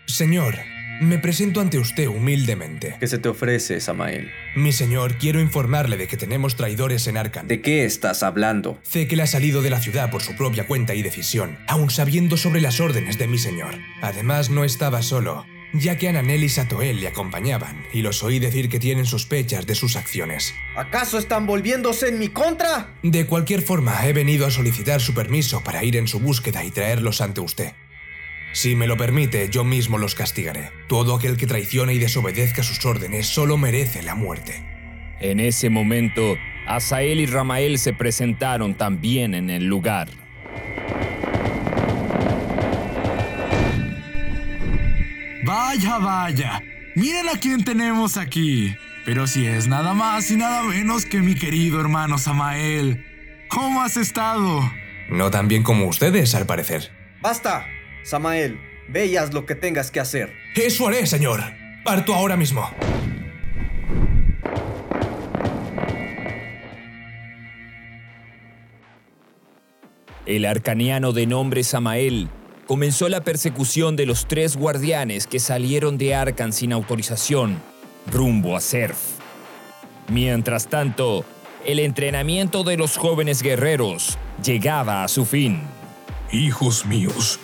Señor, 0.05 0.55
me 0.99 1.17
presento 1.19 1.61
ante 1.61 1.79
usted 1.79 2.07
humildemente. 2.07 2.97
¿Qué 2.99 3.07
se 3.07 3.17
te 3.17 3.29
ofrece, 3.29 3.79
Samael? 3.79 4.29
Mi 4.57 4.73
señor, 4.73 5.17
quiero 5.17 5.39
informarle 5.39 5.95
de 5.95 6.07
que 6.07 6.17
tenemos 6.17 6.57
traidores 6.57 7.07
en 7.07 7.15
Arkan. 7.15 7.47
¿De 7.47 7.61
qué 7.61 7.85
estás 7.85 8.23
hablando? 8.23 8.77
Zekel 8.85 9.21
ha 9.21 9.27
salido 9.27 9.61
de 9.61 9.69
la 9.69 9.79
ciudad 9.79 10.11
por 10.11 10.21
su 10.21 10.35
propia 10.35 10.67
cuenta 10.67 10.95
y 10.95 11.01
decisión, 11.01 11.57
aun 11.67 11.89
sabiendo 11.89 12.35
sobre 12.35 12.59
las 12.59 12.81
órdenes 12.81 13.17
de 13.17 13.27
mi 13.27 13.37
señor. 13.37 13.75
Además, 14.01 14.49
no 14.49 14.65
estaba 14.65 15.01
solo, 15.01 15.45
ya 15.73 15.97
que 15.97 16.07
Ananel 16.07 16.43
y 16.43 16.49
Satoel 16.49 17.01
le 17.01 17.07
acompañaban, 17.07 17.83
y 17.91 18.01
los 18.01 18.23
oí 18.23 18.39
decir 18.39 18.69
que 18.69 18.79
tienen 18.79 19.05
sospechas 19.05 19.65
de 19.65 19.75
sus 19.75 19.95
acciones. 19.95 20.53
¿Acaso 20.75 21.17
están 21.17 21.45
volviéndose 21.45 22.09
en 22.09 22.19
mi 22.19 22.29
contra? 22.29 22.93
De 23.01 23.25
cualquier 23.25 23.61
forma, 23.61 24.07
he 24.07 24.13
venido 24.13 24.45
a 24.45 24.51
solicitar 24.51 25.01
su 25.01 25.13
permiso 25.13 25.63
para 25.63 25.83
ir 25.83 25.97
en 25.97 26.07
su 26.07 26.19
búsqueda 26.19 26.63
y 26.63 26.71
traerlos 26.71 27.21
ante 27.21 27.41
usted. 27.41 27.73
Si 28.53 28.75
me 28.75 28.85
lo 28.85 28.97
permite, 28.97 29.49
yo 29.49 29.63
mismo 29.63 29.97
los 29.97 30.13
castigaré. 30.13 30.69
Todo 30.87 31.15
aquel 31.15 31.37
que 31.37 31.47
traicione 31.47 31.95
y 31.95 31.97
desobedezca 31.97 32.61
sus 32.61 32.85
órdenes 32.85 33.25
solo 33.25 33.57
merece 33.57 34.03
la 34.03 34.13
muerte. 34.13 34.63
En 35.19 35.39
ese 35.39 35.71
momento, 35.71 36.37
Asael 36.67 37.19
y 37.19 37.25
Ramael 37.25 37.79
se 37.79 37.93
presentaron 37.93 38.75
también 38.75 39.33
en 39.33 39.49
el 39.49 39.65
lugar. 39.65 40.09
Vaya, 45.45 45.97
vaya. 45.97 46.63
Miren 46.95 47.27
a 47.27 47.37
quién 47.37 47.63
tenemos 47.65 48.15
aquí. 48.17 48.75
Pero 49.05 49.27
si 49.27 49.45
es 49.45 49.67
nada 49.67 49.93
más 49.93 50.31
y 50.31 50.37
nada 50.37 50.63
menos 50.63 51.05
que 51.05 51.19
mi 51.19 51.35
querido 51.35 51.81
hermano 51.81 52.17
Samael. 52.17 53.05
¿Cómo 53.49 53.81
has 53.81 53.97
estado? 53.97 54.61
No 55.09 55.29
tan 55.31 55.49
bien 55.49 55.63
como 55.63 55.87
ustedes, 55.87 56.33
al 56.33 56.45
parecer. 56.45 56.91
¡Basta! 57.21 57.65
Samael, 58.03 58.57
ve 58.87 59.07
y 59.07 59.17
haz 59.17 59.33
lo 59.33 59.45
que 59.45 59.55
tengas 59.55 59.91
que 59.91 59.99
hacer. 59.99 60.33
Eso 60.55 60.87
haré, 60.87 61.05
señor. 61.07 61.41
Parto 61.83 62.13
ahora 62.13 62.37
mismo. 62.37 62.69
El 70.25 70.45
arcaniano 70.45 71.11
de 71.11 71.27
nombre 71.27 71.65
Samael 71.65 72.29
comenzó 72.67 73.09
la 73.09 73.21
persecución 73.21 73.95
de 73.95 74.05
los 74.05 74.27
tres 74.27 74.55
guardianes 74.55 75.27
que 75.27 75.39
salieron 75.39 75.97
de 75.97 76.15
Arkan 76.15 76.53
sin 76.53 76.73
autorización, 76.73 77.61
rumbo 78.11 78.55
a 78.55 78.61
Serf. 78.61 78.97
Mientras 80.07 80.67
tanto, 80.67 81.25
el 81.65 81.79
entrenamiento 81.79 82.63
de 82.63 82.77
los 82.77 82.97
jóvenes 82.97 83.41
guerreros 83.41 84.17
llegaba 84.43 85.03
a 85.03 85.07
su 85.07 85.25
fin. 85.25 85.61
Hijos 86.31 86.85
míos, 86.85 87.39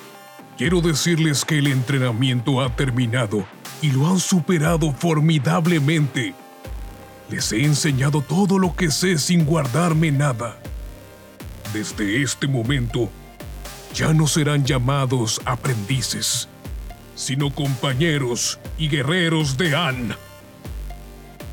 quiero 0.57 0.81
decirles 0.81 1.45
que 1.45 1.59
el 1.59 1.67
entrenamiento 1.67 2.61
ha 2.61 2.75
terminado 2.75 3.45
y 3.81 3.91
lo 3.91 4.07
han 4.07 4.19
superado 4.19 4.91
formidablemente. 4.91 6.33
Les 7.29 7.51
he 7.51 7.63
enseñado 7.63 8.21
todo 8.21 8.57
lo 8.57 8.75
que 8.75 8.89
sé 8.89 9.17
sin 9.17 9.45
guardarme 9.45 10.11
nada. 10.11 10.57
Desde 11.71 12.23
este 12.23 12.47
momento, 12.47 13.09
ya 13.93 14.13
no 14.13 14.27
serán 14.27 14.65
llamados 14.65 15.41
aprendices, 15.45 16.47
sino 17.15 17.53
compañeros 17.53 18.59
y 18.77 18.87
guerreros 18.87 19.57
de 19.57 19.75
An. 19.75 20.15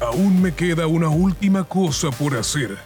Aún 0.01 0.43
me 0.43 0.55
queda 0.55 0.87
una 0.87 1.09
última 1.09 1.65
cosa 1.65 2.11
por 2.11 2.37
hacer. 2.37 2.77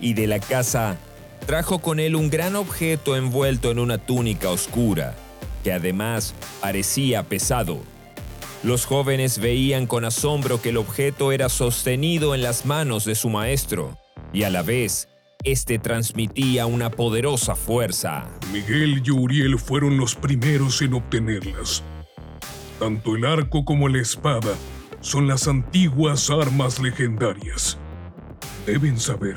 Y 0.00 0.14
de 0.14 0.26
la 0.26 0.40
casa 0.40 0.98
trajo 1.46 1.78
con 1.78 2.00
él 2.00 2.16
un 2.16 2.28
gran 2.28 2.56
objeto 2.56 3.16
envuelto 3.16 3.70
en 3.70 3.78
una 3.78 3.98
túnica 3.98 4.50
oscura, 4.50 5.14
que 5.62 5.72
además 5.72 6.34
parecía 6.60 7.22
pesado. 7.22 7.80
Los 8.62 8.84
jóvenes 8.84 9.38
veían 9.38 9.86
con 9.86 10.04
asombro 10.04 10.60
que 10.60 10.70
el 10.70 10.76
objeto 10.76 11.30
era 11.30 11.48
sostenido 11.48 12.34
en 12.34 12.42
las 12.42 12.66
manos 12.66 13.04
de 13.04 13.14
su 13.14 13.28
maestro, 13.28 13.96
y 14.32 14.42
a 14.42 14.50
la 14.50 14.62
vez, 14.62 15.08
este 15.46 15.78
transmitía 15.78 16.66
una 16.66 16.90
poderosa 16.90 17.54
fuerza. 17.54 18.28
Miguel 18.52 19.00
y 19.04 19.10
Uriel 19.12 19.58
fueron 19.60 19.96
los 19.96 20.16
primeros 20.16 20.82
en 20.82 20.94
obtenerlas. 20.94 21.84
Tanto 22.80 23.14
el 23.14 23.24
arco 23.24 23.64
como 23.64 23.88
la 23.88 24.02
espada 24.02 24.54
son 25.00 25.28
las 25.28 25.46
antiguas 25.46 26.30
armas 26.30 26.80
legendarias. 26.80 27.78
Deben 28.66 28.98
saber 28.98 29.36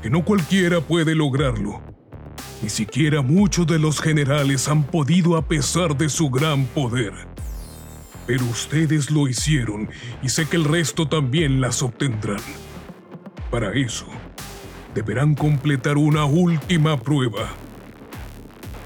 que 0.00 0.10
no 0.10 0.24
cualquiera 0.24 0.80
puede 0.80 1.16
lograrlo. 1.16 1.82
Ni 2.62 2.68
siquiera 2.68 3.20
muchos 3.20 3.66
de 3.66 3.80
los 3.80 4.00
generales 4.00 4.68
han 4.68 4.84
podido 4.84 5.36
a 5.36 5.48
pesar 5.48 5.96
de 5.96 6.08
su 6.08 6.30
gran 6.30 6.66
poder. 6.66 7.12
Pero 8.28 8.44
ustedes 8.44 9.10
lo 9.10 9.26
hicieron 9.26 9.90
y 10.22 10.28
sé 10.28 10.46
que 10.46 10.56
el 10.56 10.64
resto 10.64 11.08
también 11.08 11.60
las 11.60 11.82
obtendrán. 11.82 12.40
Para 13.50 13.72
eso, 13.72 14.06
deberán 14.94 15.34
completar 15.34 15.96
una 15.96 16.24
última 16.24 17.00
prueba. 17.00 17.48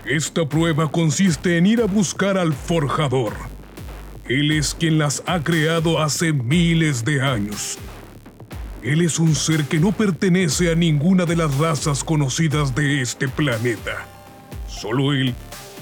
Esta 0.05 0.49
prueba 0.49 0.91
consiste 0.91 1.57
en 1.59 1.67
ir 1.67 1.83
a 1.83 1.87
buscar 1.87 2.39
al 2.39 2.53
forjador. 2.53 3.33
Él 4.29 4.53
es 4.53 4.75
quien 4.75 4.99
las 4.99 5.23
ha 5.27 5.43
creado 5.43 6.01
hace 6.01 6.33
miles 6.33 7.05
de 7.05 7.23
años. 7.23 7.79
Él 8.83 9.03
es 9.03 9.19
un 9.19 9.35
ser 9.35 9.65
que 9.65 9.81
no 9.81 9.91
pertenece 9.91 10.71
a 10.71 10.77
ninguna 10.77 11.27
de 11.27 11.35
las 11.35 11.59
razas 11.59 12.05
conocidas 12.05 12.75
de 12.75 13.01
este 13.03 13.27
planeta. 13.27 14.07
Solo 14.69 15.13
él 15.13 15.35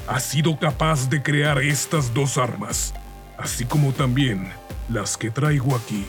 ha 0.08 0.20
sido 0.20 0.58
capaz 0.58 1.10
de 1.10 1.22
crear 1.22 1.58
estas 1.58 2.14
dos 2.14 2.38
armas, 2.38 2.94
así 3.36 3.66
como 3.66 3.92
también 3.92 4.48
las 4.88 5.18
que 5.18 5.30
traigo 5.30 5.76
aquí, 5.76 6.06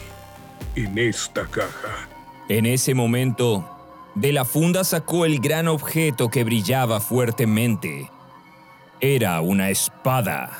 en 0.75 0.97
esta 0.97 1.45
caja. 1.47 2.07
En 2.47 2.65
ese 2.65 2.93
momento, 2.93 3.74
de 4.15 4.31
la 4.31 4.45
funda 4.45 4.83
sacó 4.83 5.25
el 5.25 5.39
gran 5.39 5.67
objeto 5.67 6.29
que 6.29 6.43
brillaba 6.43 6.99
fuertemente. 6.99 8.09
Era 9.01 9.41
una 9.41 9.69
espada. 9.69 10.51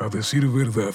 A 0.00 0.08
decir 0.08 0.48
verdad, 0.48 0.92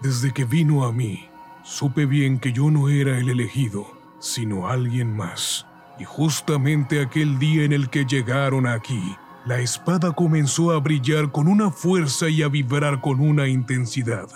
desde 0.00 0.32
que 0.32 0.44
vino 0.44 0.84
a 0.84 0.92
mí, 0.92 1.28
supe 1.64 2.04
bien 2.04 2.38
que 2.38 2.52
yo 2.52 2.70
no 2.70 2.90
era 2.90 3.18
el 3.18 3.30
elegido, 3.30 3.86
sino 4.20 4.68
alguien 4.68 5.16
más. 5.16 5.66
Y 5.98 6.04
justamente 6.04 7.00
aquel 7.00 7.38
día 7.38 7.64
en 7.64 7.72
el 7.72 7.88
que 7.88 8.04
llegaron 8.04 8.66
aquí, 8.66 9.16
la 9.46 9.58
espada 9.58 10.12
comenzó 10.12 10.72
a 10.72 10.78
brillar 10.78 11.32
con 11.32 11.48
una 11.48 11.70
fuerza 11.70 12.28
y 12.28 12.42
a 12.42 12.48
vibrar 12.48 13.00
con 13.00 13.20
una 13.20 13.48
intensidad. 13.48 14.28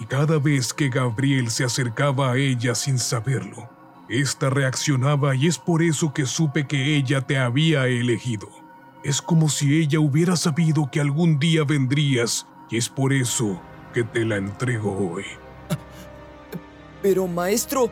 Y 0.00 0.06
cada 0.06 0.38
vez 0.38 0.74
que 0.74 0.88
Gabriel 0.88 1.50
se 1.50 1.64
acercaba 1.64 2.32
a 2.32 2.36
ella 2.36 2.74
sin 2.74 2.98
saberlo, 2.98 3.68
ésta 4.10 4.50
reaccionaba 4.50 5.34
y 5.36 5.46
es 5.46 5.58
por 5.58 5.82
eso 5.82 6.12
que 6.12 6.26
supe 6.26 6.66
que 6.66 6.96
ella 6.96 7.20
te 7.20 7.38
había 7.38 7.86
elegido. 7.86 8.48
Es 9.04 9.22
como 9.22 9.48
si 9.48 9.80
ella 9.80 10.00
hubiera 10.00 10.36
sabido 10.36 10.90
que 10.90 11.00
algún 11.00 11.38
día 11.38 11.64
vendrías 11.64 12.46
y 12.68 12.76
es 12.76 12.88
por 12.88 13.12
eso 13.12 13.62
que 13.94 14.04
te 14.04 14.24
la 14.24 14.36
entrego 14.36 15.12
hoy. 15.12 15.24
Pero 17.02 17.26
maestro, 17.26 17.90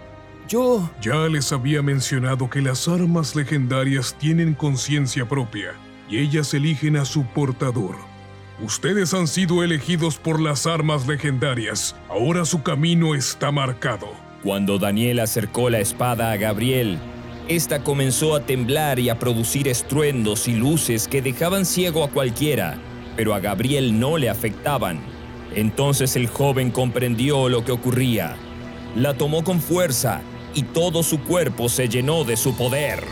yo... 0.48 0.90
Ya 1.00 1.26
les 1.28 1.52
había 1.52 1.82
mencionado 1.82 2.50
que 2.50 2.60
las 2.60 2.88
armas 2.88 3.34
legendarias 3.34 4.14
tienen 4.18 4.54
conciencia 4.54 5.26
propia 5.28 5.72
y 6.10 6.18
ellas 6.18 6.52
eligen 6.52 6.96
a 6.96 7.04
su 7.04 7.24
portador. 7.24 7.96
Ustedes 8.60 9.14
han 9.14 9.28
sido 9.28 9.62
elegidos 9.62 10.18
por 10.18 10.40
las 10.40 10.66
armas 10.66 11.06
legendarias. 11.06 11.94
Ahora 12.08 12.44
su 12.44 12.62
camino 12.62 13.14
está 13.14 13.52
marcado. 13.52 14.28
Cuando 14.43 14.78
Daniel 14.78 15.18
acercó 15.18 15.68
la 15.68 15.80
espada 15.80 16.30
a 16.30 16.36
Gabriel, 16.36 16.99
esta 17.49 17.82
comenzó 17.82 18.36
a 18.36 18.47
temblar 18.47 19.01
y 19.01 19.09
a 19.09 19.18
producir 19.18 19.66
estruendos 19.66 20.47
y 20.47 20.55
luces 20.55 21.09
que 21.09 21.20
dejaban 21.20 21.66
ciego 21.66 22.05
a 22.05 22.11
cualquiera, 22.11 22.78
pero 23.16 23.34
a 23.34 23.41
Gabriel 23.41 23.99
no 23.99 24.16
le 24.16 24.30
afectaban. 24.30 25.01
Entonces 25.57 26.14
el 26.14 26.28
joven 26.28 26.70
comprendió 26.70 27.49
lo 27.49 27.64
que 27.64 27.72
ocurría. 27.72 28.36
La 28.95 29.14
tomó 29.14 29.43
con 29.43 29.61
fuerza 29.61 30.20
y 30.55 30.62
todo 30.62 31.03
su 31.03 31.20
cuerpo 31.24 31.68
se 31.68 31.89
llenó 31.89 32.22
de 32.22 32.36
su 32.36 32.55
poder. 32.57 33.03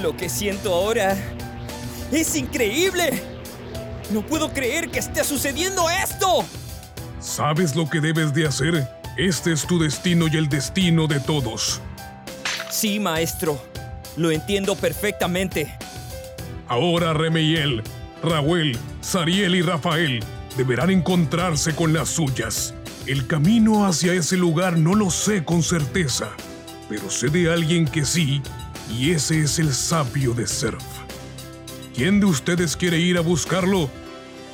Lo 0.00 0.16
que 0.16 0.30
siento 0.30 0.72
ahora 0.72 1.14
es 2.10 2.34
increíble. 2.36 3.22
No 4.10 4.22
puedo 4.22 4.50
creer 4.50 4.88
que 4.88 5.00
esté 5.00 5.24
sucediendo 5.24 5.90
esto. 5.90 6.46
¿Sabes 7.24 7.74
lo 7.74 7.88
que 7.88 8.02
debes 8.02 8.34
de 8.34 8.46
hacer? 8.46 8.86
Este 9.16 9.50
es 9.50 9.66
tu 9.66 9.78
destino 9.78 10.26
y 10.30 10.36
el 10.36 10.50
destino 10.50 11.06
de 11.06 11.20
todos. 11.20 11.80
Sí, 12.70 13.00
maestro. 13.00 13.58
Lo 14.18 14.30
entiendo 14.30 14.76
perfectamente. 14.76 15.74
Ahora 16.68 17.14
Remeiel, 17.14 17.82
Raúl, 18.22 18.76
Sariel 19.00 19.54
y 19.54 19.62
Rafael 19.62 20.22
deberán 20.58 20.90
encontrarse 20.90 21.74
con 21.74 21.94
las 21.94 22.10
suyas. 22.10 22.74
El 23.06 23.26
camino 23.26 23.86
hacia 23.86 24.12
ese 24.12 24.36
lugar 24.36 24.76
no 24.76 24.94
lo 24.94 25.10
sé 25.10 25.44
con 25.44 25.62
certeza, 25.62 26.28
pero 26.90 27.08
sé 27.08 27.28
de 27.28 27.50
alguien 27.50 27.86
que 27.86 28.04
sí, 28.04 28.42
y 28.90 29.12
ese 29.12 29.40
es 29.40 29.58
el 29.58 29.72
sabio 29.72 30.34
de 30.34 30.46
Surf. 30.46 30.84
¿Quién 31.94 32.20
de 32.20 32.26
ustedes 32.26 32.76
quiere 32.76 32.98
ir 32.98 33.16
a 33.16 33.22
buscarlo? 33.22 33.88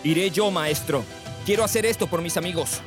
Iré 0.04 0.30
yo, 0.30 0.52
maestro. 0.52 1.04
Quiero 1.44 1.64
hacer 1.64 1.86
esto 1.86 2.06
por 2.06 2.22
mis 2.22 2.36
amigos. 2.36 2.80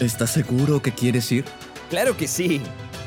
¿Estás 0.00 0.30
seguro 0.30 0.80
que 0.80 0.92
quieres 0.92 1.30
ir? 1.32 1.44
Claro 1.90 2.16
que 2.16 2.28
sí. 2.28 2.60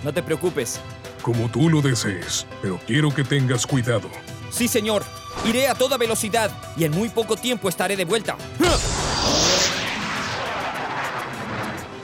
No 0.03 0.13
te 0.13 0.23
preocupes. 0.23 0.79
Como 1.21 1.49
tú 1.49 1.69
lo 1.69 1.81
desees, 1.81 2.47
pero 2.61 2.79
quiero 2.87 3.13
que 3.13 3.23
tengas 3.23 3.65
cuidado. 3.65 4.09
Sí, 4.49 4.67
señor. 4.67 5.03
Iré 5.45 5.67
a 5.67 5.75
toda 5.75 5.97
velocidad 5.97 6.51
y 6.75 6.83
en 6.83 6.91
muy 6.91 7.09
poco 7.09 7.37
tiempo 7.37 7.69
estaré 7.69 7.95
de 7.95 8.05
vuelta. 8.05 8.35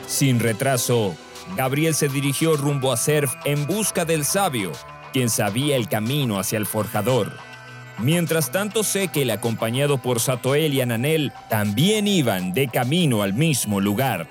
Sin 0.08 0.40
retraso, 0.40 1.16
Gabriel 1.56 1.94
se 1.94 2.08
dirigió 2.08 2.56
rumbo 2.56 2.92
a 2.92 2.98
Surf 2.98 3.34
en 3.44 3.68
busca 3.68 4.06
del 4.06 4.26
sabio, 4.26 4.72
quien 5.12 5.30
sabía 5.30 5.76
el 5.76 5.90
camino 5.90 6.40
hacia 6.40 6.58
el 6.58 6.66
forjador. 6.66 7.38
Mientras 8.00 8.52
tanto, 8.52 8.84
Sekel, 8.84 9.32
acompañado 9.32 9.98
por 9.98 10.20
Satoel 10.20 10.74
y 10.74 10.82
Ananel, 10.82 11.34
también 11.50 12.08
iban 12.08 12.54
de 12.54 12.68
camino 12.68 13.24
al 13.24 13.34
mismo 13.34 13.82
lugar. 13.82 14.28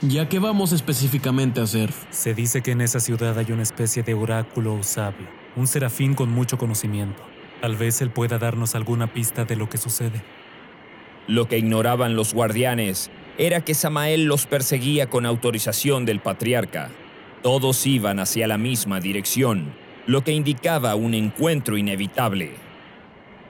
Ya 0.00 0.30
que 0.30 0.38
vamos 0.38 0.72
específicamente 0.72 1.60
a 1.60 1.66
Surf. 1.66 2.04
Se 2.08 2.32
dice 2.32 2.62
que 2.62 2.70
en 2.70 2.80
esa 2.80 3.00
ciudad 3.00 3.38
hay 3.38 3.52
una 3.52 3.62
especie 3.62 4.02
de 4.02 4.14
oráculo 4.14 4.74
o 4.76 4.82
sabio, 4.82 5.28
un 5.56 5.66
serafín 5.66 6.14
con 6.14 6.30
mucho 6.30 6.56
conocimiento. 6.56 7.22
Tal 7.60 7.76
vez 7.76 8.00
él 8.00 8.08
pueda 8.08 8.38
darnos 8.38 8.74
alguna 8.74 9.12
pista 9.12 9.44
de 9.44 9.56
lo 9.56 9.68
que 9.68 9.76
sucede. 9.76 10.22
Lo 11.26 11.48
que 11.48 11.58
ignoraban 11.58 12.16
los 12.16 12.32
guardianes 12.32 13.10
era 13.36 13.60
que 13.60 13.74
Samael 13.74 14.24
los 14.24 14.46
perseguía 14.46 15.10
con 15.10 15.26
autorización 15.26 16.06
del 16.06 16.20
patriarca. 16.20 16.88
Todos 17.42 17.86
iban 17.86 18.20
hacia 18.20 18.46
la 18.46 18.56
misma 18.56 19.00
dirección, 19.00 19.74
lo 20.06 20.24
que 20.24 20.32
indicaba 20.32 20.94
un 20.94 21.12
encuentro 21.12 21.76
inevitable. 21.76 22.69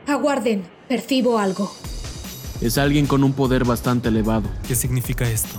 Aguarden, 0.06 0.64
percibo 0.88 1.38
algo. 1.38 1.72
Es 2.60 2.78
alguien 2.78 3.06
con 3.06 3.24
un 3.24 3.32
poder 3.32 3.64
bastante 3.64 4.08
elevado. 4.08 4.48
¿Qué 4.66 4.74
significa 4.74 5.28
esto? 5.28 5.58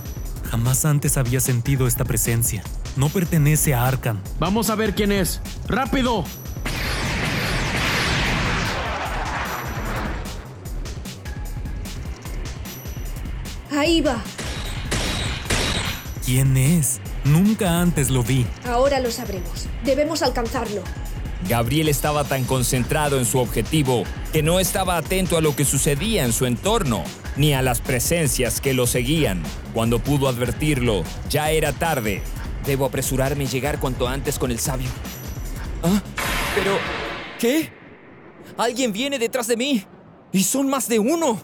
Jamás 0.50 0.86
antes 0.86 1.18
había 1.18 1.40
sentido 1.40 1.88
esta 1.88 2.04
presencia. 2.06 2.64
No 2.96 3.10
pertenece 3.10 3.74
a 3.74 3.88
Arkham. 3.88 4.20
Vamos 4.40 4.70
a 4.70 4.76
ver 4.76 4.94
quién 4.94 5.12
es. 5.12 5.42
¡Rápido! 5.68 6.26
Ahí 13.72 14.02
va. 14.02 14.22
¿Quién 16.26 16.58
es? 16.58 17.00
Nunca 17.24 17.80
antes 17.80 18.10
lo 18.10 18.24
vi. 18.24 18.46
Ahora 18.66 19.00
lo 19.00 19.10
sabremos. 19.10 19.68
Debemos 19.86 20.22
alcanzarlo. 20.22 20.84
Gabriel 21.48 21.90
estaba 21.90 22.24
tan 22.24 22.44
concentrado 22.46 23.18
en 23.18 23.26
su 23.26 23.40
objetivo 23.40 24.04
que 24.32 24.44
no 24.44 24.60
estaba 24.60 24.98
atento 24.98 25.38
a 25.38 25.42
lo 25.42 25.56
que 25.56 25.66
sucedía 25.66 26.24
en 26.24 26.34
su 26.34 26.46
entorno, 26.46 27.04
ni 27.36 27.54
a 27.54 27.62
las 27.62 27.82
presencias 27.82 28.62
que 28.62 28.74
lo 28.74 28.88
seguían. 28.88 29.44
Cuando 29.74 30.00
pudo 30.00 30.28
advertirlo, 30.28 31.04
ya 31.30 31.52
era 31.52 31.74
tarde. 31.74 32.22
Debo 32.66 32.86
apresurarme 32.86 33.46
y 33.46 33.48
llegar 33.48 33.80
cuanto 33.80 34.08
antes 34.08 34.38
con 34.38 34.52
el 34.52 34.60
sabio. 34.60 34.90
¿Ah? 35.84 36.02
Pero... 36.56 36.78
¿Qué? 37.40 37.74
Alguien 38.58 38.94
viene 38.94 39.18
detrás 39.18 39.48
de 39.48 39.58
mí. 39.58 39.84
Y 40.32 40.44
son 40.44 40.70
más 40.70 40.88
de 40.88 41.00
uno. 41.00 41.42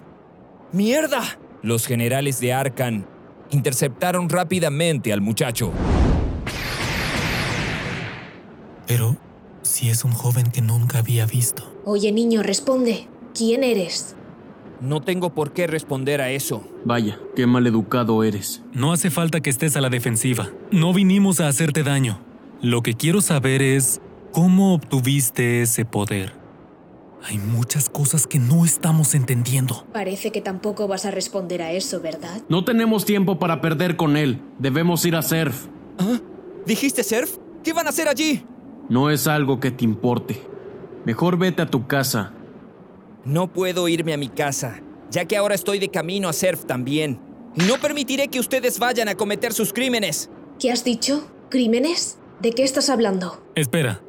¡Mierda! 0.71 1.21
Los 1.63 1.87
generales 1.87 2.39
de 2.39 2.53
Arkan 2.53 3.07
interceptaron 3.49 4.29
rápidamente 4.29 5.11
al 5.11 5.21
muchacho. 5.21 5.71
Pero 8.85 9.17
si 9.67 9.89
es 9.89 10.03
un 10.03 10.11
joven 10.11 10.51
que 10.51 10.61
nunca 10.61 10.99
había 10.99 11.25
visto. 11.25 11.63
Oye, 11.85 12.11
niño, 12.11 12.43
responde. 12.43 13.07
¿Quién 13.33 13.63
eres? 13.63 14.15
No 14.81 15.01
tengo 15.01 15.33
por 15.33 15.53
qué 15.53 15.67
responder 15.67 16.21
a 16.21 16.29
eso. 16.29 16.63
Vaya, 16.85 17.19
qué 17.35 17.47
maleducado 17.47 18.23
eres. 18.23 18.61
No 18.73 18.93
hace 18.93 19.09
falta 19.09 19.41
que 19.41 19.49
estés 19.49 19.75
a 19.75 19.81
la 19.81 19.89
defensiva. 19.89 20.49
No 20.71 20.93
vinimos 20.93 21.39
a 21.39 21.47
hacerte 21.47 21.83
daño. 21.83 22.19
Lo 22.61 22.81
que 22.81 22.93
quiero 22.93 23.21
saber 23.21 23.61
es 23.61 24.01
cómo 24.31 24.73
obtuviste 24.73 25.61
ese 25.61 25.85
poder. 25.85 26.33
Hay 27.23 27.39
muchas 27.39 27.89
cosas 27.89 28.27
que 28.27 28.39
no 28.39 28.63
estamos 28.63 29.15
entendiendo. 29.15 29.85
Parece 29.91 30.31
que 30.31 30.41
tampoco 30.41 30.87
vas 30.87 31.05
a 31.05 31.11
responder 31.11 31.61
a 31.61 31.71
eso, 31.71 31.99
¿verdad? 31.99 32.41
No 32.47 32.63
tenemos 32.63 33.05
tiempo 33.05 33.39
para 33.39 33.59
perder 33.61 33.95
con 33.97 34.15
él. 34.15 34.41
Debemos 34.59 35.03
ir 35.05 35.15
a 35.15 35.23
Surf. 35.23 35.65
¿Ah? 35.97 36.19
¿Dijiste 36.65 37.03
Surf? 37.03 37.37
¿Qué 37.63 37.73
van 37.73 37.87
a 37.87 37.89
hacer 37.89 38.07
allí? 38.07 38.45
No 38.89 39.09
es 39.09 39.27
algo 39.27 39.59
que 39.59 39.71
te 39.71 39.83
importe. 39.83 40.41
Mejor 41.05 41.37
vete 41.37 41.61
a 41.61 41.67
tu 41.67 41.87
casa. 41.87 42.33
No 43.25 43.51
puedo 43.51 43.87
irme 43.87 44.13
a 44.13 44.17
mi 44.17 44.29
casa, 44.29 44.81
ya 45.09 45.25
que 45.25 45.35
ahora 45.37 45.55
estoy 45.55 45.79
de 45.79 45.89
camino 45.89 46.29
a 46.29 46.33
Surf 46.33 46.65
también. 46.65 47.19
Y 47.55 47.63
no 47.63 47.77
permitiré 47.81 48.27
que 48.27 48.39
ustedes 48.39 48.79
vayan 48.79 49.09
a 49.09 49.15
cometer 49.15 49.51
sus 49.51 49.73
crímenes. 49.73 50.29
¿Qué 50.59 50.71
has 50.71 50.83
dicho? 50.83 51.27
¿Crímenes? 51.49 52.19
¿De 52.41 52.51
qué 52.51 52.63
estás 52.63 52.89
hablando? 52.89 53.43
Espera, 53.55 54.01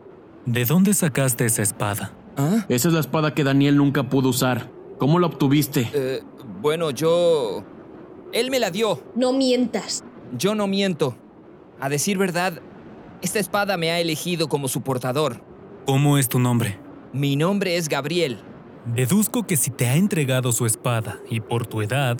¿de 0.47 0.64
dónde 0.64 0.95
sacaste 0.95 1.47
esa 1.47 1.62
espada? 1.62 2.12
¿Ah? 2.37 2.66
Esa 2.68 2.89
es 2.89 2.95
la 2.95 3.01
espada 3.01 3.35
que 3.35 3.43
Daniel 3.43 3.76
nunca 3.76 4.09
pudo 4.09 4.29
usar. 4.29 4.70
¿Cómo 4.99 5.18
la 5.18 5.26
obtuviste? 5.26 5.91
Eh, 5.93 6.22
bueno, 6.61 6.91
yo... 6.91 7.64
Él 8.33 8.51
me 8.51 8.59
la 8.59 8.70
dio. 8.70 9.03
No 9.14 9.33
mientas. 9.33 10.05
Yo 10.37 10.55
no 10.55 10.66
miento. 10.66 11.16
A 11.81 11.89
decir 11.89 12.18
verdad, 12.18 12.61
esta 13.23 13.39
espada 13.39 13.77
me 13.77 13.91
ha 13.91 14.01
elegido 14.01 14.49
como 14.49 14.69
su 14.69 14.83
portador. 14.83 15.43
¿Cómo 15.87 16.19
es 16.19 16.29
tu 16.29 16.39
nombre? 16.39 16.79
Mi 17.12 17.37
nombre 17.37 17.77
es 17.77 17.89
Gabriel. 17.89 18.39
Deduzco 18.87 19.47
que 19.47 19.57
si 19.57 19.71
te 19.71 19.87
ha 19.87 19.97
entregado 19.97 20.53
su 20.53 20.66
espada 20.66 21.19
y 21.29 21.41
por 21.41 21.66
tu 21.66 21.83
edad, 21.83 22.19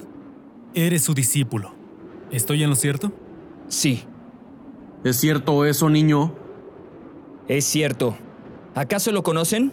eres 0.75 1.03
su 1.03 1.15
discípulo. 1.15 1.75
¿Estoy 2.31 2.63
en 2.63 2.71
lo 2.71 2.77
cierto? 2.77 3.13
Sí. 3.69 4.05
¿Es 5.05 5.17
cierto 5.19 5.65
eso, 5.65 5.89
niño? 5.89 6.35
Es 7.47 7.65
cierto. 7.65 8.17
¿Acaso 8.75 9.13
lo 9.13 9.23
conocen? 9.23 9.73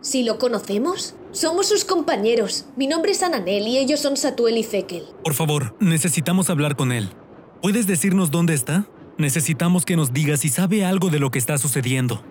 Si 0.00 0.24
lo 0.24 0.38
conocemos, 0.38 1.14
Somos 1.32 1.66
sus 1.66 1.86
compañeros. 1.86 2.66
Mi 2.76 2.86
nombre 2.86 3.12
es 3.12 3.22
Ananel 3.22 3.66
y 3.66 3.78
ellos 3.78 4.00
son 4.00 4.18
Satuel 4.18 4.58
y 4.58 4.64
Zekel. 4.64 5.04
Por 5.24 5.32
favor, 5.32 5.74
necesitamos 5.80 6.50
hablar 6.50 6.76
con 6.76 6.92
él. 6.92 7.08
¿Puedes 7.62 7.86
decirnos 7.86 8.30
dónde 8.30 8.52
está? 8.52 8.86
Necesitamos 9.22 9.84
que 9.84 9.94
nos 9.94 10.12
diga 10.12 10.36
si 10.36 10.48
sabe 10.48 10.84
algo 10.84 11.08
de 11.08 11.20
lo 11.20 11.30
que 11.30 11.38
está 11.38 11.56
sucediendo. 11.56 12.24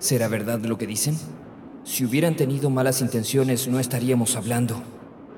¿Será 0.00 0.26
verdad 0.26 0.60
lo 0.64 0.76
que 0.76 0.88
dicen? 0.88 1.16
Si 1.84 2.04
hubieran 2.04 2.34
tenido 2.34 2.68
malas 2.68 3.00
intenciones, 3.00 3.68
no 3.68 3.78
estaríamos 3.78 4.34
hablando. 4.34 4.82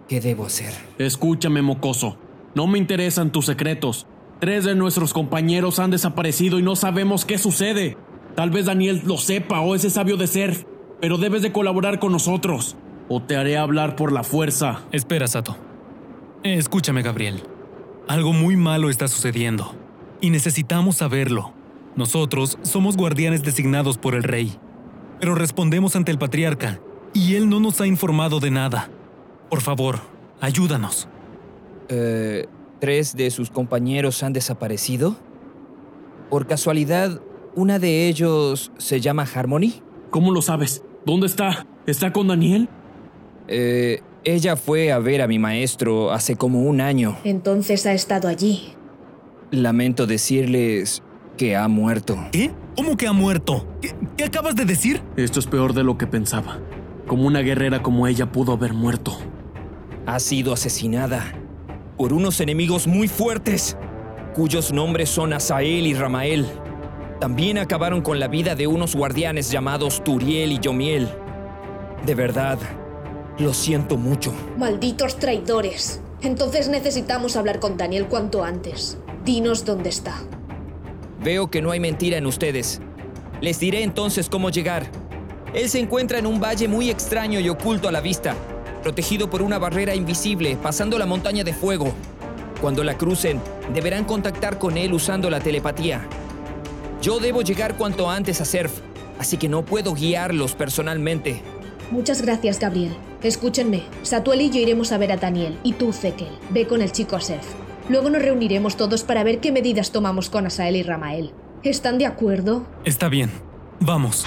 ¿Qué 0.09 0.22
debo 0.22 0.47
hacer? 0.47 0.72
Escúchame, 0.97 1.61
mocoso. 1.61 2.16
No 2.55 2.66
me 2.66 2.79
interesan 2.79 3.31
tus 3.31 3.45
secretos. 3.45 4.07
Tres 4.41 4.64
de 4.64 4.74
nuestros 4.74 5.12
compañeros 5.12 5.79
han 5.79 5.91
desaparecido 5.91 6.59
y 6.59 6.62
no 6.62 6.74
sabemos 6.74 7.27
qué 7.27 7.37
sucede. 7.37 7.99
Tal 8.35 8.49
vez 8.49 8.64
Daniel 8.64 9.03
lo 9.05 9.18
sepa 9.18 9.61
o 9.61 9.74
ese 9.74 9.91
sabio 9.91 10.16
de 10.16 10.27
ser, 10.27 10.66
pero 11.03 11.18
debes 11.18 11.43
de 11.43 11.53
colaborar 11.53 11.99
con 11.99 12.12
nosotros. 12.12 12.77
O 13.11 13.22
te 13.22 13.37
haré 13.37 13.59
hablar 13.59 13.95
por 13.95 14.11
la 14.11 14.24
fuerza. 14.24 14.85
Espera, 14.91 15.27
Sato. 15.27 15.55
Escúchame, 16.43 17.03
Gabriel. 17.03 17.43
Algo 18.09 18.32
muy 18.32 18.57
malo 18.57 18.88
está 18.88 19.09
sucediendo. 19.09 19.74
Y 20.20 20.30
necesitamos 20.30 20.96
saberlo. 20.96 21.52
Nosotros 21.96 22.59
somos 22.62 22.96
guardianes 22.96 23.42
designados 23.42 23.98
por 23.98 24.14
el 24.14 24.22
rey. 24.22 24.59
Pero 25.18 25.34
respondemos 25.34 25.96
ante 25.96 26.12
el 26.12 26.18
patriarca, 26.18 26.80
y 27.14 27.34
él 27.34 27.48
no 27.48 27.59
nos 27.59 27.80
ha 27.80 27.86
informado 27.86 28.38
de 28.38 28.50
nada. 28.50 28.90
Por 29.50 29.61
favor, 29.61 30.00
ayúdanos. 30.40 31.09
Eh, 31.88 32.46
¿Tres 32.80 33.16
de 33.16 33.30
sus 33.30 33.50
compañeros 33.50 34.22
han 34.22 34.32
desaparecido? 34.32 35.16
¿Por 36.30 36.46
casualidad, 36.46 37.20
una 37.54 37.78
de 37.78 38.09
ellos 38.09 38.70
se 38.76 39.00
llama 39.00 39.26
Harmony? 39.34 39.82
¿Cómo 40.11 40.30
lo 40.30 40.42
sabes? 40.42 40.82
¿Dónde 41.07 41.26
está? 41.26 41.66
¿Está 41.86 42.12
con 42.12 42.28
Daniel? 42.28 42.68
Eh, 43.48 44.02
ella 44.27 44.57
fue 44.57 44.91
a 44.91 44.99
ver 44.99 45.22
a 45.22 45.29
mi 45.29 45.39
maestro 45.39 46.11
hace 46.12 46.35
como 46.35 46.62
un 46.62 46.81
año. 46.81 47.16
Entonces 47.22 47.87
ha 47.87 47.93
estado 47.93 48.27
allí. 48.27 48.74
Lamento 49.53 50.09
decirles 50.09 51.05
que 51.37 51.55
ha 51.55 51.68
muerto. 51.68 52.18
¿Qué? 52.33 52.51
¿Cómo 52.77 52.97
que 52.97 53.07
ha 53.07 53.12
muerto? 53.12 53.68
¿Qué, 53.81 53.95
qué 54.16 54.24
acabas 54.24 54.57
de 54.57 54.64
decir? 54.64 55.01
Esto 55.16 55.39
es 55.39 55.47
peor 55.47 55.74
de 55.74 55.85
lo 55.85 55.97
que 55.97 56.09
pensaba. 56.09 56.59
Como 57.07 57.24
una 57.24 57.39
guerrera 57.39 57.85
como 57.85 58.09
ella 58.09 58.33
pudo 58.33 58.55
haber 58.55 58.74
muerto. 58.74 59.16
Ha 60.07 60.18
sido 60.18 60.53
asesinada 60.53 61.33
por 61.97 62.12
unos 62.12 62.41
enemigos 62.41 62.89
muy 62.89 63.07
fuertes, 63.07 63.79
cuyos 64.35 64.72
nombres 64.72 65.09
son 65.09 65.35
Asael 65.35 65.87
y 65.87 65.95
Ramael. 65.95 66.47
También 67.20 67.59
acabaron 67.59 68.03
con 68.03 68.18
la 68.18 68.27
vida 68.27 68.57
de 68.57 68.66
unos 68.66 68.97
guardianes 68.97 69.53
llamados 69.53 70.03
Turiel 70.03 70.51
y 70.51 70.59
Yomiel. 70.59 71.09
De 72.05 72.14
verdad, 72.16 72.59
lo 73.39 73.53
siento 73.53 73.97
mucho. 73.97 74.32
Malditos 74.57 75.16
traidores. 75.16 76.01
Entonces 76.22 76.68
necesitamos 76.68 77.37
hablar 77.37 77.61
con 77.61 77.76
Daniel 77.76 78.07
cuanto 78.07 78.45
antes. 78.45 78.99
Dinos 79.24 79.64
dónde 79.64 79.91
está. 79.91 80.14
Veo 81.22 81.51
que 81.51 81.61
no 81.61 81.70
hay 81.70 81.80
mentira 81.80 82.16
en 82.16 82.26
ustedes. 82.26 82.80
Les 83.41 83.61
diré 83.61 83.82
entonces 83.82 84.28
cómo 84.28 84.51
llegar. 84.51 84.87
Él 85.53 85.68
se 85.68 85.78
encuentra 85.78 86.18
en 86.18 86.26
un 86.26 86.41
valle 86.41 86.68
muy 86.68 86.91
extraño 86.91 87.41
y 87.41 87.49
oculto 87.49 87.89
a 87.89 87.93
la 87.93 88.01
vista, 88.01 88.34
protegido 88.82 89.28
por 89.28 89.43
una 89.43 89.59
barrera 89.59 89.95
invisible, 89.95 90.57
pasando 90.57 90.99
la 90.99 91.07
montaña 91.07 91.45
de 91.45 91.53
fuego. 91.53 91.93
Cuando 92.61 92.82
la 92.82 92.97
crucen, 92.97 93.41
deberán 93.74 94.05
contactar 94.05 94.59
con 94.59 94.78
él 94.78 94.95
usando 94.95 95.28
la 95.28 95.41
telepatía. 95.41 96.07
Yo 97.03 97.20
debo 97.20 97.43
llegar 97.43 97.76
cuanto 97.76 98.09
antes 98.09 98.41
a 98.41 98.45
Surf, 98.45 98.80
así 99.18 99.37
que 99.37 99.49
no 99.49 99.64
puedo 99.64 99.95
guiarlos 99.95 100.55
personalmente. 100.55 101.43
Muchas 101.91 102.22
gracias, 102.22 102.59
Gabriel. 102.59 102.97
Escúchenme, 103.22 103.82
Satuel 104.03 104.41
y 104.41 104.51
yo 104.51 104.61
iremos 104.61 104.93
a 104.93 104.99
ver 104.99 105.12
a 105.12 105.16
Daniel, 105.16 105.59
y 105.62 105.72
tú, 105.72 105.93
Zekel, 105.93 106.28
ve 106.51 106.66
con 106.66 106.82
el 106.82 106.93
chico 106.93 107.16
a 107.16 107.20
Surf. 107.20 107.47
Luego 107.89 108.11
nos 108.11 108.22
reuniremos 108.22 108.76
todos 108.76 109.05
para 109.05 109.22
ver 109.22 109.39
qué 109.39 109.53
medidas 109.53 109.93
tomamos 109.93 110.28
con 110.28 110.47
Asael 110.47 110.76
y 110.76 110.82
Ramael. 110.82 111.32
¿Están 111.62 111.99
de 111.99 112.07
acuerdo? 112.07 112.66
Está 112.84 113.09
bien. 113.09 113.30
Vamos. 113.80 114.24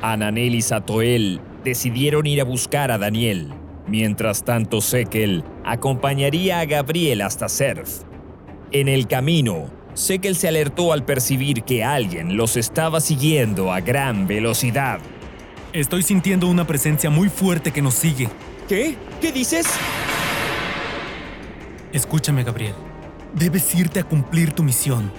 Ananel 0.00 0.54
y 0.54 0.62
Satoel 0.62 1.40
decidieron 1.64 2.26
ir 2.26 2.40
a 2.40 2.44
buscar 2.44 2.90
a 2.90 2.98
Daniel. 2.98 3.52
Mientras 3.86 4.44
tanto, 4.44 4.80
Sekel 4.80 5.44
acompañaría 5.64 6.60
a 6.60 6.66
Gabriel 6.66 7.20
hasta 7.20 7.48
Surf. 7.48 8.02
En 8.70 8.88
el 8.88 9.06
camino, 9.06 9.70
Sekel 9.98 10.36
se 10.36 10.46
alertó 10.46 10.92
al 10.92 11.04
percibir 11.04 11.64
que 11.64 11.82
alguien 11.82 12.36
los 12.36 12.56
estaba 12.56 13.00
siguiendo 13.00 13.72
a 13.72 13.80
gran 13.80 14.28
velocidad. 14.28 15.00
Estoy 15.72 16.04
sintiendo 16.04 16.46
una 16.46 16.68
presencia 16.68 17.10
muy 17.10 17.28
fuerte 17.28 17.72
que 17.72 17.82
nos 17.82 17.94
sigue. 17.94 18.28
¿Qué? 18.68 18.96
¿Qué 19.20 19.32
dices? 19.32 19.66
Escúchame, 21.92 22.44
Gabriel. 22.44 22.74
Debes 23.34 23.74
irte 23.74 23.98
a 23.98 24.04
cumplir 24.04 24.52
tu 24.52 24.62
misión. 24.62 25.10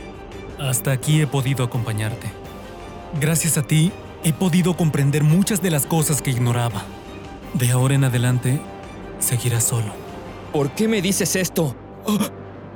Hasta 0.58 0.94
aquí 0.94 1.20
he 1.20 1.28
podido 1.28 1.66
acompañarte. 1.66 2.28
Gracias 3.20 3.58
a 3.58 3.64
ti, 3.64 3.92
he 4.24 4.32
podido 4.32 4.78
comprender 4.78 5.26
muchas 5.26 5.62
de 5.62 5.72
las 5.72 5.86
cosas 5.86 6.22
que 6.22 6.32
ignoraba. 6.32 6.86
De 7.54 7.70
ahora 7.70 7.96
en 7.96 8.06
adelante, 8.06 8.62
seguirás 9.20 9.66
solo. 9.66 9.92
¿Por 10.54 10.72
qué 10.72 10.88
me 10.88 11.02
dices 11.02 11.36
esto? 11.36 11.76
¡Oh, 12.06 12.18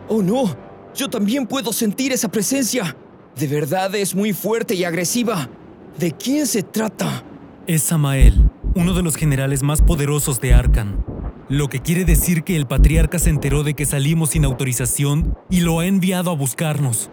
oh 0.09 0.21
no! 0.21 0.72
Yo 0.95 1.09
también 1.09 1.47
puedo 1.47 1.73
sentir 1.73 2.11
esa 2.11 2.29
presencia. 2.29 2.95
De 3.35 3.47
verdad 3.47 3.93
es 3.95 4.13
muy 4.13 4.33
fuerte 4.33 4.75
y 4.75 4.83
agresiva. 4.83 5.49
¿De 5.97 6.11
quién 6.11 6.45
se 6.45 6.61
trata? 6.61 7.23
Es 7.65 7.83
Samael, 7.83 8.49
uno 8.75 8.93
de 8.93 9.01
los 9.01 9.15
generales 9.15 9.63
más 9.63 9.81
poderosos 9.81 10.39
de 10.39 10.53
Arkan. 10.53 11.03
Lo 11.49 11.67
que 11.67 11.79
quiere 11.79 12.05
decir 12.05 12.43
que 12.43 12.55
el 12.55 12.67
patriarca 12.67 13.19
se 13.19 13.29
enteró 13.29 13.63
de 13.63 13.73
que 13.73 13.85
salimos 13.85 14.31
sin 14.31 14.45
autorización 14.45 15.37
y 15.49 15.61
lo 15.61 15.79
ha 15.79 15.87
enviado 15.87 16.31
a 16.31 16.35
buscarnos. 16.35 17.09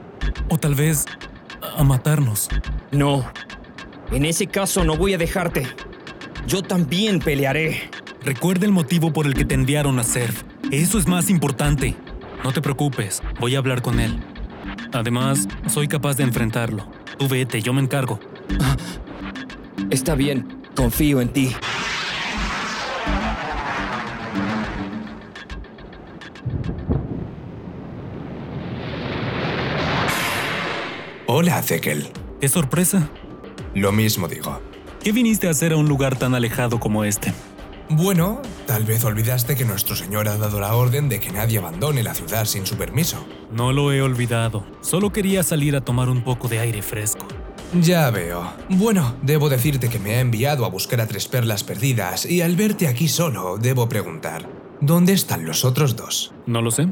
O 0.49 0.59
tal 0.59 0.75
vez 0.75 1.07
a 1.77 1.83
matarnos. 1.83 2.49
No. 2.93 3.25
En 4.11 4.25
ese 4.25 4.47
caso 4.47 4.85
no 4.85 4.97
voy 4.97 5.15
a 5.15 5.19
dejarte. 5.19 5.67
Yo 6.47 6.63
también 6.63 7.19
pelearé. 7.19 7.91
Recuerda 8.23 8.67
el 8.67 8.73
motivo 8.73 9.13
por 9.13 9.27
el 9.27 9.35
que 9.35 9.45
te 9.45 9.55
enviaron 9.55 9.99
a 9.99 10.05
Surf. 10.05 10.43
Eso 10.71 10.99
es 10.99 11.07
más 11.07 11.31
importante. 11.31 11.97
No 12.43 12.53
te 12.53 12.63
preocupes, 12.63 13.23
voy 13.39 13.55
a 13.55 13.59
hablar 13.59 13.83
con 13.83 14.01
él. 14.01 14.19
Además, 14.93 15.47
soy 15.69 15.89
capaz 15.89 16.17
de 16.17 16.25
enfrentarlo. 16.25 16.87
Tú 17.19 17.29
vete, 17.29 17.61
yo 17.61 17.73
me 17.73 17.83
encargo. 17.83 18.19
Está 19.91 20.15
bien, 20.15 20.63
confío 20.75 21.21
en 21.21 21.29
ti. 21.29 21.55
Hola, 31.27 31.63
Zekel. 31.63 32.09
¡Qué 32.41 32.49
sorpresa! 32.49 33.09
Lo 33.75 33.93
mismo 33.93 34.27
digo. 34.27 34.61
¿Qué 35.03 35.13
viniste 35.13 35.47
a 35.47 35.51
hacer 35.51 35.73
a 35.73 35.77
un 35.77 35.89
lugar 35.89 36.19
tan 36.19 36.35
alejado 36.35 36.81
como 36.81 37.05
este? 37.05 37.33
Bueno, 37.93 38.41
tal 38.69 38.85
vez 38.85 39.05
olvidaste 39.05 39.57
que 39.57 39.65
nuestro 39.65 39.97
señor 39.97 40.29
ha 40.29 40.37
dado 40.37 40.61
la 40.61 40.77
orden 40.77 41.09
de 41.09 41.19
que 41.19 41.33
nadie 41.33 41.59
abandone 41.59 42.05
la 42.05 42.15
ciudad 42.15 42.45
sin 42.45 42.65
su 42.65 42.77
permiso. 42.77 43.27
No 43.51 43.73
lo 43.73 43.93
he 43.93 44.01
olvidado. 44.01 44.65
Solo 44.81 45.11
quería 45.13 45.43
salir 45.43 45.75
a 45.75 45.81
tomar 45.81 46.09
un 46.09 46.23
poco 46.23 46.47
de 46.47 46.61
aire 46.61 46.83
fresco. 46.83 47.27
Ya 47.81 48.09
veo. 48.13 48.49
Bueno, 48.69 49.17
debo 49.23 49.49
decirte 49.49 49.89
que 49.89 49.99
me 49.99 50.15
ha 50.15 50.21
enviado 50.21 50.65
a 50.65 50.69
buscar 50.69 51.01
a 51.01 51.09
tres 51.09 51.27
perlas 51.27 51.65
perdidas 51.65 52.27
y 52.27 52.43
al 52.43 52.55
verte 52.55 52.87
aquí 52.87 53.09
solo, 53.09 53.59
debo 53.59 53.89
preguntar, 53.89 54.49
¿dónde 54.81 55.13
están 55.13 55.45
los 55.45 55.65
otros 55.65 55.97
dos? 55.97 56.33
No 56.47 56.63
lo 56.63 56.71
sé. 56.71 56.87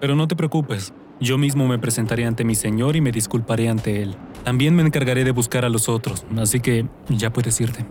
Pero 0.00 0.14
no 0.14 0.28
te 0.28 0.36
preocupes. 0.36 0.92
Yo 1.20 1.36
mismo 1.36 1.66
me 1.66 1.80
presentaré 1.80 2.24
ante 2.24 2.44
mi 2.44 2.54
señor 2.54 2.94
y 2.94 3.00
me 3.00 3.10
disculparé 3.10 3.68
ante 3.68 4.02
él. 4.02 4.14
También 4.44 4.76
me 4.76 4.84
encargaré 4.84 5.24
de 5.24 5.32
buscar 5.32 5.64
a 5.64 5.68
los 5.68 5.88
otros, 5.88 6.24
así 6.36 6.60
que 6.60 6.86
ya 7.08 7.32
puedes 7.32 7.60
irte. 7.60 7.84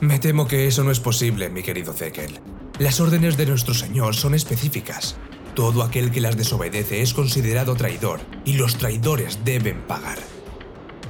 Me 0.00 0.18
temo 0.18 0.48
que 0.48 0.66
eso 0.66 0.82
no 0.84 0.90
es 0.90 1.00
posible, 1.00 1.48
mi 1.48 1.62
querido 1.62 1.92
Zekel. 1.92 2.40
Las 2.78 3.00
órdenes 3.00 3.36
de 3.36 3.46
nuestro 3.46 3.74
señor 3.74 4.14
son 4.14 4.34
específicas. 4.34 5.16
Todo 5.54 5.82
aquel 5.82 6.10
que 6.10 6.20
las 6.20 6.36
desobedece 6.36 7.02
es 7.02 7.14
considerado 7.14 7.74
traidor, 7.76 8.20
y 8.44 8.54
los 8.54 8.76
traidores 8.76 9.44
deben 9.44 9.82
pagar. 9.82 10.18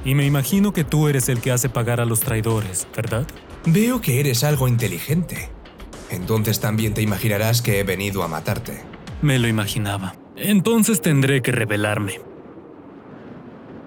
Y 0.04 0.14
me 0.14 0.26
imagino 0.26 0.72
que 0.72 0.84
tú 0.84 1.08
eres 1.08 1.28
el 1.28 1.40
que 1.40 1.52
hace 1.52 1.68
pagar 1.68 2.00
a 2.00 2.04
los 2.04 2.20
traidores, 2.20 2.86
¿verdad? 2.94 3.26
Veo 3.64 4.00
que 4.00 4.18
eres 4.18 4.42
algo 4.42 4.66
inteligente. 4.66 5.50
Entonces 6.10 6.60
también 6.60 6.92
te 6.92 7.02
imaginarás 7.02 7.62
que 7.62 7.78
he 7.78 7.84
venido 7.84 8.22
a 8.22 8.28
matarte. 8.28 8.82
Me 9.22 9.38
lo 9.38 9.46
imaginaba. 9.46 10.16
Entonces 10.36 11.00
tendré 11.00 11.40
que 11.40 11.52
rebelarme. 11.52 12.20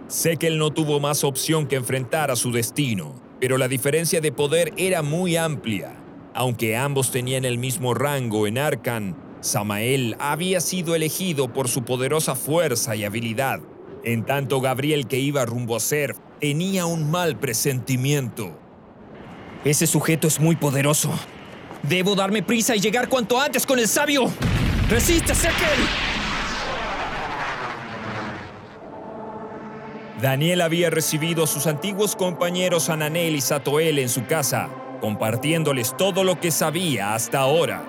Sé 0.08 0.38
que 0.38 0.48
él 0.48 0.58
no 0.58 0.72
tuvo 0.72 1.00
más 1.00 1.24
opción 1.24 1.68
que 1.68 1.76
enfrentar 1.76 2.32
a 2.32 2.36
su 2.36 2.52
destino, 2.52 3.16
pero 3.46 3.60
la 3.60 3.68
diferencia 3.68 4.22
de 4.22 4.32
poder 4.32 4.74
era 4.76 5.04
muy 5.04 5.38
amplia. 5.38 5.92
Aunque 6.34 6.76
ambos 6.76 7.12
tenían 7.12 7.46
el 7.46 7.60
mismo 7.60 7.94
rango 7.94 8.48
en 8.48 8.58
Arkan, 8.58 9.16
Samael 9.40 10.16
había 10.18 10.60
sido 10.60 10.96
elegido 10.96 11.54
por 11.54 11.68
su 11.68 11.84
poderosa 11.84 12.34
fuerza 12.34 12.96
y 12.96 13.04
habilidad, 13.04 13.60
en 14.04 14.26
tanto 14.26 14.62
Gabriel 14.62 15.06
que 15.06 15.20
iba 15.20 15.46
rumbo 15.46 15.76
a 15.76 15.80
Surf 15.80 16.18
tenía 16.42 16.88
un 16.88 17.12
mal 17.12 17.38
presentimiento. 17.38 18.58
Ese 19.64 19.86
sujeto 19.86 20.28
es 20.28 20.40
muy 20.40 20.56
poderoso. 20.56 21.12
Debo 21.84 22.16
darme 22.16 22.42
prisa 22.42 22.76
y 22.76 22.80
llegar 22.80 23.10
cuanto 23.10 23.40
antes 23.40 23.64
con 23.64 23.78
el 23.78 23.88
sabio. 23.88 24.24
¡Resiste, 24.90 25.36
Sekel! 25.36 26.05
Daniel 30.22 30.62
había 30.62 30.90
recibido 30.90 31.44
a 31.44 31.48
sus 31.48 31.68
antiguos 31.68 32.16
compañeros 32.16 32.90
Ananel 32.90 33.36
y 33.36 33.42
Satoel 33.42 34.00
en 34.00 34.08
su 34.08 34.26
casa, 34.26 34.70
compartiéndoles 35.02 35.96
todo 35.98 36.24
lo 36.24 36.40
que 36.40 36.52
sabía 36.52 37.14
hasta 37.14 37.40
ahora. 37.40 37.84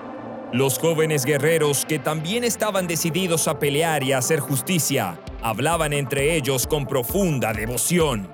Los 0.51 0.77
jóvenes 0.77 1.23
guerreros, 1.23 1.85
que 1.85 1.99
también 1.99 2.43
estaban 2.43 2.85
decididos 2.85 3.47
a 3.47 3.59
pelear 3.59 4.03
y 4.03 4.11
a 4.11 4.17
hacer 4.17 4.39
justicia, 4.39 5.17
hablaban 5.41 5.93
entre 5.93 6.35
ellos 6.35 6.67
con 6.67 6.85
profunda 6.85 7.53
devoción. 7.53 8.29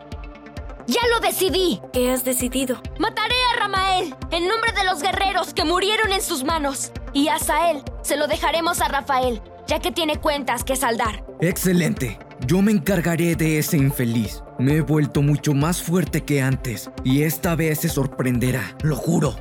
¡Ya 0.88 1.02
lo 1.14 1.20
decidí! 1.20 1.80
¿Qué 1.94 2.12
has 2.12 2.26
decidido? 2.26 2.82
Mataré 3.00 3.36
a 3.54 3.60
Ramael 3.60 4.16
en 4.32 4.48
nombre 4.48 4.72
de 4.74 4.84
los 4.84 5.02
guerreros 5.02 5.54
que 5.54 5.64
murieron 5.66 6.12
en 6.12 6.22
sus 6.22 6.44
manos. 6.44 6.92
Y 7.14 7.30
a 7.30 7.40
Sael 7.40 7.84
se 8.02 8.18
lo 8.18 8.28
dejaremos 8.28 8.82
a 8.82 8.90
Rafael, 8.90 9.42
ya 9.68 9.80
que 9.80 9.92
tiene 9.92 10.18
cuentas 10.18 10.64
que 10.64 10.76
saldar. 10.76 11.24
Excelente. 11.42 12.20
Yo 12.46 12.62
me 12.62 12.72
encargaré 12.72 13.36
de 13.36 13.58
ese 13.60 13.78
infeliz. 13.78 14.44
Me 14.60 14.76
he 14.78 14.82
vuelto 14.82 15.22
mucho 15.22 15.54
más 15.54 15.82
fuerte 15.82 16.22
que 16.22 16.42
antes 16.42 16.90
y 17.04 17.24
esta 17.24 17.56
vez 17.56 17.80
se 17.80 17.90
sorprenderá, 17.90 18.76
lo 18.84 18.96
juro. 18.96 19.36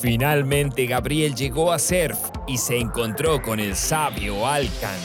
Finalmente 0.00 0.86
Gabriel 0.86 1.34
llegó 1.34 1.72
a 1.72 1.78
Surf 1.78 2.18
y 2.46 2.58
se 2.58 2.78
encontró 2.78 3.42
con 3.42 3.60
el 3.60 3.76
sabio 3.76 4.46
Alcan. 4.46 4.98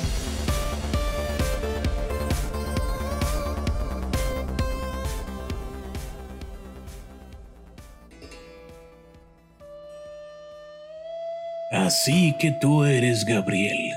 Así 11.71 12.33
que 12.39 12.51
tú 12.51 12.85
eres 12.85 13.25
Gabriel, 13.25 13.91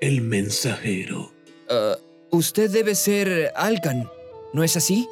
el 0.00 0.20
mensajero. 0.20 1.32
Uh, 1.70 2.36
usted 2.36 2.70
debe 2.70 2.94
ser 2.94 3.50
Alcan, 3.56 4.10
¿no 4.52 4.62
es 4.62 4.76
así? 4.76 5.08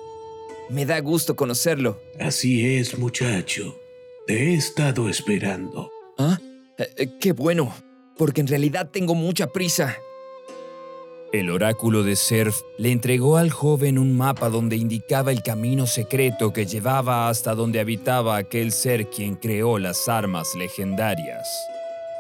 Me 0.69 0.85
da 0.85 1.01
gusto 1.01 1.37
conocerlo. 1.37 2.01
Así 2.21 2.77
es, 2.77 2.99
muchacho. 2.99 3.81
Te 4.27 4.51
he 4.51 4.55
estado 4.55 5.09
esperando. 5.09 5.91
¿Ah? 6.19 6.39
Eh, 6.79 7.09
qué 7.19 7.33
bueno, 7.33 7.75
porque 8.17 8.41
en 8.43 8.47
realidad 8.47 8.91
tengo 8.91 9.15
mucha 9.15 9.49
prisa. 9.49 9.97
El 11.33 11.49
oráculo 11.49 12.03
de 12.03 12.17
Surf 12.17 12.63
le 12.77 12.91
entregó 12.91 13.37
al 13.37 13.51
joven 13.51 13.99
un 13.99 14.17
mapa 14.17 14.49
donde 14.49 14.75
indicaba 14.75 15.31
el 15.31 15.45
camino 15.45 15.87
secreto 15.87 16.53
que 16.53 16.67
llevaba 16.67 17.29
hasta 17.29 17.55
donde 17.55 17.79
habitaba 17.79 18.37
aquel 18.37 18.73
ser 18.73 19.11
quien 19.11 19.37
creó 19.37 19.79
las 19.79 20.09
armas 20.09 20.57
legendarias. 20.57 21.49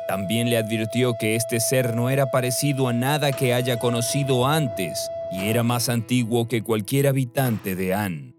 También 0.06 0.48
le 0.48 0.58
advirtió 0.58 1.14
que 1.18 1.34
este 1.34 1.58
ser 1.58 1.96
no 1.96 2.08
era 2.08 2.30
parecido 2.30 2.86
a 2.86 2.92
nada 2.92 3.32
que 3.32 3.52
haya 3.52 3.80
conocido 3.80 4.46
antes 4.46 5.11
y 5.32 5.48
era 5.48 5.64
más 5.64 5.88
antiguo 5.88 6.46
que 6.46 6.62
cualquier 6.62 7.08
habitante 7.08 7.74
de 7.74 7.94
An. 7.94 8.36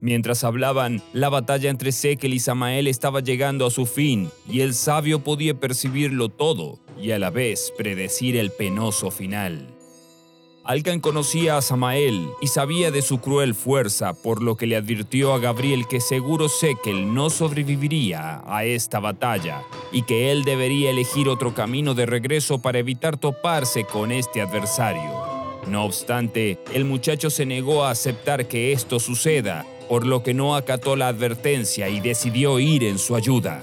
Mientras 0.00 0.44
hablaban, 0.44 1.02
la 1.12 1.30
batalla 1.30 1.68
entre 1.68 1.90
Sekel 1.90 2.34
y 2.34 2.38
Samael 2.38 2.86
estaba 2.86 3.20
llegando 3.20 3.66
a 3.66 3.72
su 3.72 3.86
fin 3.86 4.30
y 4.48 4.60
el 4.60 4.74
sabio 4.74 5.24
podía 5.24 5.54
percibirlo 5.58 6.28
todo 6.28 6.78
y 7.00 7.10
a 7.10 7.18
la 7.18 7.30
vez 7.30 7.72
predecir 7.76 8.36
el 8.36 8.52
penoso 8.52 9.10
final. 9.10 9.81
Alcan 10.64 11.00
conocía 11.00 11.56
a 11.56 11.62
Samael 11.62 12.28
y 12.40 12.46
sabía 12.46 12.92
de 12.92 13.02
su 13.02 13.20
cruel 13.20 13.54
fuerza, 13.54 14.14
por 14.14 14.42
lo 14.42 14.56
que 14.56 14.68
le 14.68 14.76
advirtió 14.76 15.34
a 15.34 15.40
Gabriel 15.40 15.88
que 15.88 16.00
seguro 16.00 16.48
Sekel 16.48 17.12
no 17.12 17.30
sobreviviría 17.30 18.42
a 18.46 18.64
esta 18.64 19.00
batalla 19.00 19.64
y 19.90 20.02
que 20.02 20.30
él 20.30 20.44
debería 20.44 20.90
elegir 20.90 21.28
otro 21.28 21.52
camino 21.52 21.94
de 21.94 22.06
regreso 22.06 22.60
para 22.60 22.78
evitar 22.78 23.16
toparse 23.16 23.84
con 23.84 24.12
este 24.12 24.40
adversario. 24.40 25.10
No 25.66 25.84
obstante, 25.84 26.60
el 26.72 26.84
muchacho 26.84 27.28
se 27.28 27.44
negó 27.44 27.84
a 27.84 27.90
aceptar 27.90 28.46
que 28.46 28.72
esto 28.72 29.00
suceda, 29.00 29.66
por 29.88 30.06
lo 30.06 30.22
que 30.22 30.32
no 30.32 30.54
acató 30.54 30.94
la 30.94 31.08
advertencia 31.08 31.88
y 31.88 31.98
decidió 31.98 32.60
ir 32.60 32.84
en 32.84 32.98
su 32.98 33.16
ayuda. 33.16 33.62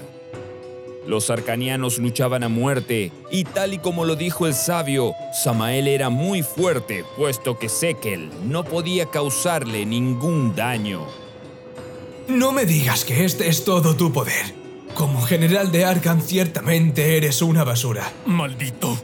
Los 1.10 1.28
arcanianos 1.28 1.98
luchaban 1.98 2.44
a 2.44 2.48
muerte, 2.48 3.10
y 3.32 3.42
tal 3.42 3.74
y 3.74 3.78
como 3.78 4.04
lo 4.04 4.14
dijo 4.14 4.46
el 4.46 4.54
sabio, 4.54 5.12
Samael 5.32 5.88
era 5.88 6.08
muy 6.08 6.44
fuerte, 6.44 7.04
puesto 7.16 7.58
que 7.58 7.68
Sekel 7.68 8.30
no 8.44 8.62
podía 8.62 9.06
causarle 9.06 9.84
ningún 9.84 10.54
daño. 10.54 11.04
No 12.28 12.52
me 12.52 12.64
digas 12.64 13.04
que 13.04 13.24
este 13.24 13.48
es 13.48 13.64
todo 13.64 13.96
tu 13.96 14.12
poder. 14.12 14.54
Como 14.94 15.20
general 15.22 15.72
de 15.72 15.84
Arkham, 15.84 16.20
ciertamente 16.20 17.16
eres 17.16 17.42
una 17.42 17.64
basura. 17.64 18.12
Maldito. 18.24 18.96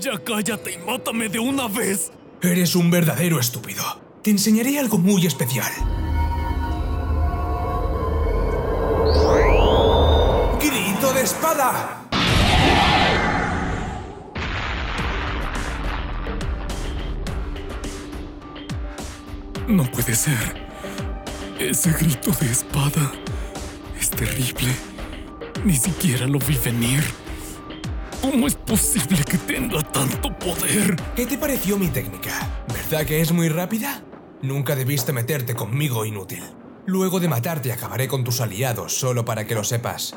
Ya 0.00 0.18
cállate 0.18 0.72
y 0.72 0.78
mátame 0.78 1.28
de 1.28 1.38
una 1.38 1.68
vez. 1.68 2.10
Eres 2.42 2.74
un 2.74 2.90
verdadero 2.90 3.38
estúpido. 3.38 3.84
Te 4.20 4.30
enseñaré 4.30 4.80
algo 4.80 4.98
muy 4.98 5.24
especial. 5.28 5.70
¡Grito 11.26 11.40
de 11.40 11.48
espada! 11.48 12.08
No 19.66 19.90
puede 19.90 20.14
ser. 20.14 20.68
Ese 21.58 21.90
grito 21.90 22.30
de 22.30 22.46
espada 22.46 23.12
es 23.98 24.10
terrible. 24.10 24.72
Ni 25.64 25.74
siquiera 25.74 26.28
lo 26.28 26.38
vi 26.38 26.56
venir. 26.64 27.02
¿Cómo 28.22 28.46
es 28.46 28.54
posible 28.54 29.24
que 29.24 29.38
tenga 29.38 29.82
tanto 29.82 30.32
poder? 30.38 30.94
¿Qué 31.16 31.26
te 31.26 31.36
pareció 31.36 31.76
mi 31.76 31.88
técnica? 31.88 32.64
¿Verdad 32.68 33.04
que 33.04 33.20
es 33.20 33.32
muy 33.32 33.48
rápida? 33.48 34.00
Nunca 34.42 34.76
debiste 34.76 35.12
meterte 35.12 35.54
conmigo, 35.54 36.04
inútil. 36.04 36.55
Luego 36.86 37.18
de 37.18 37.28
matarte 37.28 37.72
acabaré 37.72 38.06
con 38.06 38.22
tus 38.22 38.40
aliados, 38.40 38.96
solo 38.96 39.24
para 39.24 39.44
que 39.44 39.56
lo 39.56 39.64
sepas. 39.64 40.14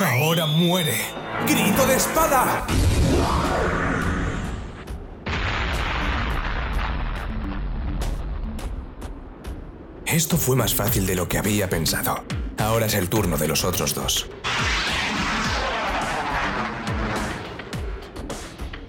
¡Ahora 0.00 0.46
muere! 0.46 0.96
¡Grito 1.46 1.86
de 1.86 1.94
espada! 1.94 2.66
Esto 10.06 10.36
fue 10.36 10.56
más 10.56 10.74
fácil 10.74 11.06
de 11.06 11.14
lo 11.14 11.28
que 11.28 11.38
había 11.38 11.70
pensado. 11.70 12.24
Ahora 12.58 12.86
es 12.86 12.94
el 12.94 13.08
turno 13.08 13.38
de 13.38 13.46
los 13.46 13.64
otros 13.64 13.94
dos. 13.94 14.28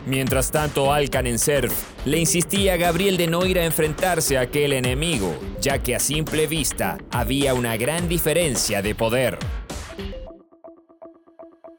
Mientras 0.07 0.49
tanto, 0.49 0.91
Alcan 0.91 1.27
en 1.27 1.37
Surf 1.37 1.88
le 2.05 2.17
insistía 2.17 2.73
a 2.73 2.77
Gabriel 2.77 3.17
de 3.17 3.27
no 3.27 3.45
ir 3.45 3.59
a 3.59 3.65
enfrentarse 3.65 4.37
a 4.37 4.41
aquel 4.41 4.73
enemigo, 4.73 5.37
ya 5.61 5.79
que 5.79 5.95
a 5.95 5.99
simple 5.99 6.47
vista 6.47 6.97
había 7.11 7.53
una 7.53 7.75
gran 7.77 8.07
diferencia 8.07 8.81
de 8.81 8.95
poder. 8.95 9.37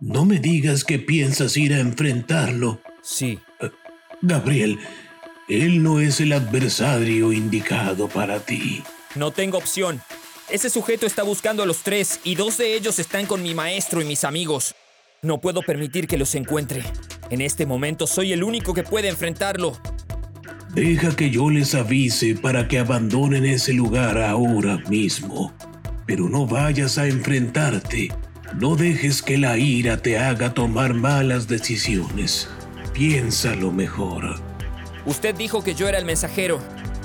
No 0.01 0.25
me 0.25 0.39
digas 0.39 0.85
que 0.85 0.99
piensas 0.99 1.57
ir 1.57 1.75
a 1.75 1.81
enfrentarlo. 1.81 2.81
Sí. 3.03 3.39
Uh, 3.61 3.69
Gabriel, 4.23 4.79
él 5.49 5.83
no 5.83 6.01
es 6.01 6.21
el 6.21 6.33
adversario 6.33 7.33
indicado 7.33 8.09
para 8.09 8.41
ti. 8.41 8.83
No 9.15 9.31
tengo 9.31 9.59
opción. 9.59 10.01
Ese 10.49 10.71
sujeto 10.71 11.07
está 11.07 11.23
buscando 11.23 11.63
a 11.63 11.67
los 11.67 11.83
tres 11.83 12.21
y 12.25 12.35
dos 12.35 12.57
de 12.59 12.75
ellos 12.75 12.99
están 12.99 13.27
con 13.27 13.43
mi 13.43 13.55
maestro 13.55 14.01
y 14.01 14.05
mis 14.05 14.25
amigos. 14.25 14.75
No 15.23 15.41
puedo 15.41 15.63
permitir 15.63 16.07
que 16.07 16.19
los 16.19 16.35
encuentre. 16.35 16.83
En 17.29 17.41
este 17.41 17.67
momento 17.67 18.07
soy 18.07 18.33
el 18.33 18.43
único 18.43 18.75
que 18.75 18.83
puede 18.83 19.09
enfrentarlo. 19.09 19.79
Deja 20.75 21.17
que 21.17 21.31
yo 21.31 21.51
les 21.51 21.75
avise 21.75 22.37
para 22.37 22.69
que 22.69 22.79
abandonen 22.79 23.45
ese 23.45 23.73
lugar 23.73 24.19
ahora 24.19 24.79
mismo. 24.89 25.53
Pero 26.07 26.29
no 26.29 26.47
vayas 26.47 26.97
a 26.97 27.09
enfrentarte. 27.09 28.13
No 28.55 28.77
dejes 28.77 29.21
que 29.21 29.37
la 29.37 29.59
ira 29.59 29.97
te 29.97 30.19
haga 30.19 30.55
tomar 30.55 30.95
malas 30.95 31.49
decisiones. 31.49 32.49
Piénsalo 32.93 33.73
mejor. 33.73 34.41
Usted 35.07 35.35
dijo 35.35 35.65
que 35.65 35.75
yo 35.75 35.89
era 35.89 35.99
el 35.99 36.05
mensajero, 36.05 36.61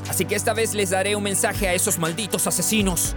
así 0.10 0.26
que 0.26 0.36
esta 0.36 0.54
vez 0.54 0.76
les 0.76 0.92
daré 0.92 1.16
un 1.16 1.24
mensaje 1.24 1.68
a 1.68 1.74
esos 1.74 1.98
malditos 1.98 2.46
asesinos. 2.46 3.16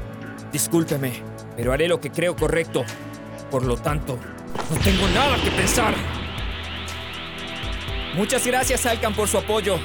Discúlpeme, 0.50 1.12
pero 1.56 1.72
haré 1.72 1.88
lo 1.88 2.00
que 2.00 2.10
creo 2.10 2.36
correcto. 2.36 2.84
Por 3.50 3.64
lo 3.66 3.76
tanto, 3.76 4.18
no 4.70 4.80
tengo 4.80 5.06
nada 5.08 5.36
que 5.42 5.50
pensar. 5.50 5.94
Muchas 8.14 8.46
gracias, 8.46 8.86
Alcan, 8.86 9.14
por 9.14 9.28
su 9.28 9.36
apoyo. 9.36 9.78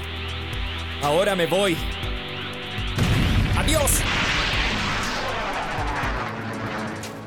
Ahora 1.03 1.35
me 1.35 1.47
voy. 1.47 1.75
¡Adiós! 3.57 3.91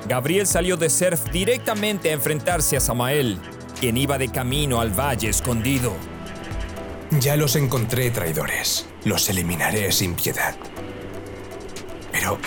Gabriel 0.08 0.46
salió 0.46 0.78
de 0.78 0.88
Surf 0.88 1.30
directamente 1.30 2.08
a 2.08 2.14
enfrentarse 2.14 2.78
a 2.78 2.80
Samael, 2.80 3.38
quien 3.78 3.98
iba 3.98 4.16
de 4.16 4.30
camino 4.30 4.80
al 4.80 4.98
valle 4.98 5.28
escondido. 5.28 5.92
Ya 7.20 7.36
los 7.36 7.54
encontré, 7.54 8.10
traidores. 8.10 8.86
Los 9.04 9.28
eliminaré 9.28 9.92
sin 9.92 10.14
piedad. 10.14 10.56
Pero... 12.12 12.38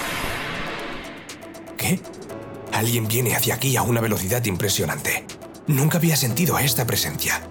¿Qué? 1.77 1.99
Alguien 2.73 3.07
viene 3.07 3.35
hacia 3.35 3.53
aquí 3.53 3.77
a 3.77 3.83
una 3.83 4.01
velocidad 4.01 4.43
impresionante. 4.45 5.25
Nunca 5.67 5.99
había 5.99 6.15
sentido 6.15 6.57
esta 6.57 6.87
presencia. 6.87 7.41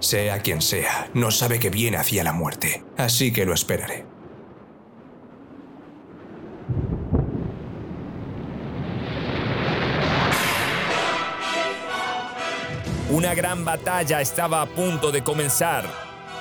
Sea 0.00 0.38
quien 0.40 0.62
sea, 0.62 1.10
no 1.14 1.30
sabe 1.30 1.58
que 1.58 1.70
viene 1.70 1.96
hacia 1.96 2.22
la 2.22 2.32
muerte, 2.32 2.84
así 2.96 3.32
que 3.32 3.44
lo 3.44 3.52
esperaré. 3.52 4.04
Una 13.10 13.34
gran 13.34 13.64
batalla 13.64 14.20
estaba 14.20 14.62
a 14.62 14.66
punto 14.66 15.10
de 15.10 15.24
comenzar. 15.24 15.84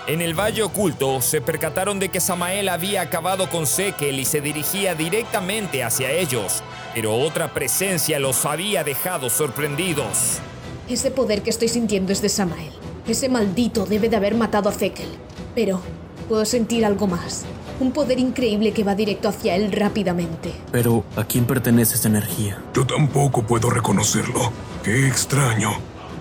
En 0.05 0.21
el 0.21 0.39
Valle 0.39 0.63
Oculto 0.63 1.21
se 1.21 1.41
percataron 1.41 1.97
de 1.99 2.09
que 2.09 2.19
Samael 2.19 2.69
había 2.69 3.01
acabado 3.01 3.49
con 3.49 3.65
Sekel 3.65 4.19
y 4.19 4.25
se 4.25 4.41
dirigía 4.41 4.93
directamente 4.93 5.83
hacia 5.83 6.11
ellos, 6.11 6.61
pero 6.93 7.15
otra 7.15 7.53
presencia 7.53 8.19
los 8.19 8.45
había 8.45 8.83
dejado 8.83 9.29
sorprendidos. 9.29 10.39
Ese 10.87 11.09
poder 11.09 11.41
que 11.41 11.49
estoy 11.49 11.69
sintiendo 11.69 12.13
es 12.13 12.21
de 12.21 12.29
Samael. 12.29 12.73
Ese 13.07 13.29
maldito 13.29 13.85
debe 13.85 14.09
de 14.09 14.17
haber 14.17 14.35
matado 14.35 14.67
a 14.67 14.73
Zekel. 14.73 15.07
Pero 15.55 15.81
puedo 16.27 16.43
sentir 16.43 16.85
algo 16.85 17.07
más. 17.07 17.45
Un 17.79 17.91
poder 17.93 18.19
increíble 18.19 18.73
que 18.73 18.83
va 18.83 18.95
directo 18.95 19.29
hacia 19.29 19.55
él 19.55 19.71
rápidamente. 19.71 20.51
Pero, 20.71 21.05
¿a 21.15 21.23
quién 21.23 21.45
pertenece 21.45 21.95
esa 21.95 22.09
energía? 22.09 22.61
Yo 22.73 22.85
tampoco 22.85 23.43
puedo 23.43 23.69
reconocerlo. 23.69 24.51
Qué 24.83 25.07
extraño. 25.07 25.71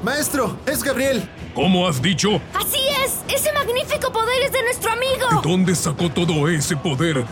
Maestro, 0.05 0.59
es 0.67 0.85
Gabriel. 0.85 1.29
¿Cómo 1.55 1.89
has 1.89 2.01
dicho? 2.01 2.41
¡Así 2.55 2.79
es! 3.05 3.15
¡Ese 3.35 3.53
magnífico 3.53 4.13
poder 4.13 4.43
es 4.45 4.53
de 4.53 4.63
nuestro 4.63 4.93
amigo! 4.93 5.43
¿De 5.43 5.49
dónde 5.49 5.75
sacó 5.75 6.11
todo 6.11 6.47
ese 6.49 6.77
poder? 6.77 7.25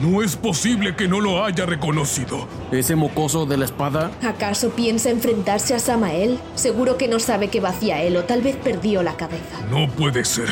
No 0.00 0.22
es 0.22 0.34
posible 0.34 0.96
que 0.96 1.08
no 1.08 1.20
lo 1.20 1.44
haya 1.44 1.66
reconocido. 1.66 2.48
¿Ese 2.72 2.96
mocoso 2.96 3.44
de 3.44 3.58
la 3.58 3.66
espada? 3.66 4.10
¿Acaso 4.22 4.70
piensa 4.70 5.10
enfrentarse 5.10 5.74
a 5.74 5.78
Samael? 5.78 6.38
Seguro 6.54 6.96
que 6.96 7.06
no 7.06 7.20
sabe 7.20 7.48
que 7.48 7.60
va 7.60 7.68
hacia 7.68 8.00
él 8.02 8.16
o 8.16 8.24
tal 8.24 8.40
vez 8.40 8.56
perdió 8.56 9.02
la 9.02 9.18
cabeza. 9.18 9.60
No 9.70 9.90
puede 9.90 10.24
ser. 10.24 10.48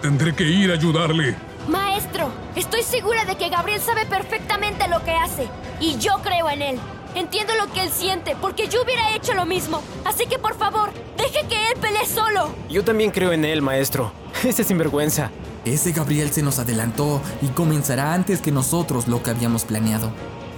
Tendré 0.00 0.32
que 0.32 0.44
ir 0.44 0.70
a 0.70 0.74
ayudarle. 0.74 1.34
Maestro, 1.66 2.30
estoy 2.54 2.82
segura 2.82 3.24
de 3.24 3.34
que 3.34 3.48
Gabriel 3.48 3.80
sabe 3.80 4.06
perfectamente 4.06 4.86
lo 4.86 5.02
que 5.02 5.10
hace. 5.10 5.48
Y 5.80 5.98
yo 5.98 6.20
creo 6.22 6.48
en 6.50 6.62
él. 6.62 6.78
Entiendo 7.14 7.52
lo 7.54 7.72
que 7.72 7.82
él 7.82 7.90
siente, 7.90 8.36
porque 8.40 8.68
yo 8.68 8.82
hubiera 8.82 9.14
hecho 9.14 9.34
lo 9.34 9.46
mismo. 9.46 9.82
Así 10.04 10.26
que 10.26 10.38
por 10.38 10.56
favor, 10.56 10.90
deje 11.16 11.46
que 11.48 11.68
él 11.68 11.74
pelee 11.80 12.06
solo. 12.06 12.50
Yo 12.68 12.82
también 12.84 13.10
creo 13.10 13.32
en 13.32 13.44
él, 13.44 13.62
maestro. 13.62 14.12
Ese 14.44 14.64
sinvergüenza. 14.64 15.30
Ese 15.64 15.92
Gabriel 15.92 16.30
se 16.32 16.42
nos 16.42 16.58
adelantó 16.58 17.22
y 17.40 17.46
comenzará 17.48 18.12
antes 18.12 18.40
que 18.40 18.52
nosotros 18.52 19.08
lo 19.08 19.22
que 19.22 19.30
habíamos 19.30 19.64
planeado. 19.64 20.10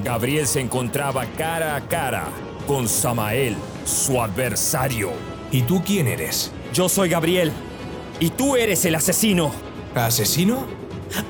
Gabriel 0.02 0.46
se 0.46 0.60
encontraba 0.60 1.24
cara 1.38 1.76
a 1.76 1.80
cara 1.86 2.24
con 2.66 2.88
Samael, 2.88 3.56
su 3.84 4.20
adversario. 4.20 5.12
¿Y 5.52 5.62
tú 5.62 5.82
quién 5.84 6.08
eres? 6.08 6.52
Yo 6.72 6.88
soy 6.88 7.08
Gabriel. 7.10 7.52
Y 8.18 8.30
tú 8.30 8.56
eres 8.56 8.84
el 8.84 8.94
asesino. 8.94 9.52
¿Asesino? 9.94 10.66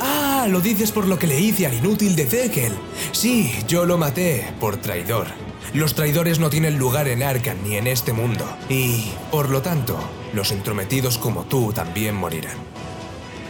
Ah, 0.00 0.46
lo 0.48 0.60
dices 0.60 0.92
por 0.92 1.06
lo 1.06 1.18
que 1.18 1.26
le 1.26 1.40
hice 1.40 1.66
al 1.66 1.74
inútil 1.74 2.16
de 2.16 2.26
Zekel. 2.26 2.72
Sí, 3.12 3.52
yo 3.68 3.84
lo 3.84 3.98
maté 3.98 4.52
por 4.60 4.76
traidor. 4.76 5.26
Los 5.74 5.94
traidores 5.94 6.38
no 6.38 6.48
tienen 6.48 6.78
lugar 6.78 7.08
en 7.08 7.22
Arkham 7.22 7.58
ni 7.64 7.76
en 7.76 7.86
este 7.86 8.12
mundo. 8.12 8.46
Y, 8.68 9.10
por 9.30 9.50
lo 9.50 9.62
tanto, 9.62 9.98
los 10.32 10.52
entrometidos 10.52 11.18
como 11.18 11.44
tú 11.44 11.72
también 11.72 12.14
morirán. 12.14 12.56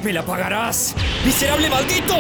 ¡Me 0.02 0.12
la 0.12 0.24
pagarás! 0.24 0.94
¡Miserable 1.24 1.68
maldito! 1.68 2.14